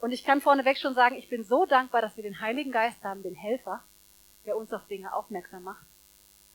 Und 0.00 0.12
ich 0.12 0.24
kann 0.24 0.40
vorneweg 0.40 0.76
schon 0.76 0.94
sagen, 0.94 1.16
ich 1.16 1.28
bin 1.28 1.44
so 1.44 1.64
dankbar, 1.64 2.02
dass 2.02 2.16
wir 2.16 2.24
den 2.24 2.40
Heiligen 2.40 2.72
Geist 2.72 3.02
haben, 3.04 3.22
den 3.22 3.36
Helfer, 3.36 3.82
der 4.44 4.56
uns 4.56 4.72
auf 4.72 4.86
Dinge 4.86 5.14
aufmerksam 5.14 5.62
macht. 5.62 5.86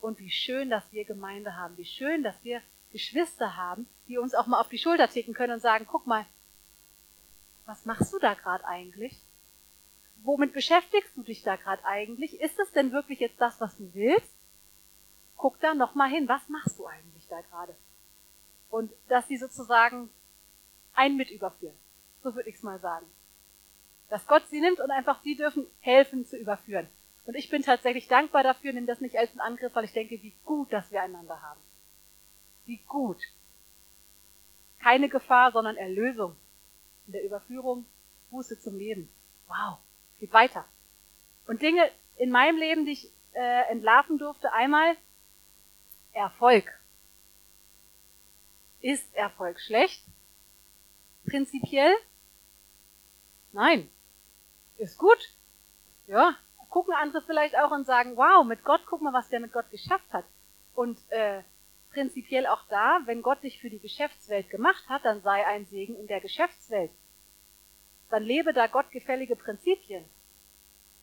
Und 0.01 0.19
wie 0.19 0.29
schön, 0.29 0.69
dass 0.69 0.91
wir 0.91 1.05
Gemeinde 1.05 1.55
haben. 1.55 1.77
Wie 1.77 1.85
schön, 1.85 2.21
dass 2.21 2.43
wir 2.43 2.61
Geschwister 2.91 3.57
haben, 3.57 3.87
die 4.07 4.17
uns 4.17 4.35
auch 4.35 4.45
mal 4.45 4.59
auf 4.59 4.69
die 4.69 4.77
Schulter 4.77 5.07
ticken 5.09 5.33
können 5.33 5.53
und 5.53 5.61
sagen, 5.61 5.87
guck 5.89 6.05
mal, 6.05 6.25
was 7.69 7.85
machst 7.85 8.11
du 8.11 8.19
da 8.19 8.33
gerade 8.33 8.65
eigentlich? 8.65 9.17
Womit 10.23 10.53
beschäftigst 10.53 11.15
du 11.15 11.23
dich 11.23 11.43
da 11.43 11.55
gerade 11.55 11.83
eigentlich? 11.85 12.41
Ist 12.41 12.59
es 12.59 12.71
denn 12.73 12.91
wirklich 12.91 13.19
jetzt 13.19 13.39
das, 13.39 13.61
was 13.61 13.77
du 13.77 13.89
willst? 13.93 14.33
Guck 15.37 15.59
da 15.61 15.73
noch 15.73 15.95
mal 15.95 16.09
hin, 16.09 16.27
was 16.27 16.49
machst 16.49 16.77
du 16.77 16.85
eigentlich 16.85 17.27
da 17.29 17.39
gerade? 17.41 17.75
Und 18.69 18.91
dass 19.07 19.27
sie 19.27 19.37
sozusagen 19.37 20.09
einen 20.93 21.15
mit 21.15 21.31
überführen. 21.31 21.77
So 22.21 22.35
würde 22.35 22.49
ich 22.49 22.55
es 22.55 22.63
mal 22.63 22.79
sagen 22.79 23.05
dass 24.09 24.25
Gott 24.27 24.47
sie 24.49 24.59
nimmt 24.59 24.79
und 24.79 24.91
einfach 24.91 25.21
sie 25.21 25.35
dürfen 25.35 25.67
helfen 25.79 26.25
zu 26.25 26.35
überführen. 26.35 26.87
Und 27.25 27.35
ich 27.35 27.49
bin 27.49 27.61
tatsächlich 27.61 28.07
dankbar 28.07 28.43
dafür, 28.43 28.73
nehme 28.73 28.87
das 28.87 29.01
nicht 29.01 29.15
als 29.15 29.29
einen 29.31 29.39
Angriff, 29.39 29.73
weil 29.75 29.85
ich 29.85 29.93
denke, 29.93 30.21
wie 30.21 30.33
gut, 30.45 30.73
dass 30.73 30.91
wir 30.91 31.01
einander 31.01 31.41
haben. 31.41 31.59
Wie 32.65 32.79
gut. 32.87 33.21
Keine 34.79 35.09
Gefahr, 35.09 35.51
sondern 35.51 35.77
Erlösung. 35.77 36.35
In 37.09 37.13
der 37.13 37.23
Überführung 37.23 37.87
Buße 38.29 38.59
zum 38.59 38.77
Leben. 38.77 39.09
Wow, 39.47 39.79
geht 40.19 40.31
weiter. 40.31 40.63
Und 41.47 41.63
Dinge 41.63 41.89
in 42.17 42.29
meinem 42.29 42.59
Leben, 42.59 42.85
die 42.85 42.91
ich 42.91 43.11
äh, 43.33 43.71
entlarven 43.71 44.19
durfte. 44.19 44.53
Einmal 44.53 44.95
Erfolg. 46.13 46.71
Ist 48.81 49.11
Erfolg 49.15 49.59
schlecht? 49.59 50.03
Prinzipiell? 51.25 51.95
Nein. 53.53 53.89
Ist 54.77 54.99
gut. 54.99 55.33
Ja, 56.05 56.35
gucken 56.69 56.93
andere 56.93 57.23
vielleicht 57.23 57.57
auch 57.57 57.71
und 57.71 57.87
sagen, 57.87 58.17
wow, 58.17 58.45
mit 58.45 58.63
Gott, 58.63 58.81
guck 58.85 59.01
mal, 59.01 59.13
was 59.13 59.29
der 59.29 59.39
mit 59.39 59.51
Gott 59.51 59.71
geschafft 59.71 60.13
hat. 60.13 60.25
Und 60.75 60.99
äh, 61.09 61.41
prinzipiell 61.91 62.47
auch 62.47 62.65
da, 62.69 63.01
wenn 63.05 63.21
Gott 63.21 63.43
dich 63.43 63.59
für 63.59 63.69
die 63.69 63.79
Geschäftswelt 63.79 64.49
gemacht 64.49 64.87
hat, 64.87 65.05
dann 65.05 65.21
sei 65.21 65.45
ein 65.45 65.65
Segen 65.65 65.95
in 65.95 66.07
der 66.07 66.21
Geschäftswelt. 66.21 66.91
Dann 68.09 68.23
lebe 68.23 68.53
da 68.53 68.67
gottgefällige 68.67 69.35
Prinzipien. 69.35 70.05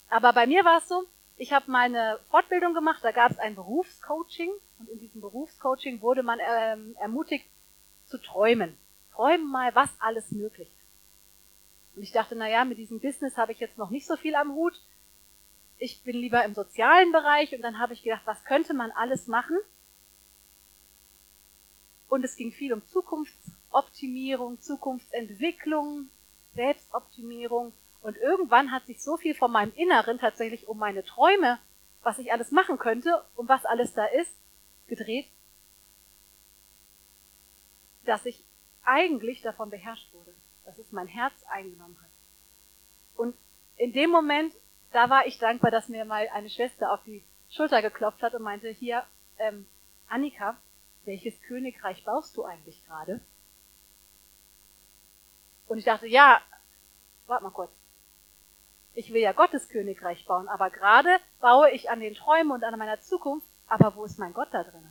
Aber 0.08 0.32
bei 0.32 0.46
mir 0.46 0.64
war 0.64 0.78
es 0.78 0.88
so, 0.88 1.04
ich 1.36 1.52
habe 1.52 1.70
meine 1.70 2.18
Fortbildung 2.30 2.72
gemacht, 2.72 3.00
da 3.02 3.12
gab 3.12 3.30
es 3.30 3.38
ein 3.38 3.54
Berufscoaching 3.54 4.50
und 4.78 4.88
in 4.88 5.00
diesem 5.00 5.20
Berufscoaching 5.20 6.00
wurde 6.00 6.22
man 6.22 6.38
ähm, 6.40 6.96
ermutigt 6.98 7.46
zu 8.06 8.18
träumen. 8.18 8.76
Träumen 9.12 9.50
mal, 9.50 9.74
was 9.74 9.90
alles 10.00 10.30
möglich 10.32 10.68
ist. 10.68 11.96
Und 11.96 12.02
ich 12.02 12.12
dachte, 12.12 12.36
na 12.36 12.48
ja, 12.48 12.64
mit 12.64 12.78
diesem 12.78 13.00
Business 13.00 13.36
habe 13.36 13.52
ich 13.52 13.58
jetzt 13.58 13.78
noch 13.78 13.90
nicht 13.90 14.06
so 14.06 14.16
viel 14.16 14.34
am 14.34 14.52
Hut. 14.52 14.80
Ich 15.78 16.02
bin 16.04 16.16
lieber 16.16 16.44
im 16.44 16.54
sozialen 16.54 17.12
Bereich 17.12 17.54
und 17.54 17.62
dann 17.62 17.78
habe 17.78 17.92
ich 17.92 18.02
gedacht, 18.02 18.22
was 18.24 18.44
könnte 18.44 18.74
man 18.74 18.90
alles 18.92 19.26
machen? 19.26 19.58
Und 22.08 22.24
es 22.24 22.36
ging 22.36 22.52
viel 22.52 22.72
um 22.72 22.86
Zukunftsoptimierung, 22.86 24.60
Zukunftsentwicklung, 24.60 26.08
Selbstoptimierung. 26.54 27.72
Und 28.00 28.16
irgendwann 28.16 28.70
hat 28.70 28.86
sich 28.86 29.02
so 29.02 29.16
viel 29.16 29.34
von 29.34 29.50
meinem 29.50 29.72
Inneren 29.74 30.18
tatsächlich 30.18 30.68
um 30.68 30.78
meine 30.78 31.04
Träume, 31.04 31.58
was 32.02 32.18
ich 32.18 32.32
alles 32.32 32.52
machen 32.52 32.78
könnte 32.78 33.24
und 33.34 33.48
was 33.48 33.64
alles 33.64 33.92
da 33.94 34.04
ist, 34.04 34.32
gedreht, 34.86 35.26
dass 38.04 38.24
ich 38.24 38.44
eigentlich 38.84 39.42
davon 39.42 39.70
beherrscht 39.70 40.12
wurde, 40.12 40.32
dass 40.64 40.78
es 40.78 40.92
mein 40.92 41.08
Herz 41.08 41.34
eingenommen 41.48 41.98
hat. 42.00 42.10
Und 43.16 43.34
in 43.76 43.92
dem 43.92 44.10
Moment, 44.10 44.54
da 44.92 45.10
war 45.10 45.26
ich 45.26 45.38
dankbar, 45.38 45.72
dass 45.72 45.88
mir 45.88 46.04
mal 46.04 46.28
eine 46.32 46.48
Schwester 46.48 46.92
auf 46.92 47.02
die 47.02 47.24
Schulter 47.50 47.82
geklopft 47.82 48.22
hat 48.22 48.34
und 48.34 48.42
meinte, 48.42 48.68
hier, 48.68 49.04
ähm, 49.38 49.66
Annika, 50.08 50.56
welches 51.06 51.40
Königreich 51.42 52.04
baust 52.04 52.36
du 52.36 52.44
eigentlich 52.44 52.84
gerade? 52.86 53.20
Und 55.68 55.78
ich 55.78 55.84
dachte, 55.84 56.06
ja, 56.06 56.40
warte 57.26 57.44
mal 57.44 57.50
kurz. 57.50 57.72
Ich 58.94 59.12
will 59.12 59.20
ja 59.20 59.32
Gottes 59.32 59.68
Königreich 59.68 60.24
bauen, 60.26 60.48
aber 60.48 60.70
gerade 60.70 61.18
baue 61.40 61.70
ich 61.70 61.90
an 61.90 62.00
den 62.00 62.14
Träumen 62.14 62.52
und 62.52 62.64
an 62.64 62.78
meiner 62.78 63.00
Zukunft, 63.00 63.46
aber 63.66 63.94
wo 63.94 64.04
ist 64.04 64.18
mein 64.18 64.32
Gott 64.32 64.48
da 64.52 64.64
drin? 64.64 64.90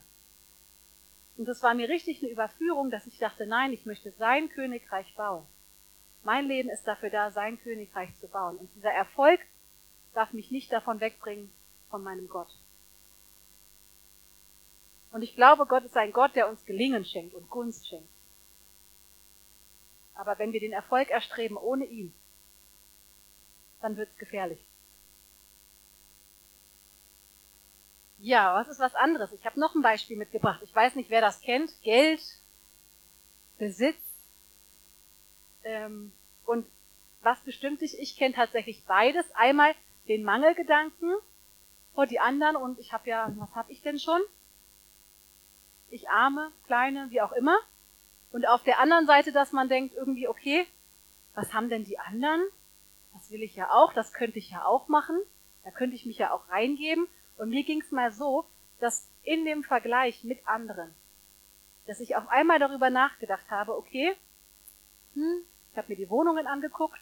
Und 1.38 1.46
das 1.48 1.64
war 1.64 1.74
mir 1.74 1.90
richtig 1.90 2.22
eine 2.22 2.32
Überführung, 2.32 2.92
dass 2.92 3.08
ich 3.08 3.18
dachte, 3.18 3.46
nein, 3.46 3.74
ich 3.74 3.86
möchte 3.86 4.12
sein 4.12 4.50
Königreich 4.50 5.14
bauen. 5.16 5.46
Mein 6.24 6.48
Leben 6.48 6.70
ist 6.70 6.88
dafür 6.88 7.10
da, 7.10 7.32
sein 7.32 7.60
Königreich 7.62 8.16
zu 8.20 8.28
bauen. 8.28 8.58
Und 8.58 8.74
dieser 8.76 8.92
Erfolg 8.92 9.40
darf 10.14 10.34
mich 10.34 10.50
nicht 10.50 10.72
davon 10.72 11.00
wegbringen 11.00 11.52
von 11.90 12.04
meinem 12.04 12.28
Gott. 12.28 12.50
Und 15.16 15.22
ich 15.22 15.34
glaube, 15.34 15.66
Gott 15.66 15.86
ist 15.86 15.96
ein 15.96 16.12
Gott, 16.12 16.36
der 16.36 16.50
uns 16.50 16.66
Gelingen 16.66 17.06
schenkt 17.06 17.36
und 17.36 17.50
Gunst 17.50 17.88
schenkt. 17.88 18.10
Aber 20.14 20.38
wenn 20.40 20.52
wir 20.52 20.60
den 20.60 20.74
Erfolg 20.74 21.10
erstreben 21.10 21.56
ohne 21.56 21.86
ihn, 21.86 22.14
dann 23.80 23.96
wird's 23.96 24.18
gefährlich. 24.18 24.60
Ja, 28.18 28.56
was 28.56 28.68
ist 28.68 28.82
was 28.82 28.94
anderes? 28.94 29.32
Ich 29.32 29.46
habe 29.46 29.58
noch 29.58 29.74
ein 29.74 29.82
Beispiel 29.82 30.18
mitgebracht. 30.18 30.60
Ich 30.66 30.76
weiß 30.76 30.96
nicht, 30.96 31.10
wer 31.10 31.22
das 31.22 31.40
kennt. 31.40 31.72
Geld, 31.82 32.22
Besitz. 33.58 34.04
Ähm, 35.64 36.12
und 36.46 36.68
was 37.22 37.40
bestimmt 37.46 37.80
dich? 37.80 37.98
Ich 38.00 38.18
kenne 38.18 38.36
tatsächlich 38.36 38.84
beides. 38.84 39.26
Einmal 39.36 39.76
den 40.10 40.26
Mangelgedanken 40.26 41.16
vor 41.94 42.06
die 42.06 42.20
anderen 42.20 42.58
und 42.58 42.80
ich 42.80 42.92
habe 42.92 43.10
ja, 43.10 43.32
was 43.38 43.56
habe 43.56 43.72
ich 43.72 43.82
denn 43.82 43.98
schon? 43.98 44.22
Ich 45.90 46.10
arme, 46.10 46.52
kleine, 46.66 47.10
wie 47.10 47.22
auch 47.22 47.32
immer. 47.32 47.58
Und 48.32 48.48
auf 48.48 48.64
der 48.64 48.80
anderen 48.80 49.08
Seite, 49.08 49.32
dass 49.32 49.52
man 49.52 49.70
denkt 49.70 49.96
irgendwie, 49.96 50.28
okay, 50.28 50.68
was 51.34 51.54
haben 51.54 51.70
denn 51.70 51.86
die 51.86 52.00
anderen? 52.00 52.44
Das 53.14 53.32
will 53.32 53.44
ich 53.44 53.56
ja 53.56 53.72
auch, 53.72 53.94
das 53.94 54.14
könnte 54.14 54.40
ich 54.40 54.52
ja 54.52 54.66
auch 54.66 54.88
machen. 54.88 55.20
Da 55.64 55.72
könnte 55.72 55.96
ich 55.96 56.06
mich 56.06 56.18
ja 56.18 56.32
auch 56.32 56.50
reingeben. 56.50 57.08
Und 57.38 57.50
mir 57.50 57.64
ging 57.64 57.82
es 57.82 57.92
mal 57.92 58.12
so, 58.12 58.46
dass 58.80 59.10
in 59.24 59.46
dem 59.46 59.64
Vergleich 59.64 60.24
mit 60.24 60.46
anderen, 60.48 60.94
dass 61.88 62.00
ich 62.00 62.16
auf 62.16 62.28
einmal 62.28 62.60
darüber 62.60 62.90
nachgedacht 62.90 63.50
habe, 63.50 63.76
okay, 63.76 64.16
hm, 65.14 65.44
ich 65.72 65.78
habe 65.78 65.90
mir 65.90 65.96
die 65.96 66.10
Wohnungen 66.10 66.48
angeguckt, 66.48 67.00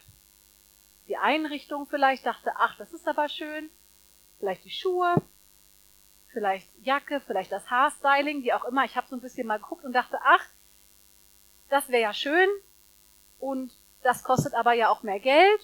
die 1.08 1.17
Einrichtung 1.17 1.86
vielleicht, 1.88 2.26
dachte, 2.26 2.54
ach, 2.56 2.78
das 2.78 2.93
ist 2.93 3.08
aber 3.08 3.28
schön, 3.28 3.69
vielleicht 4.39 4.63
die 4.63 4.72
Schuhe, 4.72 5.15
vielleicht 6.34 6.67
Jacke, 6.84 7.22
vielleicht 7.22 7.52
das 7.52 7.69
Haarstyling, 7.69 8.43
wie 8.43 8.54
auch 8.54 8.65
immer. 8.65 8.84
Ich 8.86 8.98
habe 8.98 9.08
so 9.08 9.15
ein 9.15 9.22
bisschen 9.22 9.48
mal 9.48 9.60
geguckt 9.60 9.86
und 9.86 9.93
dachte, 9.93 10.17
ach, 10.24 10.46
das 11.69 11.88
wäre 11.89 12.02
ja 12.02 12.13
schön 12.13 12.50
und 13.39 13.72
das 14.02 14.24
kostet 14.24 14.54
aber 14.54 14.74
ja 14.74 14.89
auch 14.89 15.04
mehr 15.04 15.19
Geld. 15.19 15.62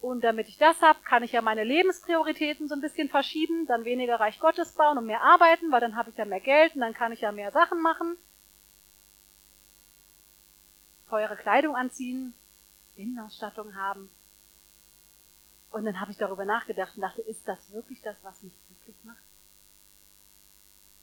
Und 0.00 0.24
damit 0.24 0.48
ich 0.48 0.56
das 0.56 0.80
habe, 0.80 0.98
kann 1.02 1.22
ich 1.22 1.32
ja 1.32 1.42
meine 1.42 1.64
Lebensprioritäten 1.64 2.68
so 2.68 2.74
ein 2.74 2.80
bisschen 2.80 3.10
verschieben, 3.10 3.66
dann 3.66 3.84
weniger 3.84 4.18
Reich 4.18 4.40
Gottes 4.40 4.72
bauen 4.72 4.96
und 4.96 5.06
mehr 5.06 5.20
arbeiten, 5.20 5.70
weil 5.70 5.80
dann 5.80 5.96
habe 5.96 6.10
ich 6.10 6.16
ja 6.16 6.24
mehr 6.24 6.40
Geld 6.40 6.74
und 6.74 6.80
dann 6.80 6.94
kann 6.94 7.12
ich 7.12 7.20
ja 7.20 7.32
mehr 7.32 7.52
Sachen 7.52 7.82
machen. 7.82 8.16
Teure 11.10 11.36
Kleidung 11.36 11.76
anziehen, 11.76 12.32
Innenausstattung 12.96 13.74
haben. 13.74 14.10
Und 15.70 15.84
dann 15.84 16.00
habe 16.00 16.12
ich 16.12 16.16
darüber 16.16 16.44
nachgedacht 16.44 16.96
und 16.96 17.02
dachte, 17.02 17.20
ist 17.22 17.46
das 17.46 17.70
wirklich 17.72 18.00
das, 18.00 18.16
was 18.22 18.42
mich 18.42 18.54
glücklich 18.68 18.96
macht? 19.04 19.22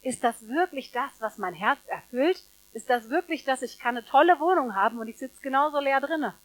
Ist 0.02 0.24
das 0.24 0.48
wirklich 0.48 0.92
das, 0.92 1.12
was 1.20 1.38
mein 1.38 1.54
Herz 1.54 1.80
erfüllt? 1.88 2.44
Ist 2.74 2.90
das 2.90 3.10
wirklich 3.10 3.44
das, 3.44 3.62
ich 3.62 3.80
kann 3.80 3.98
eine 3.98 4.06
tolle 4.06 4.40
Wohnung 4.40 4.76
haben 4.76 5.00
und 5.00 5.08
ich 5.08 5.18
sitze 5.18 5.42
genauso 5.42 5.80
leer 5.80 6.00
drinne? 6.00 6.36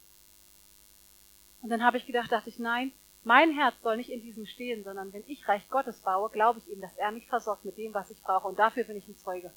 Und 1.62 1.69
dann 1.69 1.85
habe 1.85 1.97
ich 1.97 2.07
gedacht, 2.07 2.33
dachte 2.33 2.49
ich, 2.49 2.59
nein, 2.59 2.93
mein 3.25 3.53
Herz 3.53 3.75
soll 3.83 3.97
nicht 3.97 4.11
in 4.11 4.21
diesem 4.21 4.47
stehen, 4.47 4.83
sondern 4.83 5.12
wenn 5.12 5.23
ich 5.29 5.47
Reich 5.47 5.69
Gottes 5.69 6.01
baue, 6.01 6.31
glaube 6.31 6.59
ich 6.59 6.73
ihm, 6.73 6.81
dass 6.81 6.97
er 6.97 7.12
mich 7.12 7.29
versorgt 7.29 7.65
mit 7.65 7.79
dem, 7.79 7.95
was 7.95 8.11
ich 8.11 8.21
brauche. 8.23 8.49
Und 8.49 8.59
dafür 8.59 8.85
bin 8.85 8.97
ich 8.97 9.07
ein 9.07 9.17
Zeuge. 9.17 9.53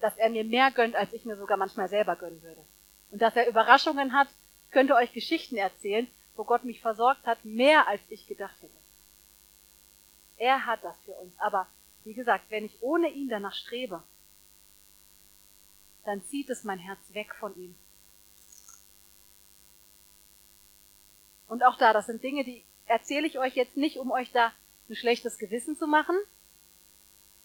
Dass 0.00 0.16
er 0.16 0.30
mir 0.30 0.44
mehr 0.44 0.72
gönnt, 0.72 0.96
als 0.96 1.12
ich 1.12 1.24
mir 1.24 1.36
sogar 1.36 1.56
manchmal 1.56 1.88
selber 1.88 2.16
gönnen 2.16 2.42
würde. 2.42 2.64
Und 3.12 3.22
dass 3.22 3.36
er 3.36 3.48
Überraschungen 3.48 4.12
hat. 4.12 4.28
Ich 4.66 4.72
könnte 4.72 4.94
euch 4.94 5.12
Geschichten 5.12 5.56
erzählen, 5.56 6.08
wo 6.34 6.44
Gott 6.44 6.64
mich 6.64 6.80
versorgt 6.80 7.24
hat, 7.26 7.44
mehr 7.44 7.86
als 7.86 8.00
ich 8.08 8.26
gedacht 8.26 8.56
hätte. 8.60 8.72
Er 10.38 10.66
hat 10.66 10.82
das 10.82 10.96
für 11.04 11.12
uns. 11.12 11.38
Aber 11.38 11.68
wie 12.04 12.14
gesagt, 12.14 12.44
wenn 12.50 12.64
ich 12.64 12.82
ohne 12.82 13.08
ihn 13.10 13.28
danach 13.28 13.54
strebe, 13.54 14.02
dann 16.04 16.22
zieht 16.24 16.50
es 16.50 16.64
mein 16.64 16.78
Herz 16.78 17.00
weg 17.12 17.34
von 17.34 17.56
ihm. 17.56 17.74
Und 21.48 21.64
auch 21.64 21.76
da, 21.76 21.92
das 21.92 22.06
sind 22.06 22.22
Dinge, 22.22 22.44
die 22.44 22.64
erzähle 22.86 23.26
ich 23.26 23.38
euch 23.38 23.54
jetzt 23.54 23.76
nicht, 23.76 23.98
um 23.98 24.10
euch 24.10 24.32
da 24.32 24.52
ein 24.88 24.96
schlechtes 24.96 25.38
Gewissen 25.38 25.76
zu 25.76 25.86
machen, 25.86 26.16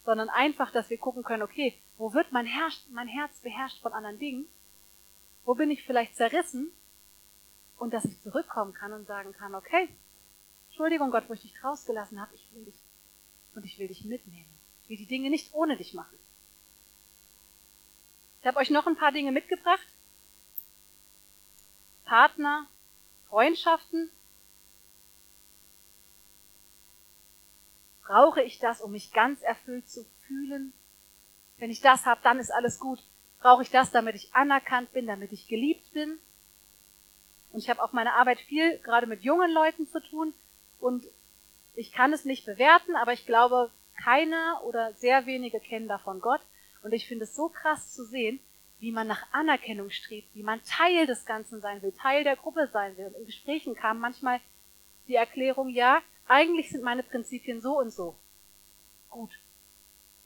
sondern 0.05 0.29
einfach, 0.29 0.71
dass 0.71 0.89
wir 0.89 0.97
gucken 0.97 1.23
können, 1.23 1.43
okay, 1.43 1.77
wo 1.97 2.13
wird 2.13 2.31
mein, 2.31 2.45
Herz, 2.45 2.85
mein 2.89 3.07
Herz 3.07 3.39
beherrscht 3.41 3.81
von 3.81 3.93
anderen 3.93 4.17
Dingen? 4.19 4.47
Wo 5.43 5.55
bin 5.55 5.69
ich 5.69 5.83
vielleicht 5.83 6.15
zerrissen? 6.15 6.71
Und 7.77 7.93
dass 7.93 8.05
ich 8.05 8.21
zurückkommen 8.21 8.73
kann 8.73 8.93
und 8.93 9.05
sagen 9.05 9.33
kann, 9.33 9.53
okay, 9.53 9.89
Entschuldigung 10.69 11.11
Gott, 11.11 11.25
wo 11.27 11.33
ich 11.33 11.41
dich 11.41 11.63
rausgelassen 11.63 12.19
habe, 12.19 12.33
ich 12.33 12.47
will 12.53 12.65
dich 12.65 12.86
und 13.57 13.65
ich 13.65 13.79
will 13.79 13.87
dich 13.87 14.05
mitnehmen. 14.05 14.47
Ich 14.83 14.89
will 14.89 14.97
die 14.97 15.07
Dinge 15.07 15.31
nicht 15.31 15.53
ohne 15.53 15.75
dich 15.77 15.95
machen. 15.95 16.17
Ich 18.39 18.45
habe 18.45 18.59
euch 18.59 18.69
noch 18.69 18.85
ein 18.85 18.95
paar 18.95 19.11
Dinge 19.11 19.31
mitgebracht. 19.31 19.87
Partner, 22.05 22.67
Freundschaften. 23.27 24.11
Brauche 28.03 28.43
ich 28.43 28.59
das, 28.59 28.79
um 28.79 28.91
mich 28.91 29.11
ganz 29.11 29.41
erfüllt 29.41 29.89
zu 29.89 30.05
fühlen? 30.27 30.71
Wenn 31.57 31.71
ich 31.71 31.81
das 31.81 32.05
habe, 32.05 32.21
dann 32.23 32.37
ist 32.37 32.51
alles 32.51 32.79
gut. 32.79 33.03
Brauche 33.39 33.63
ich 33.63 33.71
das, 33.71 33.89
damit 33.89 34.15
ich 34.15 34.33
anerkannt 34.35 34.93
bin, 34.93 35.07
damit 35.07 35.33
ich 35.33 35.47
geliebt 35.47 35.91
bin? 35.93 36.19
Und 37.51 37.59
ich 37.59 37.71
habe 37.71 37.81
auf 37.81 37.91
meiner 37.91 38.13
Arbeit 38.13 38.39
viel 38.39 38.77
gerade 38.79 39.07
mit 39.07 39.23
jungen 39.23 39.51
Leuten 39.51 39.87
zu 39.87 39.99
tun 39.99 40.35
und 40.79 41.05
ich 41.77 41.91
kann 41.91 42.11
es 42.11 42.25
nicht 42.25 42.45
bewerten, 42.45 42.95
aber 42.95 43.13
ich 43.13 43.25
glaube, 43.25 43.71
keiner 44.03 44.61
oder 44.63 44.93
sehr 44.93 45.25
wenige 45.27 45.59
kennen 45.59 45.87
davon 45.87 46.21
Gott. 46.21 46.41
Und 46.81 46.91
ich 46.91 47.07
finde 47.07 47.25
es 47.25 47.35
so 47.35 47.49
krass 47.49 47.93
zu 47.93 48.03
sehen, 48.03 48.39
wie 48.79 48.91
man 48.91 49.07
nach 49.07 49.31
Anerkennung 49.31 49.89
strebt, 49.91 50.27
wie 50.33 50.43
man 50.43 50.61
Teil 50.63 51.05
des 51.05 51.25
Ganzen 51.25 51.61
sein 51.61 51.81
will, 51.81 51.91
Teil 51.91 52.23
der 52.23 52.35
Gruppe 52.35 52.67
sein 52.73 52.97
will. 52.97 53.07
Und 53.07 53.15
in 53.15 53.25
Gesprächen 53.25 53.75
kam 53.75 53.99
manchmal 53.99 54.39
die 55.07 55.15
Erklärung, 55.15 55.69
ja, 55.69 56.01
eigentlich 56.27 56.69
sind 56.69 56.83
meine 56.83 57.03
Prinzipien 57.03 57.61
so 57.61 57.79
und 57.79 57.91
so. 57.91 58.15
gut. 59.09 59.31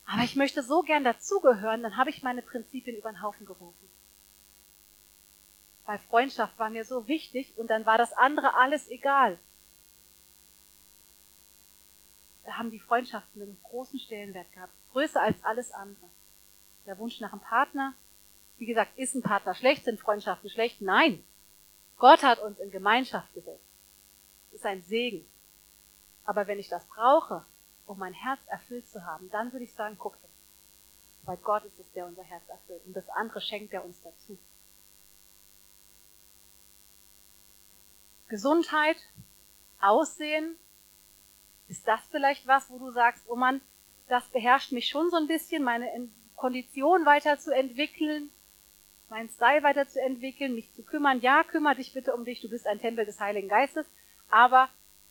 Aber 0.05 0.23
ich 0.23 0.35
möchte 0.35 0.63
so 0.63 0.81
gern 0.81 1.03
dazugehören, 1.03 1.83
dann 1.83 1.95
habe 1.95 2.09
ich 2.09 2.23
meine 2.23 2.41
Prinzipien 2.41 2.97
über 2.97 3.11
den 3.11 3.21
Haufen 3.21 3.45
geworfen. 3.45 3.89
Weil 5.85 5.99
Freundschaft 5.99 6.57
war 6.59 6.69
mir 6.69 6.85
so 6.85 7.07
wichtig 7.07 7.53
und 7.57 7.69
dann 7.69 7.85
war 7.85 7.97
das 7.97 8.13
andere 8.13 8.55
alles 8.55 8.89
egal. 8.89 9.37
Da 12.51 12.57
haben 12.57 12.69
die 12.69 12.79
Freundschaften 12.79 13.41
einen 13.41 13.57
großen 13.63 13.97
Stellenwert 13.97 14.51
gehabt, 14.51 14.73
größer 14.91 15.21
als 15.21 15.41
alles 15.41 15.71
andere. 15.71 16.09
Der 16.85 16.97
Wunsch 16.97 17.21
nach 17.21 17.31
einem 17.31 17.39
Partner, 17.39 17.93
wie 18.57 18.65
gesagt, 18.65 18.91
ist 18.97 19.15
ein 19.15 19.21
Partner 19.21 19.55
schlecht, 19.55 19.85
sind 19.85 20.01
Freundschaften 20.01 20.49
schlecht? 20.49 20.81
Nein. 20.81 21.23
Gott 21.97 22.23
hat 22.23 22.39
uns 22.39 22.59
in 22.59 22.69
Gemeinschaft 22.69 23.33
gesetzt. 23.33 23.63
Das 24.49 24.59
ist 24.59 24.65
ein 24.65 24.81
Segen. 24.81 25.25
Aber 26.25 26.45
wenn 26.45 26.59
ich 26.59 26.67
das 26.67 26.85
brauche, 26.87 27.45
um 27.85 27.97
mein 27.97 28.13
Herz 28.13 28.41
erfüllt 28.47 28.85
zu 28.89 29.05
haben, 29.05 29.29
dann 29.29 29.53
würde 29.53 29.63
ich 29.63 29.73
sagen, 29.73 29.95
guck 29.97 30.17
hin. 30.19 30.29
Weil 31.23 31.37
Gott 31.37 31.63
ist 31.63 31.79
es, 31.79 31.89
der 31.93 32.05
unser 32.05 32.23
Herz 32.23 32.43
erfüllt. 32.49 32.85
Und 32.85 32.97
das 32.97 33.07
andere 33.11 33.39
schenkt 33.39 33.71
er 33.71 33.85
uns 33.85 34.01
dazu. 34.01 34.37
Gesundheit, 38.27 38.97
Aussehen, 39.79 40.57
ist 41.71 41.87
das 41.87 42.01
vielleicht 42.11 42.45
was, 42.47 42.69
wo 42.69 42.77
du 42.77 42.91
sagst, 42.91 43.23
oh 43.29 43.37
Mann, 43.37 43.61
das 44.09 44.27
beherrscht 44.27 44.73
mich 44.73 44.89
schon 44.89 45.09
so 45.09 45.15
ein 45.15 45.27
bisschen, 45.27 45.63
meine 45.63 45.89
Kondition 46.35 47.05
weiterzuentwickeln, 47.05 48.29
meinen 49.09 49.29
Style 49.29 49.63
weiterzuentwickeln, 49.63 50.53
mich 50.53 50.73
zu 50.73 50.83
kümmern. 50.83 51.21
Ja, 51.21 51.43
kümmere 51.43 51.75
dich 51.75 51.93
bitte 51.93 52.13
um 52.13 52.25
dich, 52.25 52.41
du 52.41 52.49
bist 52.49 52.67
ein 52.67 52.81
Tempel 52.81 53.05
des 53.05 53.21
Heiligen 53.21 53.47
Geistes. 53.47 53.87
Aber 54.29 54.69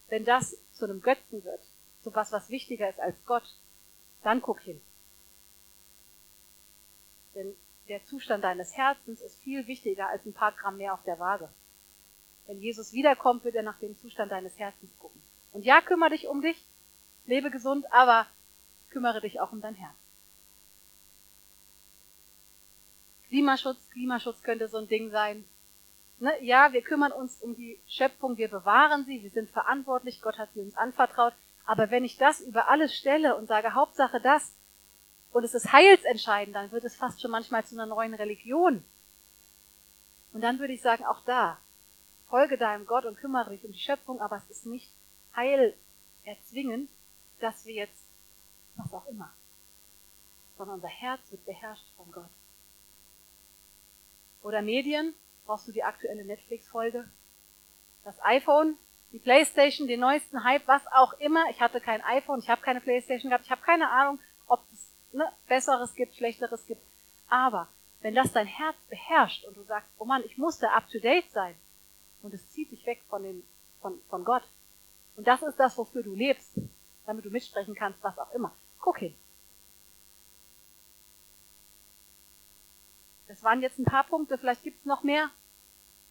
wenn 0.09 0.27
das 0.27 0.59
zu 0.73 0.85
einem 0.85 1.01
Götzen 1.01 1.43
wird, 1.45 1.63
zu 2.03 2.15
was, 2.15 2.31
was 2.31 2.51
wichtiger 2.51 2.91
ist 2.91 3.01
als 3.01 3.17
Gott, 3.25 3.57
dann 4.23 4.43
guck 4.43 4.61
hin. 4.61 4.83
Denn 7.35 7.57
der 7.89 8.05
Zustand 8.05 8.45
deines 8.45 8.77
Herzens 8.77 9.23
ist 9.23 9.41
viel 9.41 9.67
wichtiger 9.67 10.11
als 10.11 10.27
ein 10.27 10.35
paar 10.35 10.53
Gramm 10.53 10.77
mehr 10.77 10.93
auf 10.93 11.03
der 11.05 11.19
Waage. 11.19 11.49
Wenn 12.47 12.61
Jesus 12.61 12.93
wiederkommt, 12.93 13.45
wird 13.45 13.55
er 13.55 13.63
nach 13.63 13.79
dem 13.79 13.97
Zustand 13.99 14.31
deines 14.31 14.59
Herzens 14.59 14.91
gucken. 14.99 15.23
Und 15.53 15.65
ja, 15.65 15.81
kümmere 15.81 16.11
dich 16.11 16.27
um 16.27 16.43
dich, 16.43 16.65
lebe 17.27 17.51
gesund, 17.51 17.91
aber 17.93 18.27
kümmere 18.91 19.21
dich 19.21 19.41
auch 19.41 19.53
um 19.53 19.61
dein 19.61 19.75
Herz. 19.75 19.95
Klimaschutz, 23.29 23.79
Klimaschutz 23.91 24.43
könnte 24.43 24.69
so 24.69 24.79
ein 24.79 24.89
Ding 24.89 25.11
sein. 25.11 25.45
Ne? 26.19 26.33
Ja, 26.43 26.73
wir 26.73 26.83
kümmern 26.83 27.13
uns 27.13 27.41
um 27.41 27.55
die 27.55 27.79
Schöpfung, 27.87 28.37
wir 28.37 28.49
bewahren 28.49 29.05
sie, 29.05 29.23
wir 29.23 29.31
sind 29.31 29.51
verantwortlich, 29.51 30.21
Gott 30.21 30.39
hat 30.39 30.53
sie 30.53 30.61
uns 30.61 30.77
anvertraut. 30.77 31.33
Aber 31.65 31.91
wenn 31.91 32.05
ich 32.05 32.17
das 32.17 32.41
über 32.41 32.69
alles 32.69 32.95
stelle 32.95 33.37
und 33.37 33.47
sage, 33.47 33.75
Hauptsache 33.75 34.21
das, 34.21 34.55
und 35.33 35.45
es 35.45 35.55
ist 35.55 35.73
heilsentscheidend, 35.73 36.57
dann 36.57 36.73
wird 36.73 36.85
es 36.85 36.97
fast 36.97 37.21
schon 37.21 37.31
manchmal 37.31 37.65
zu 37.65 37.77
einer 37.77 37.87
neuen 37.87 38.15
Religion. 38.15 38.85
Und 40.33 40.41
dann 40.41 40.59
würde 40.59 40.73
ich 40.73 40.83
sagen, 40.83 41.05
auch 41.05 41.23
da, 41.25 41.59
folge 42.29 42.59
deinem 42.59 42.87
Gott 42.87 43.05
und 43.05 43.17
kümmere 43.17 43.51
dich 43.51 43.65
um 43.65 43.73
die 43.73 43.79
Schöpfung, 43.79 44.21
aber 44.21 44.37
es 44.37 44.51
ist 44.51 44.67
nicht 44.67 44.91
heil 45.35 45.75
erzwingend, 46.25 46.91
dass 47.41 47.65
wir 47.67 47.75
jetzt, 47.75 48.05
was 48.77 48.93
auch 48.93 49.07
immer, 49.07 49.33
sondern 50.57 50.77
unser 50.77 50.89
Herz 50.89 51.21
wird 51.31 51.45
beherrscht 51.47 51.87
von 51.97 52.11
Gott. 52.13 52.31
Oder 54.43 54.63
Medien, 54.63 55.15
brauchst 55.47 55.69
du 55.69 55.73
die 55.73 55.83
aktuelle 55.83 56.25
Netflix-Folge, 56.25 57.11
das 58.05 58.23
iPhone, 58.23 58.77
die 59.13 59.19
Playstation, 59.19 59.89
den 59.89 60.01
neuesten 60.01 60.45
Hype, 60.45 60.67
was 60.67 60.87
auch 60.93 61.15
immer. 61.15 61.45
Ich 61.51 61.61
hatte 61.61 61.81
kein 61.81 62.03
iPhone, 62.03 62.39
ich 62.39 62.49
habe 62.49 62.63
keine 62.63 62.81
Playstation 62.81 63.31
gehabt, 63.31 63.45
ich 63.45 63.51
habe 63.51 63.63
keine 63.63 63.91
Ahnung, 63.91 64.21
ob 64.47 64.61
es 64.73 64.93
ne, 65.13 65.31
Besseres 65.49 65.95
gibt, 65.95 66.15
Schlechteres 66.15 66.67
gibt. 66.67 66.83
Aber 67.29 67.69
wenn 68.01 68.15
das 68.15 68.33
dein 68.33 68.47
Herz 68.47 68.77
beherrscht 68.89 69.45
und 69.45 69.57
du 69.57 69.63
sagst, 69.65 69.91
oh 69.99 70.05
Mann, 70.05 70.23
ich 70.25 70.39
muss 70.39 70.59
da 70.59 70.69
up 70.73 70.89
to 70.91 70.99
date 70.99 71.31
sein 71.33 71.55
und 72.23 72.33
es 72.33 72.49
zieht 72.51 72.71
dich 72.71 72.87
weg 72.87 73.03
von, 73.09 73.23
den, 73.23 73.43
von, 73.81 74.01
von 74.09 74.25
Gott. 74.25 74.45
Und 75.17 75.27
das 75.27 75.43
ist 75.43 75.57
das, 75.57 75.77
wofür 75.77 76.03
du 76.03 76.15
lebst, 76.15 76.59
damit 77.07 77.25
du 77.25 77.31
mitsprechen 77.31 77.75
kannst, 77.75 78.03
was 78.03 78.19
auch 78.19 78.33
immer. 78.33 78.53
Guck 78.79 78.99
hin. 78.99 79.15
Das 83.29 83.43
waren 83.43 83.63
jetzt 83.63 83.79
ein 83.79 83.85
paar 83.85 84.05
Punkte, 84.05 84.39
vielleicht 84.39 84.63
gibt's 84.63 84.85
noch 84.85 85.03
mehr. 85.03 85.31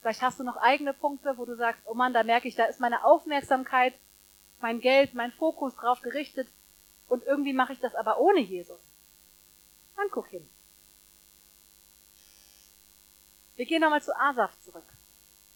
Vielleicht 0.01 0.21
hast 0.21 0.39
du 0.39 0.43
noch 0.43 0.55
eigene 0.57 0.93
Punkte, 0.93 1.37
wo 1.37 1.45
du 1.45 1.55
sagst, 1.55 1.81
oh 1.85 1.93
Mann, 1.93 2.13
da 2.13 2.23
merke 2.23 2.47
ich, 2.47 2.55
da 2.55 2.65
ist 2.65 2.79
meine 2.79 3.03
Aufmerksamkeit, 3.03 3.93
mein 4.61 4.79
Geld, 4.79 5.13
mein 5.13 5.31
Fokus 5.33 5.75
drauf 5.75 6.01
gerichtet 6.01 6.47
und 7.09 7.25
irgendwie 7.25 7.53
mache 7.53 7.73
ich 7.73 7.79
das 7.79 7.95
aber 7.95 8.19
ohne 8.19 8.39
Jesus. 8.39 8.79
Dann 9.97 10.07
guck 10.11 10.27
hin. 10.27 10.49
Wir 13.57 13.65
gehen 13.65 13.81
nochmal 13.81 14.01
zu 14.01 14.17
Asaf 14.17 14.57
zurück. 14.61 14.85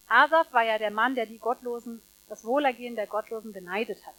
Asaf 0.06 0.52
war 0.52 0.62
ja 0.62 0.76
der 0.76 0.90
Mann, 0.90 1.14
der 1.14 1.24
die 1.24 1.38
Gottlosen, 1.38 2.02
das 2.28 2.44
Wohlergehen 2.44 2.96
der 2.96 3.06
Gottlosen 3.06 3.52
beneidet 3.52 4.04
hat. 4.06 4.14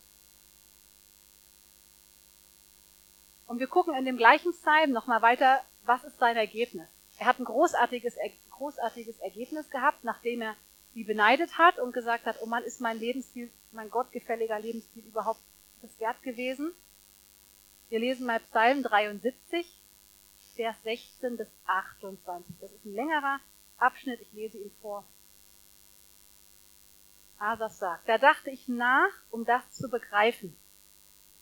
Und 3.48 3.60
wir 3.60 3.68
gucken 3.68 3.96
in 3.96 4.06
dem 4.06 4.18
gleichen 4.18 4.52
Psalm 4.52 4.92
nochmal 4.92 5.22
weiter, 5.22 5.62
was 5.86 6.04
ist 6.04 6.18
sein 6.18 6.36
Ergebnis? 6.36 6.88
Er 7.20 7.28
hat 7.28 7.40
ein 7.40 7.46
großartiges, 7.46 8.16
großartiges 8.50 9.20
Ergebnis 9.20 9.70
gehabt, 9.70 10.04
nachdem 10.04 10.42
er 10.42 10.56
sie 10.94 11.04
beneidet 11.04 11.58
hat 11.58 11.78
und 11.78 11.94
gesagt 11.94 12.26
hat, 12.26 12.38
oh 12.42 12.46
Mann, 12.46 12.64
ist 12.64 12.82
mein 12.82 13.00
Lebensstil, 13.00 13.52
mein 13.72 13.90
gottgefälliger 13.90 14.60
Lebensstil 14.60 15.04
überhaupt 15.06 15.42
das 15.82 16.00
wert 16.00 16.22
gewesen? 16.24 16.74
Wir 17.90 18.00
lesen 18.00 18.26
mal 18.26 18.40
Psalm 18.40 18.82
73, 18.82 19.80
Vers 20.56 20.76
16 20.84 21.38
bis 21.38 21.48
28. 21.66 22.56
Das 22.60 22.72
ist 22.72 22.86
ein 22.86 22.96
längerer 22.96 23.40
Abschnitt, 23.78 24.22
ich 24.22 24.32
lese 24.34 24.58
ihn 24.58 24.72
vor. 24.82 25.06
Asaf 27.38 27.74
sagt, 27.74 28.08
da 28.08 28.18
dachte 28.18 28.50
ich 28.50 28.68
nach, 28.68 29.12
um 29.30 29.46
das 29.46 29.72
zu 29.72 29.90
begreifen. 29.90 30.56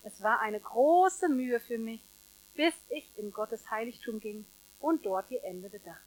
Es 0.03 0.21
war 0.21 0.39
eine 0.39 0.59
große 0.59 1.29
Mühe 1.29 1.59
für 1.59 1.77
mich, 1.77 2.01
bis 2.55 2.73
ich 2.89 3.09
in 3.17 3.31
Gottes 3.31 3.69
Heiligtum 3.71 4.19
ging 4.19 4.45
und 4.79 5.05
dort 5.05 5.29
ihr 5.31 5.43
Ende 5.43 5.69
bedachte. 5.69 6.01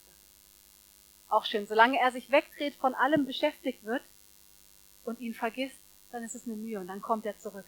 Auch 1.29 1.45
schön, 1.45 1.67
solange 1.67 1.99
er 1.99 2.13
sich 2.13 2.31
wegdreht, 2.31 2.75
von 2.75 2.95
allem 2.95 3.27
beschäftigt 3.27 3.85
wird 3.85 4.03
und 5.05 5.19
ihn 5.19 5.35
vergisst, 5.35 5.81
dann 6.13 6.23
ist 6.23 6.35
es 6.35 6.47
eine 6.47 6.57
Mühe 6.57 6.79
und 6.79 6.87
dann 6.87 7.03
kommt 7.03 7.27
er 7.27 7.39
zurück 7.39 7.67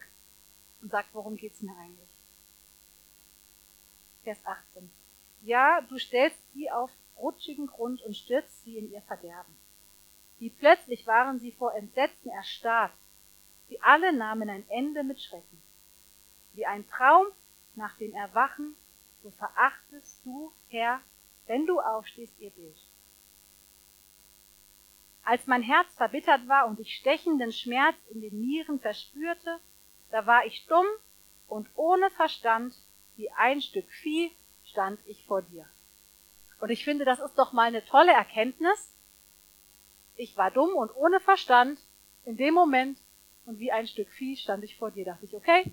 und 0.81 0.91
sagt, 0.91 1.09
worum 1.13 1.35
geht's 1.35 1.61
mir 1.61 1.75
eigentlich? 1.77 2.07
Vers 4.23 4.39
18. 4.45 4.89
Ja, 5.41 5.81
du 5.81 5.97
stellst 5.97 6.39
sie 6.53 6.69
auf 6.71 6.91
rutschigen 7.17 7.67
Grund 7.67 8.01
und 8.01 8.15
stürzt 8.15 8.63
sie 8.63 8.77
in 8.77 8.91
ihr 8.91 9.01
Verderben. 9.01 9.55
Wie 10.39 10.49
plötzlich 10.49 11.05
waren 11.05 11.39
sie 11.39 11.51
vor 11.51 11.75
Entsetzen 11.75 12.29
erstarrt. 12.29 12.93
Sie 13.67 13.81
alle 13.81 14.13
nahmen 14.13 14.49
ein 14.49 14.67
Ende 14.69 15.03
mit 15.03 15.21
Schrecken. 15.21 15.61
Wie 16.53 16.65
ein 16.65 16.87
Traum 16.87 17.27
nach 17.75 17.95
dem 17.97 18.13
Erwachen 18.13 18.75
so 19.21 19.31
verachtest 19.31 20.25
du, 20.25 20.51
Herr, 20.69 21.01
wenn 21.47 21.65
du 21.65 21.79
aufstehst, 21.79 22.33
ihr 22.39 22.51
Bild. 22.51 22.77
Als 25.23 25.45
mein 25.45 25.61
Herz 25.61 25.93
verbittert 25.95 26.47
war 26.47 26.67
und 26.67 26.79
ich 26.79 26.95
stechenden 26.95 27.51
Schmerz 27.51 27.97
in 28.09 28.21
den 28.21 28.39
Nieren 28.39 28.79
verspürte, 28.79 29.59
da 30.09 30.25
war 30.25 30.45
ich 30.45 30.65
dumm 30.67 30.87
und 31.47 31.69
ohne 31.75 32.09
Verstand, 32.11 32.73
wie 33.15 33.29
ein 33.31 33.61
Stück 33.61 33.89
Vieh 33.91 34.31
stand 34.63 34.99
ich 35.05 35.25
vor 35.25 35.41
dir. 35.41 35.67
Und 36.59 36.69
ich 36.69 36.83
finde, 36.83 37.05
das 37.05 37.19
ist 37.19 37.35
doch 37.35 37.53
mal 37.53 37.67
eine 37.67 37.85
tolle 37.85 38.11
Erkenntnis. 38.11 38.93
Ich 40.19 40.35
war 40.35 40.51
dumm 40.51 40.75
und 40.75 40.93
ohne 40.97 41.21
Verstand 41.21 41.79
in 42.25 42.35
dem 42.35 42.53
Moment 42.53 42.99
und 43.45 43.57
wie 43.57 43.71
ein 43.71 43.87
Stück 43.87 44.09
Vieh 44.09 44.35
stand 44.35 44.65
ich 44.65 44.75
vor 44.75 44.91
dir. 44.91 45.05
Dachte 45.05 45.23
ich, 45.23 45.33
okay, 45.33 45.71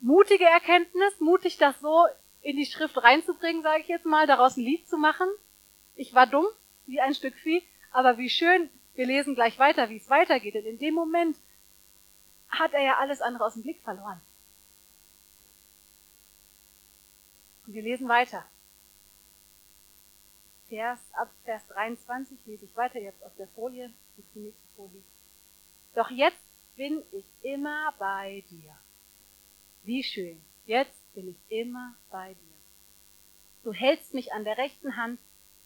mutige 0.00 0.44
Erkenntnis, 0.44 1.18
mutig 1.18 1.56
das 1.56 1.80
so 1.80 2.04
in 2.42 2.58
die 2.58 2.66
Schrift 2.66 3.02
reinzubringen, 3.02 3.62
sage 3.62 3.80
ich 3.80 3.88
jetzt 3.88 4.04
mal, 4.04 4.26
daraus 4.26 4.58
ein 4.58 4.64
Lied 4.64 4.86
zu 4.86 4.98
machen. 4.98 5.26
Ich 5.94 6.12
war 6.12 6.26
dumm, 6.26 6.44
wie 6.84 7.00
ein 7.00 7.14
Stück 7.14 7.34
Vieh, 7.36 7.62
aber 7.92 8.18
wie 8.18 8.28
schön, 8.28 8.68
wir 8.94 9.06
lesen 9.06 9.34
gleich 9.34 9.58
weiter, 9.58 9.88
wie 9.88 9.96
es 9.96 10.10
weitergeht. 10.10 10.56
Denn 10.56 10.66
in 10.66 10.78
dem 10.78 10.92
Moment 10.92 11.38
hat 12.50 12.74
er 12.74 12.82
ja 12.82 12.98
alles 12.98 13.22
andere 13.22 13.46
aus 13.46 13.54
dem 13.54 13.62
Blick 13.62 13.80
verloren. 13.84 14.20
Und 17.66 17.72
wir 17.72 17.82
lesen 17.82 18.06
weiter. 18.06 18.44
Vers, 20.76 21.00
ab 21.14 21.30
Vers 21.44 21.66
23 21.68 22.36
lese 22.44 22.66
ich 22.66 22.76
weiter, 22.76 23.00
jetzt 23.00 23.24
auf 23.24 23.34
der 23.36 23.48
Folie, 23.48 23.90
die 24.34 24.40
nächste 24.40 24.66
Folie. 24.76 25.02
Doch 25.94 26.10
jetzt 26.10 26.50
bin 26.76 27.02
ich 27.12 27.24
immer 27.40 27.94
bei 27.98 28.44
dir. 28.50 28.78
Wie 29.84 30.02
schön. 30.02 30.38
Jetzt 30.66 31.14
bin 31.14 31.30
ich 31.30 31.38
immer 31.48 31.94
bei 32.10 32.34
dir. 32.34 32.58
Du 33.64 33.72
hältst 33.72 34.12
mich 34.12 34.34
an 34.34 34.44
der 34.44 34.58
rechten 34.58 34.98
Hand, 34.98 35.18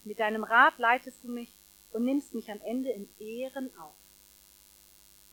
mit 0.04 0.20
deinem 0.20 0.44
Rat 0.44 0.78
leitest 0.78 1.24
du 1.24 1.28
mich 1.28 1.52
und 1.90 2.04
nimmst 2.04 2.32
mich 2.32 2.48
am 2.48 2.60
Ende 2.60 2.90
in 2.90 3.08
Ehren 3.18 3.76
auf. 3.78 3.96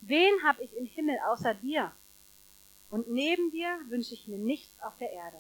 Wen 0.01 0.43
hab 0.43 0.59
ich 0.59 0.75
im 0.75 0.88
Himmel 0.88 1.19
außer 1.28 1.53
dir? 1.53 1.91
Und 2.89 3.11
neben 3.11 3.51
dir 3.51 3.80
wünsche 3.89 4.15
ich 4.15 4.28
mir 4.28 4.39
nichts 4.39 4.82
auf 4.82 4.97
der 4.97 5.11
Erde. 5.11 5.39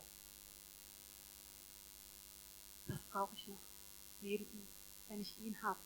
Das 2.85 2.99
brauche 3.09 3.33
ich 3.33 3.47
noch. 3.47 3.57
Neben 4.21 4.45
ihm. 4.45 4.67
Wenn 5.09 5.21
ich 5.21 5.39
ihn 5.39 5.61
habe, 5.61 5.79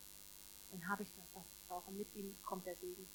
dann 0.71 0.87
habe 0.87 1.03
ich 1.03 1.09
das, 1.15 1.25
was 1.33 1.43
ich 1.45 1.67
brauche. 1.67 1.91
Mit 1.91 2.07
ihm 2.15 2.35
kommt 2.43 2.65
der 2.65 2.75
Segen. 2.75 3.07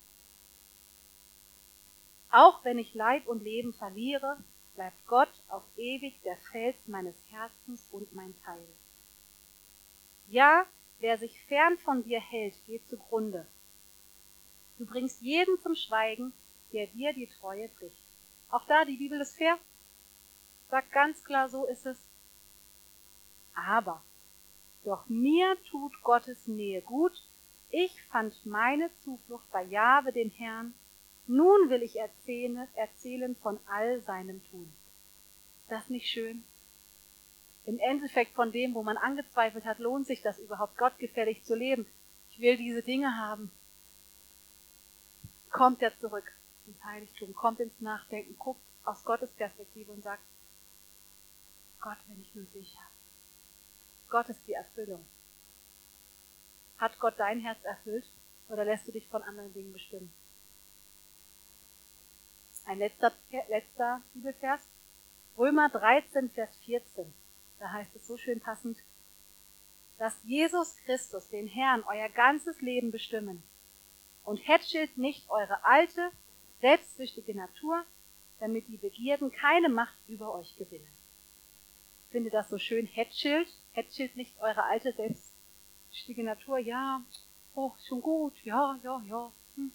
Auch 2.30 2.64
wenn 2.64 2.78
ich 2.78 2.94
Leib 2.94 3.26
und 3.26 3.42
Leben 3.42 3.72
verliere, 3.72 4.36
bleibt 4.74 5.06
Gott 5.06 5.32
auf 5.48 5.62
ewig 5.76 6.20
der 6.22 6.36
Fels 6.36 6.76
meines 6.86 7.16
Herzens 7.30 7.88
und 7.90 8.14
mein 8.14 8.34
Teil. 8.44 8.66
Ja, 10.28 10.66
wer 10.98 11.18
sich 11.18 11.40
fern 11.44 11.78
von 11.78 12.04
dir 12.04 12.20
hält, 12.20 12.54
geht 12.66 12.88
zugrunde. 12.88 13.46
Du 14.78 14.84
bringst 14.84 15.22
jeden 15.22 15.58
zum 15.60 15.74
Schweigen, 15.74 16.32
der 16.72 16.86
dir 16.88 17.12
die 17.14 17.26
Treue 17.26 17.68
bricht. 17.68 18.02
Auch 18.50 18.64
da, 18.66 18.84
die 18.84 18.96
Bibel 18.96 19.20
ist 19.20 19.36
fair, 19.36 19.58
sagt 20.68 20.92
ganz 20.92 21.24
klar, 21.24 21.48
so 21.48 21.64
ist 21.66 21.86
es. 21.86 21.98
Aber, 23.54 24.02
doch 24.86 25.08
mir 25.08 25.56
tut 25.70 26.02
Gottes 26.02 26.46
Nähe 26.46 26.80
gut. 26.80 27.12
Ich 27.70 28.02
fand 28.04 28.46
meine 28.46 28.90
Zuflucht 29.02 29.50
bei 29.50 29.64
Jahwe, 29.64 30.12
dem 30.12 30.30
Herrn, 30.30 30.74
nun 31.26 31.70
will 31.70 31.82
ich 31.82 31.96
erzählen, 31.98 32.68
erzählen 32.74 33.34
von 33.36 33.58
all 33.66 34.00
seinem 34.02 34.42
Tun. 34.50 34.72
Ist 35.62 35.70
das 35.72 35.90
nicht 35.90 36.08
schön? 36.08 36.44
Im 37.64 37.80
Endeffekt 37.80 38.32
von 38.34 38.52
dem, 38.52 38.74
wo 38.74 38.84
man 38.84 38.96
angezweifelt 38.96 39.64
hat, 39.64 39.80
lohnt 39.80 40.06
sich 40.06 40.22
das 40.22 40.38
überhaupt, 40.38 40.78
gottgefällig 40.78 41.42
zu 41.42 41.56
leben. 41.56 41.84
Ich 42.30 42.38
will 42.38 42.56
diese 42.56 42.82
Dinge 42.82 43.16
haben. 43.16 43.50
Kommt 45.50 45.82
er 45.82 45.96
zurück 45.98 46.32
ins 46.68 46.84
Heiligtum, 46.84 47.34
kommt 47.34 47.58
ins 47.58 47.80
Nachdenken, 47.80 48.38
guckt 48.38 48.60
aus 48.84 49.02
Gottes 49.02 49.32
Perspektive 49.32 49.90
und 49.90 50.04
sagt, 50.04 50.22
Gott, 51.80 51.98
wenn 52.06 52.20
ich 52.20 52.32
nur 52.36 52.44
dich 52.46 52.76
habe. 52.76 52.95
Gott 54.08 54.28
ist 54.28 54.40
die 54.46 54.52
Erfüllung. 54.52 55.04
Hat 56.78 56.98
Gott 57.00 57.14
dein 57.18 57.40
Herz 57.40 57.58
erfüllt 57.64 58.04
oder 58.48 58.64
lässt 58.64 58.86
du 58.86 58.92
dich 58.92 59.08
von 59.08 59.22
anderen 59.22 59.52
Dingen 59.52 59.72
bestimmen? 59.72 60.12
Ein 62.66 62.78
letzter, 62.78 63.12
letzter 63.48 64.02
Bibelvers. 64.12 64.60
Römer 65.38 65.68
13, 65.68 66.30
Vers 66.30 66.56
14. 66.64 67.12
Da 67.58 67.72
heißt 67.72 67.94
es 67.94 68.06
so 68.06 68.16
schön 68.16 68.40
passend, 68.40 68.78
dass 69.98 70.18
Jesus 70.24 70.76
Christus, 70.84 71.28
den 71.28 71.46
Herrn, 71.46 71.84
euer 71.84 72.08
ganzes 72.08 72.60
Leben 72.60 72.90
bestimmen 72.90 73.42
und 74.24 74.38
hätschelt 74.38 74.98
nicht 74.98 75.30
eure 75.30 75.64
alte, 75.64 76.10
selbstsüchtige 76.60 77.34
Natur, 77.34 77.84
damit 78.40 78.68
die 78.68 78.76
Begierden 78.76 79.30
keine 79.30 79.68
Macht 79.68 79.96
über 80.08 80.34
euch 80.34 80.56
gewinnen. 80.56 80.88
Finde 82.10 82.30
das 82.30 82.48
so 82.48 82.58
schön, 82.58 82.86
hätschelt, 82.86 83.48
hätschelt 83.72 84.16
nicht 84.16 84.38
eure 84.40 84.64
alte, 84.64 84.92
selbstsüchtige 84.92 86.22
Natur, 86.24 86.58
ja, 86.58 87.02
oh, 87.54 87.72
schon 87.86 88.00
gut, 88.00 88.34
ja, 88.44 88.78
ja, 88.82 89.02
ja, 89.08 89.32
hm. 89.56 89.72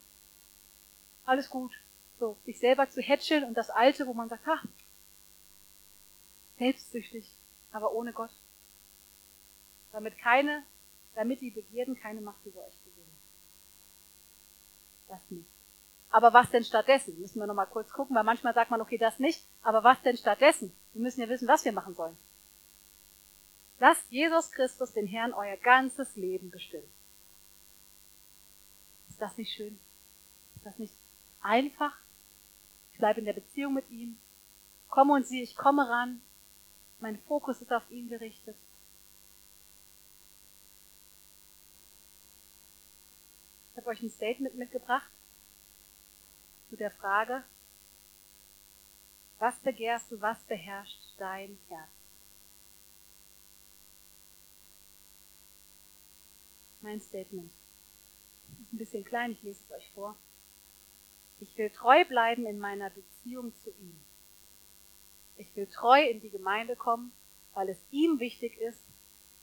alles 1.26 1.50
gut, 1.50 1.72
so, 2.20 2.38
sich 2.46 2.60
selber 2.60 2.90
zu 2.90 3.02
hätscheln 3.02 3.44
und 3.44 3.56
das 3.56 3.70
Alte, 3.70 4.08
wo 4.08 4.14
man 4.14 4.30
sagt, 4.30 4.46
ha, 4.46 4.62
selbstsüchtig, 6.58 7.28
aber 7.72 7.92
ohne 7.94 8.14
Gott. 8.14 8.32
Damit 9.92 10.18
keine, 10.20 10.64
damit 11.16 11.42
die 11.42 11.50
Begierden 11.50 12.00
keine 12.00 12.22
Macht 12.22 12.46
über 12.46 12.60
euch 12.66 12.84
gewinnen. 12.86 13.18
Das 15.08 15.22
nicht. 15.30 15.61
Aber 16.12 16.34
was 16.34 16.52
denn 16.52 16.64
stattdessen? 16.64 17.20
Müssen 17.20 17.40
wir 17.40 17.48
nochmal 17.48 17.68
kurz 17.68 17.92
gucken, 17.92 18.16
weil 18.16 18.24
manchmal 18.24 18.54
sagt 18.54 18.70
man, 18.70 18.82
okay, 18.82 18.98
das 18.98 19.18
nicht, 19.18 19.44
aber 19.64 19.84
was 19.84 20.02
denn 20.02 20.18
stattdessen? 20.18 20.76
Wir 20.94 21.02
müssen 21.02 21.22
ja 21.22 21.30
wissen, 21.30 21.48
was 21.48 21.66
wir 21.66 21.72
machen 21.72 21.96
sollen. 21.96 22.18
Lasst 23.80 24.12
Jesus 24.12 24.52
Christus, 24.52 24.94
den 24.94 25.08
Herrn, 25.08 25.34
euer 25.34 25.58
ganzes 25.58 26.16
Leben 26.16 26.52
bestimmen. 26.52 26.92
Ist 29.10 29.22
das 29.22 29.38
nicht 29.38 29.54
schön? 29.54 29.80
Ist 30.58 30.66
das 30.66 30.78
nicht 30.78 30.94
einfach? 31.42 31.94
bleibe 33.02 33.20
in 33.20 33.26
der 33.26 33.34
Beziehung 33.34 33.74
mit 33.74 33.90
ihm. 33.90 34.18
Komme 34.88 35.14
und 35.14 35.26
sieh, 35.26 35.42
ich 35.42 35.58
komme 35.58 35.90
ran. 35.90 36.22
Mein 37.00 37.18
Fokus 37.18 37.60
ist 37.62 37.74
auf 37.74 37.90
ihn 37.90 38.08
gerichtet. 38.08 38.56
Ich 43.72 43.78
habe 43.78 43.90
euch 43.90 44.04
ein 44.04 44.12
Statement 44.12 44.56
mitgebracht 44.56 45.10
zu 46.72 46.78
der 46.78 46.92
Frage, 46.92 47.44
was 49.40 49.60
begehrst 49.60 50.10
du, 50.10 50.22
was 50.22 50.42
beherrscht 50.46 51.02
dein 51.18 51.60
Herz? 51.68 51.92
Mein 56.80 57.02
Statement. 57.02 57.52
Ist 57.52 58.74
ein 58.74 58.78
bisschen 58.78 59.04
klein, 59.04 59.34
ich 59.34 59.44
lese 59.44 59.62
es 59.66 59.72
euch 59.76 59.92
vor. 59.94 60.16
Ich 61.42 61.58
will 61.58 61.70
treu 61.72 62.06
bleiben 62.06 62.46
in 62.46 62.58
meiner 62.58 62.90
Beziehung 62.90 63.54
zu 63.54 63.72
ihm. 63.72 64.00
Ich 65.36 65.54
will 65.58 65.68
treu 65.68 66.02
in 66.02 66.22
die 66.22 66.30
Gemeinde 66.30 66.78
kommen, 66.78 67.12
weil 67.54 67.68
es 67.68 67.82
ihm 67.92 68.22
wichtig 68.22 68.58
ist 68.60 68.82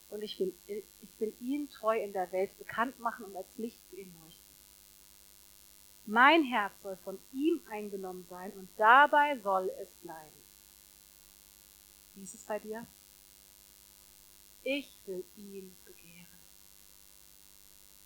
und 0.09 0.23
ich 0.23 0.39
will, 0.39 0.55
ich 0.65 1.19
will 1.19 1.35
ihn 1.39 1.69
treu 1.69 2.01
in 2.01 2.11
der 2.11 2.31
Welt 2.31 2.57
bekannt 2.57 2.99
machen 2.99 3.25
und 3.25 3.35
als 3.35 3.55
Licht 3.59 3.79
für 3.91 3.97
ihn 3.97 4.11
leuchten. 4.15 4.28
Mein 6.11 6.43
Herz 6.43 6.73
soll 6.81 6.97
von 7.03 7.19
ihm 7.31 7.61
eingenommen 7.69 8.25
sein 8.31 8.51
und 8.53 8.67
dabei 8.77 9.37
soll 9.43 9.71
es 9.79 9.89
bleiben. 10.01 10.41
Wie 12.15 12.23
ist 12.23 12.33
es 12.33 12.43
bei 12.45 12.57
dir? 12.57 12.87
Ich 14.63 14.89
will 15.05 15.23
ihn 15.37 15.77
begehren. 15.85 16.39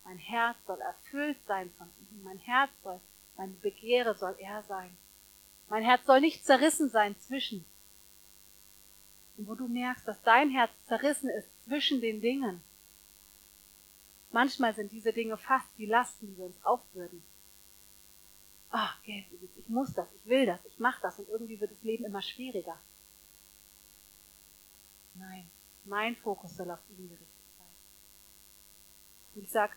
Mein 0.04 0.18
Herz 0.18 0.58
soll 0.66 0.82
erfüllt 0.82 1.38
sein 1.46 1.72
von 1.78 1.88
ihm. 2.10 2.22
Mein 2.24 2.36
Herz 2.40 2.70
soll 2.82 3.00
mein 3.38 3.58
Begehre 3.60 4.14
soll 4.14 4.36
er 4.38 4.62
sein. 4.64 4.94
Mein 5.70 5.82
Herz 5.82 6.04
soll 6.04 6.20
nicht 6.20 6.44
zerrissen 6.44 6.90
sein 6.90 7.18
zwischen. 7.20 7.64
Und 9.38 9.48
wo 9.48 9.54
du 9.54 9.66
merkst, 9.66 10.06
dass 10.06 10.22
dein 10.22 10.50
Herz 10.50 10.70
zerrissen 10.88 11.30
ist 11.30 11.48
zwischen 11.64 12.02
den 12.02 12.20
Dingen. 12.20 12.62
Manchmal 14.30 14.74
sind 14.74 14.92
diese 14.92 15.14
Dinge 15.14 15.38
fast 15.38 15.66
die 15.78 15.86
Lasten, 15.86 16.26
die 16.26 16.36
wir 16.36 16.44
uns 16.44 16.62
aufbürden. 16.66 17.22
Ach, 18.76 19.00
Geld, 19.04 19.26
ich 19.56 19.68
muss 19.68 19.94
das, 19.94 20.08
ich 20.12 20.26
will 20.28 20.46
das, 20.46 20.64
ich 20.64 20.80
mach 20.80 21.00
das 21.00 21.20
und 21.20 21.28
irgendwie 21.28 21.60
wird 21.60 21.70
das 21.70 21.82
Leben 21.84 22.04
immer 22.04 22.20
schwieriger. 22.20 22.76
Nein, 25.14 25.48
mein 25.84 26.16
Fokus 26.16 26.56
soll 26.56 26.72
auf 26.72 26.80
ihn 26.90 27.08
gerichtet 27.08 27.28
sein. 27.56 27.68
Und 29.36 29.44
ich 29.44 29.50
sag 29.52 29.76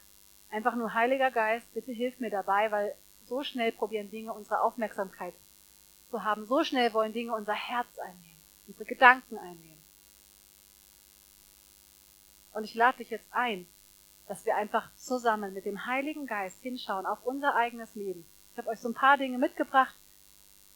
einfach 0.50 0.74
nur, 0.74 0.96
Heiliger 0.96 1.30
Geist, 1.30 1.72
bitte 1.76 1.92
hilf 1.92 2.20
mir 2.20 2.32
dabei, 2.32 2.72
weil 2.72 2.96
so 3.26 3.44
schnell 3.44 3.72
probieren 3.72 4.10
Dinge 4.10 4.34
unsere 4.34 4.62
Aufmerksamkeit 4.62 5.36
zu 6.10 6.24
haben. 6.24 6.48
So 6.48 6.64
schnell 6.64 6.92
wollen 6.92 7.14
Dinge 7.14 7.36
unser 7.36 7.54
Herz 7.54 8.00
einnehmen, 8.00 8.42
unsere 8.66 8.86
Gedanken 8.86 9.38
einnehmen. 9.38 9.84
Und 12.52 12.64
ich 12.64 12.74
lade 12.74 12.98
dich 12.98 13.12
jetzt 13.12 13.32
ein, 13.32 13.68
dass 14.28 14.44
wir 14.48 14.56
einfach 14.56 14.92
zusammen 14.96 15.54
mit 15.54 15.66
dem 15.66 15.86
Heiligen 15.86 16.26
Geist 16.26 16.64
hinschauen 16.64 17.06
auf 17.06 17.24
unser 17.28 17.54
eigenes 17.54 17.94
Leben. 17.94 18.26
Ich 18.58 18.60
habe 18.60 18.72
euch 18.72 18.80
so 18.80 18.90
ein 18.90 18.96
paar 18.96 19.18
Dinge 19.18 19.38
mitgebracht, 19.38 19.94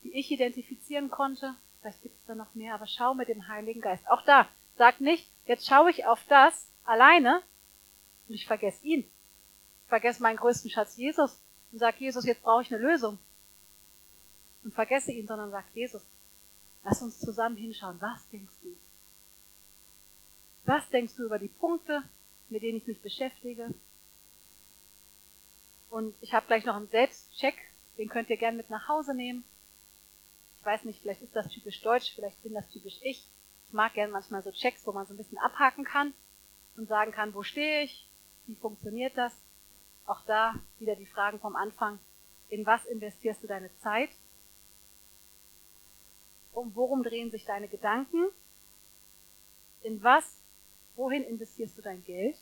die 0.04 0.14
ich 0.14 0.30
identifizieren 0.30 1.10
konnte. 1.10 1.56
Vielleicht 1.80 2.04
gibt 2.04 2.16
es 2.16 2.26
da 2.28 2.36
noch 2.36 2.54
mehr, 2.54 2.76
aber 2.76 2.86
schau 2.86 3.16
mit 3.16 3.28
dem 3.28 3.48
Heiligen 3.48 3.82
Geist. 3.82 4.08
Auch 4.08 4.22
da, 4.22 4.48
sag 4.78 5.02
nicht, 5.02 5.28
jetzt 5.48 5.66
schaue 5.66 5.90
ich 5.90 6.06
auf 6.06 6.24
das 6.30 6.72
alleine 6.86 7.42
und 8.28 8.36
ich 8.36 8.46
vergesse 8.46 8.86
ihn. 8.86 9.00
Ich 9.00 9.88
vergesse 9.90 10.22
meinen 10.22 10.38
größten 10.38 10.70
Schatz 10.70 10.96
Jesus 10.96 11.42
und 11.72 11.80
sag, 11.80 12.00
Jesus, 12.00 12.24
jetzt 12.24 12.44
brauche 12.44 12.62
ich 12.62 12.72
eine 12.72 12.84
Lösung. 12.84 13.18
Und 14.64 14.76
vergesse 14.76 15.12
ihn, 15.12 15.26
sondern 15.26 15.50
sag, 15.50 15.66
Jesus, 15.74 16.04
lass 16.84 17.02
uns 17.02 17.20
zusammen 17.20 17.58
hinschauen. 17.58 18.00
Was 18.00 18.30
denkst 18.30 18.54
du? 18.62 18.78
Was 20.66 20.88
denkst 20.92 21.16
du 21.16 21.24
über 21.24 21.40
die 21.40 21.48
Punkte, 21.48 22.04
mit 22.50 22.62
denen 22.62 22.78
ich 22.78 22.86
mich 22.86 23.02
beschäftige? 23.02 23.74
Und 25.90 26.14
ich 26.22 26.36
habe 26.36 26.46
gleich 26.46 26.64
noch 26.64 26.76
einen 26.76 26.88
Selbstcheck, 26.88 27.71
den 27.98 28.10
könnt 28.10 28.30
ihr 28.30 28.38
gerne 28.38 28.58
mit 28.58 28.70
nach 28.70 28.88
Hause 28.88 29.14
nehmen. 29.14 29.44
Ich 30.60 30.66
weiß 30.66 30.86
nicht, 30.86 31.02
vielleicht 31.02 31.22
ist 31.22 31.36
das 31.36 31.48
typisch 31.48 31.82
deutsch, 31.82 32.14
vielleicht 32.16 32.42
bin 32.44 32.54
das 32.54 32.70
typisch 32.70 33.00
ich. 33.02 33.28
Ich 33.68 33.74
mag 33.74 33.94
gerne 33.94 34.12
manchmal 34.12 34.44
so 34.44 34.52
Checks, 34.52 34.86
wo 34.86 34.92
man 34.92 35.06
so 35.06 35.14
ein 35.14 35.18
bisschen 35.18 35.38
abhaken 35.40 35.86
kann 35.86 36.14
und 36.78 36.88
sagen 36.88 37.12
kann, 37.12 37.34
wo 37.34 37.44
stehe 37.44 37.84
ich, 37.84 38.08
wie 38.46 38.56
funktioniert 38.56 39.18
das. 39.18 39.34
Auch 40.06 40.22
da 40.26 40.56
wieder 40.80 40.96
die 40.96 41.06
Fragen 41.06 41.40
vom 41.40 41.56
Anfang. 41.56 42.00
In 42.50 42.66
was 42.66 42.86
investierst 42.86 43.44
du 43.44 43.48
deine 43.48 43.76
Zeit? 43.78 44.10
Um 46.54 46.76
worum 46.76 47.04
drehen 47.04 47.32
sich 47.32 47.46
deine 47.46 47.68
Gedanken? 47.68 48.26
In 49.84 50.04
was, 50.04 50.44
wohin 50.96 51.24
investierst 51.24 51.78
du 51.78 51.82
dein 51.82 52.04
Geld? 52.04 52.38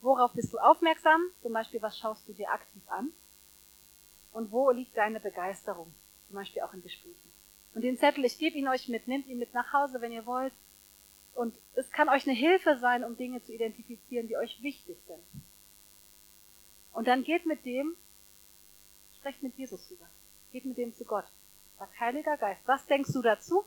Worauf 0.00 0.32
bist 0.32 0.52
du 0.52 0.58
aufmerksam? 0.58 1.22
Zum 1.40 1.52
Beispiel, 1.52 1.80
was 1.80 1.96
schaust 1.96 2.26
du 2.28 2.32
dir 2.32 2.50
aktiv 2.50 2.82
an? 2.88 3.12
Und 4.32 4.50
wo 4.50 4.70
liegt 4.70 4.96
deine 4.96 5.20
Begeisterung? 5.20 5.92
zum 6.32 6.40
Beispiel 6.40 6.62
auch 6.62 6.72
in 6.72 6.82
Gesprächen. 6.82 7.30
Und 7.74 7.82
den 7.82 7.98
Zettel, 7.98 8.24
ich 8.24 8.38
gebe 8.38 8.56
ihn 8.56 8.66
euch 8.66 8.88
mit, 8.88 9.06
nehmt 9.06 9.26
ihn 9.26 9.38
mit 9.38 9.52
nach 9.52 9.72
Hause, 9.74 10.00
wenn 10.00 10.12
ihr 10.12 10.24
wollt. 10.24 10.54
Und 11.34 11.54
es 11.74 11.90
kann 11.90 12.08
euch 12.08 12.26
eine 12.26 12.36
Hilfe 12.36 12.78
sein, 12.78 13.04
um 13.04 13.18
Dinge 13.18 13.42
zu 13.44 13.52
identifizieren, 13.52 14.28
die 14.28 14.36
euch 14.38 14.62
wichtig 14.62 14.96
sind. 15.06 15.22
Und 16.94 17.06
dann 17.06 17.22
geht 17.22 17.44
mit 17.44 17.66
dem, 17.66 17.96
sprecht 19.18 19.42
mit 19.42 19.56
Jesus 19.58 19.86
drüber. 19.88 20.08
Geht 20.52 20.64
mit 20.64 20.78
dem 20.78 20.94
zu 20.94 21.04
Gott. 21.04 21.26
Sagt, 21.78 22.00
Heiliger 22.00 22.38
Geist, 22.38 22.62
was 22.64 22.86
denkst 22.86 23.12
du 23.12 23.20
dazu? 23.20 23.64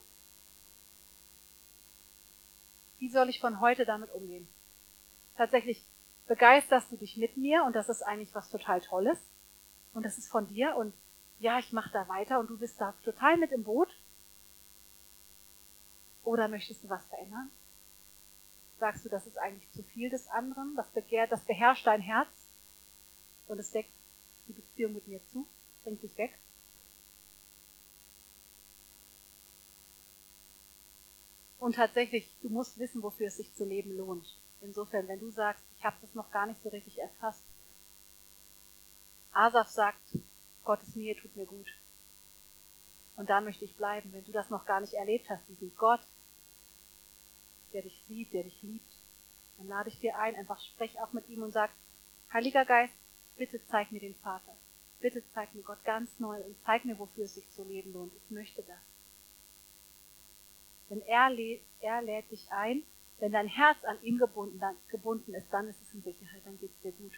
Wie 2.97 3.09
soll 3.09 3.30
ich 3.30 3.39
von 3.39 3.59
heute 3.59 3.86
damit 3.86 4.11
umgehen? 4.11 4.47
Tatsächlich 5.38 5.84
begeisterst 6.28 6.91
du 6.91 6.97
dich 6.97 7.18
mit 7.18 7.38
mir 7.38 7.63
und 7.63 7.76
das 7.76 7.89
ist 7.89 8.01
eigentlich 8.01 8.34
was 8.34 8.49
total 8.49 8.82
Tolles 8.82 9.20
und 9.95 10.03
das 10.03 10.17
ist 10.17 10.27
von 10.27 10.47
dir 10.49 10.75
und 10.75 10.93
ja, 11.39 11.57
ich 11.57 11.71
mache 11.71 11.89
da 11.91 12.07
weiter 12.07 12.39
und 12.39 12.49
du 12.49 12.57
bist 12.57 12.79
da 12.79 12.91
total 13.03 13.37
mit 13.37 13.51
im 13.51 13.63
Boot. 13.63 13.89
Oder 16.23 16.47
möchtest 16.47 16.83
du 16.83 16.89
was 16.89 17.05
verändern? 17.05 17.49
Sagst 18.77 19.05
du, 19.05 19.09
das 19.09 19.25
ist 19.25 19.37
eigentlich 19.37 19.71
zu 19.71 19.83
viel 19.83 20.09
des 20.09 20.27
anderen, 20.27 20.75
das 20.75 20.87
begehrt, 20.89 21.31
das 21.31 21.43
beherrscht 21.45 21.87
dein 21.87 22.01
Herz 22.01 22.29
und 23.47 23.57
es 23.57 23.71
deckt 23.71 23.91
die 24.47 24.53
Beziehung 24.53 24.93
mit 24.93 25.07
mir 25.07 25.21
zu, 25.27 25.47
bringt 25.83 26.03
dich 26.03 26.17
weg? 26.17 26.37
Und 31.57 31.75
tatsächlich, 31.75 32.29
du 32.41 32.49
musst 32.49 32.77
wissen, 32.77 33.01
wofür 33.01 33.27
es 33.27 33.37
sich 33.37 33.53
zu 33.55 33.63
leben 33.63 33.95
lohnt. 33.97 34.37
Insofern, 34.61 35.07
wenn 35.07 35.19
du 35.19 35.31
sagst, 35.31 35.63
ich 35.77 35.85
habe 35.85 35.95
das 36.01 36.13
noch 36.13 36.29
gar 36.31 36.45
nicht 36.45 36.61
so 36.61 36.69
richtig 36.69 36.99
erfasst. 36.99 37.43
Asaf 39.36 39.67
sagt, 39.67 40.17
Gottes 40.63 40.95
Nähe 40.95 41.15
tut 41.15 41.36
mir 41.36 41.45
gut. 41.45 41.67
Und 43.17 43.29
da 43.29 43.41
möchte 43.41 43.65
ich 43.65 43.75
bleiben, 43.75 44.11
wenn 44.13 44.23
du 44.23 44.31
das 44.31 44.49
noch 44.49 44.65
gar 44.65 44.79
nicht 44.79 44.93
erlebt 44.93 45.29
hast, 45.29 45.47
diesen 45.49 45.75
Gott, 45.75 46.01
der 47.73 47.81
dich 47.81 48.01
sieht, 48.07 48.33
der 48.33 48.43
dich 48.43 48.61
liebt, 48.61 48.91
dann 49.57 49.67
lade 49.67 49.89
ich 49.89 49.99
dir 49.99 50.17
ein, 50.17 50.36
einfach 50.36 50.59
sprech 50.61 50.99
auch 51.01 51.11
mit 51.13 51.27
ihm 51.29 51.43
und 51.43 51.51
sag, 51.51 51.69
Heiliger 52.31 52.65
Geist, 52.65 52.93
bitte 53.38 53.63
zeig 53.67 53.91
mir 53.91 53.99
den 53.99 54.15
Vater. 54.15 54.55
Bitte 54.99 55.21
zeig 55.33 55.53
mir 55.53 55.63
Gott 55.63 55.83
ganz 55.83 56.17
neu 56.19 56.38
und 56.41 56.55
zeig 56.65 56.86
mir, 56.86 56.97
wofür 56.97 57.25
es 57.25 57.36
sich 57.36 57.49
zu 57.51 57.63
leben 57.63 57.93
lohnt. 57.93 58.13
Ich 58.15 58.31
möchte 58.31 58.63
das. 58.63 58.79
Denn 60.89 61.01
er, 61.01 61.29
lädt, 61.29 61.61
er 61.81 62.01
lädt 62.01 62.31
dich 62.31 62.49
ein, 62.51 62.83
wenn 63.19 63.33
dein 63.33 63.47
Herz 63.47 63.83
an 63.83 64.01
ihm 64.01 64.17
gebunden, 64.17 64.59
dann, 64.59 64.75
gebunden 64.88 65.33
ist, 65.33 65.49
dann 65.51 65.67
ist 65.67 65.81
es 65.81 65.93
in 65.93 66.03
Sicherheit, 66.03 66.41
dann 66.45 66.57
geht 66.59 66.71
es 66.71 66.81
dir 66.81 66.91
gut. 66.93 67.13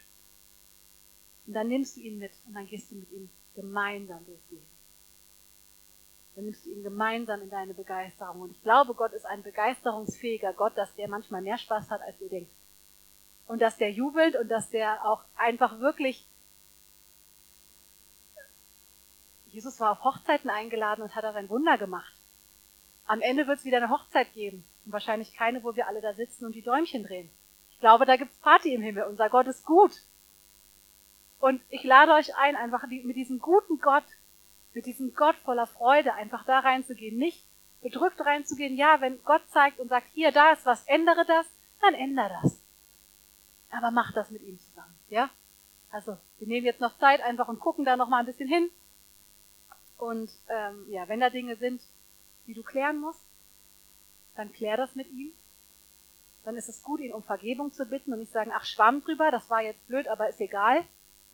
Und 1.48 1.54
dann 1.54 1.70
nimmst 1.70 1.96
du 1.96 2.02
ihn 2.02 2.20
mit 2.20 2.32
und 2.46 2.54
dann 2.54 2.68
gehst 2.68 2.92
du 2.92 2.96
mit 2.96 3.12
ihm 3.12 3.30
gemeinsam 3.56 4.26
durchs 4.26 4.50
Leben. 4.52 4.68
Dann 6.36 6.46
nimmst 6.46 6.66
du 6.66 6.70
ihn 6.70 6.84
gemeinsam 6.84 7.42
in 7.42 7.50
deine 7.50 7.74
Begeisterung. 7.74 8.42
Und 8.42 8.52
ich 8.52 8.62
glaube, 8.62 8.94
Gott 8.94 9.14
ist 9.14 9.26
ein 9.26 9.42
begeisterungsfähiger 9.42 10.54
Gott, 10.54 10.78
dass 10.78 10.94
der 10.96 11.08
manchmal 11.08 11.42
mehr 11.42 11.58
Spaß 11.58 11.90
hat, 11.90 12.02
als 12.02 12.20
ihr 12.22 12.30
denkt. 12.30 12.52
Und 13.48 13.62
dass 13.62 13.78
der 13.78 13.92
jubelt 13.92 14.36
und 14.36 14.50
dass 14.50 14.70
der 14.70 15.06
auch 15.06 15.24
einfach 15.36 15.80
wirklich 15.80 16.28
Jesus 19.48 19.80
war 19.80 19.94
auf 19.94 20.04
Hochzeiten 20.04 20.52
eingeladen 20.52 21.02
und 21.02 21.16
hat 21.16 21.24
da 21.24 21.34
sein 21.34 21.50
Wunder 21.50 21.80
gemacht. 21.80 22.14
Am 23.06 23.22
Ende 23.22 23.48
wird 23.48 23.58
es 23.58 23.66
wieder 23.66 23.78
eine 23.78 23.90
Hochzeit 23.90 24.32
geben. 24.34 24.64
Und 24.86 24.92
wahrscheinlich 24.92 25.34
keine, 25.34 25.64
wo 25.64 25.76
wir 25.76 25.88
alle 25.88 26.02
da 26.02 26.14
sitzen 26.14 26.46
und 26.46 26.54
die 26.54 26.62
Däumchen 26.62 27.04
drehen. 27.04 27.32
Ich 27.72 27.80
glaube, 27.80 28.06
da 28.06 28.18
gibt's 28.18 28.38
Party 28.38 28.74
im 28.74 28.84
Himmel. 28.84 29.06
Unser 29.06 29.30
Gott 29.30 29.48
ist 29.48 29.66
gut. 29.66 30.04
Und 31.40 31.62
ich 31.70 31.84
lade 31.84 32.14
euch 32.14 32.36
ein, 32.36 32.56
einfach 32.56 32.88
mit 32.88 33.16
diesem 33.16 33.40
guten 33.40 33.80
Gott, 33.80 34.06
mit 34.74 34.86
diesem 34.86 35.14
Gott 35.14 35.36
voller 35.38 35.68
Freude 35.68 36.14
einfach 36.14 36.46
da 36.46 36.60
reinzugehen. 36.60 37.18
Nicht 37.18 37.46
bedrückt 37.82 38.20
reinzugehen. 38.20 38.76
Ja, 38.76 39.02
wenn 39.02 39.24
Gott 39.24 39.42
zeigt 39.50 39.80
und 39.80 39.90
sagt, 39.90 40.08
hier, 40.14 40.32
da 40.32 40.52
ist 40.52 40.66
was, 40.66 40.84
ändere 40.88 41.26
das, 41.26 41.46
dann 41.82 41.94
ändere 41.94 42.40
das. 42.42 42.62
Aber 43.70 43.92
mach 43.92 44.14
das 44.14 44.32
mit 44.32 44.42
ihm 44.42 44.58
zusammen. 44.58 44.98
Ja? 45.10 45.30
Also, 45.92 46.18
wir 46.40 46.48
nehmen 46.48 46.66
jetzt 46.66 46.82
noch 46.82 46.98
Zeit 46.98 47.22
einfach 47.22 47.48
und 47.48 47.60
gucken 47.60 47.86
da 47.86 47.96
noch 47.96 48.10
mal 48.10 48.20
ein 48.20 48.26
bisschen 48.26 48.50
hin. 48.50 48.70
Und 49.98 50.30
ähm, 50.48 50.86
ja, 50.90 51.08
wenn 51.08 51.20
da 51.20 51.30
Dinge 51.30 51.56
sind, 51.56 51.82
die 52.46 52.54
du 52.54 52.64
klären 52.64 53.00
musst, 53.00 53.22
dann 54.36 54.52
klär 54.52 54.78
das 54.78 54.96
mit 54.96 55.10
ihm. 55.10 55.32
Dann 56.44 56.56
ist 56.56 56.70
es 56.70 56.84
gut, 56.84 57.02
ihn 57.02 57.14
um 57.14 57.24
Vergebung 57.24 57.74
zu 57.74 57.86
bitten 57.86 58.14
und 58.14 58.20
nicht 58.20 58.32
sagen, 58.32 58.52
ach, 58.54 58.64
schwamm 58.64 59.04
drüber, 59.04 59.32
das 59.32 59.50
war 59.50 59.62
jetzt 59.62 59.86
blöd, 59.88 60.08
aber 60.08 60.30
ist 60.30 60.40
egal. 60.40 60.86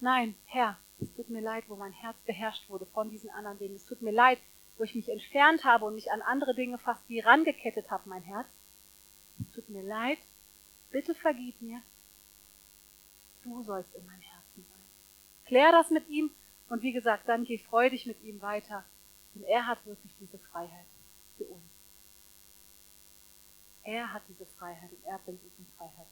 Nein, 0.03 0.35
Herr, 0.47 0.77
es 0.99 1.13
tut 1.13 1.29
mir 1.29 1.39
leid, 1.39 1.63
wo 1.69 1.77
mein 1.77 1.93
Herz 1.93 2.17
beherrscht 2.25 2.69
wurde 2.69 2.85
von 2.87 3.09
diesen 3.09 3.29
anderen 3.29 3.57
Dingen. 3.57 3.77
Es 3.77 3.85
tut 3.85 4.01
mir 4.01 4.11
leid, 4.11 4.37
wo 4.75 4.83
ich 4.83 4.95
mich 4.95 5.07
entfernt 5.07 5.63
habe 5.63 5.85
und 5.85 5.95
mich 5.95 6.11
an 6.11 6.21
andere 6.21 6.53
Dinge 6.53 6.77
fast 6.77 7.07
wie 7.07 7.21
rangekettet 7.21 7.89
habe, 7.89 8.09
mein 8.09 8.23
Herz. 8.23 8.45
Es 9.39 9.49
tut 9.53 9.69
mir 9.69 9.81
leid, 9.81 10.17
bitte 10.91 11.15
vergib 11.15 11.61
mir. 11.61 11.81
Du 13.45 13.63
sollst 13.63 13.95
in 13.95 14.05
mein 14.05 14.19
Herzen 14.19 14.65
sein. 14.69 14.83
Klär 15.45 15.71
das 15.71 15.89
mit 15.89 16.09
ihm 16.09 16.31
und 16.67 16.81
wie 16.81 16.91
gesagt, 16.91 17.29
dann 17.29 17.45
geh 17.45 17.57
freudig 17.57 18.05
mit 18.05 18.21
ihm 18.23 18.41
weiter. 18.41 18.83
Denn 19.33 19.43
er 19.45 19.67
hat 19.67 19.85
wirklich 19.85 20.11
diese 20.19 20.37
Freiheit 20.37 20.87
für 21.37 21.45
uns. 21.45 21.63
Er 23.83 24.11
hat 24.11 24.23
diese 24.27 24.47
Freiheit 24.47 24.91
und 24.91 25.05
er 25.05 25.19
bringt 25.19 25.41
uns 25.45 25.57
in 25.57 25.67
Freiheit. 25.77 26.07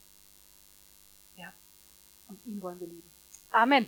Ja. 1.36 1.52
Und 2.30 2.40
ihn 2.46 2.62
wollen 2.62 2.80
wir 2.80 2.88
lieben. 2.88 3.21
Amen. 3.54 3.88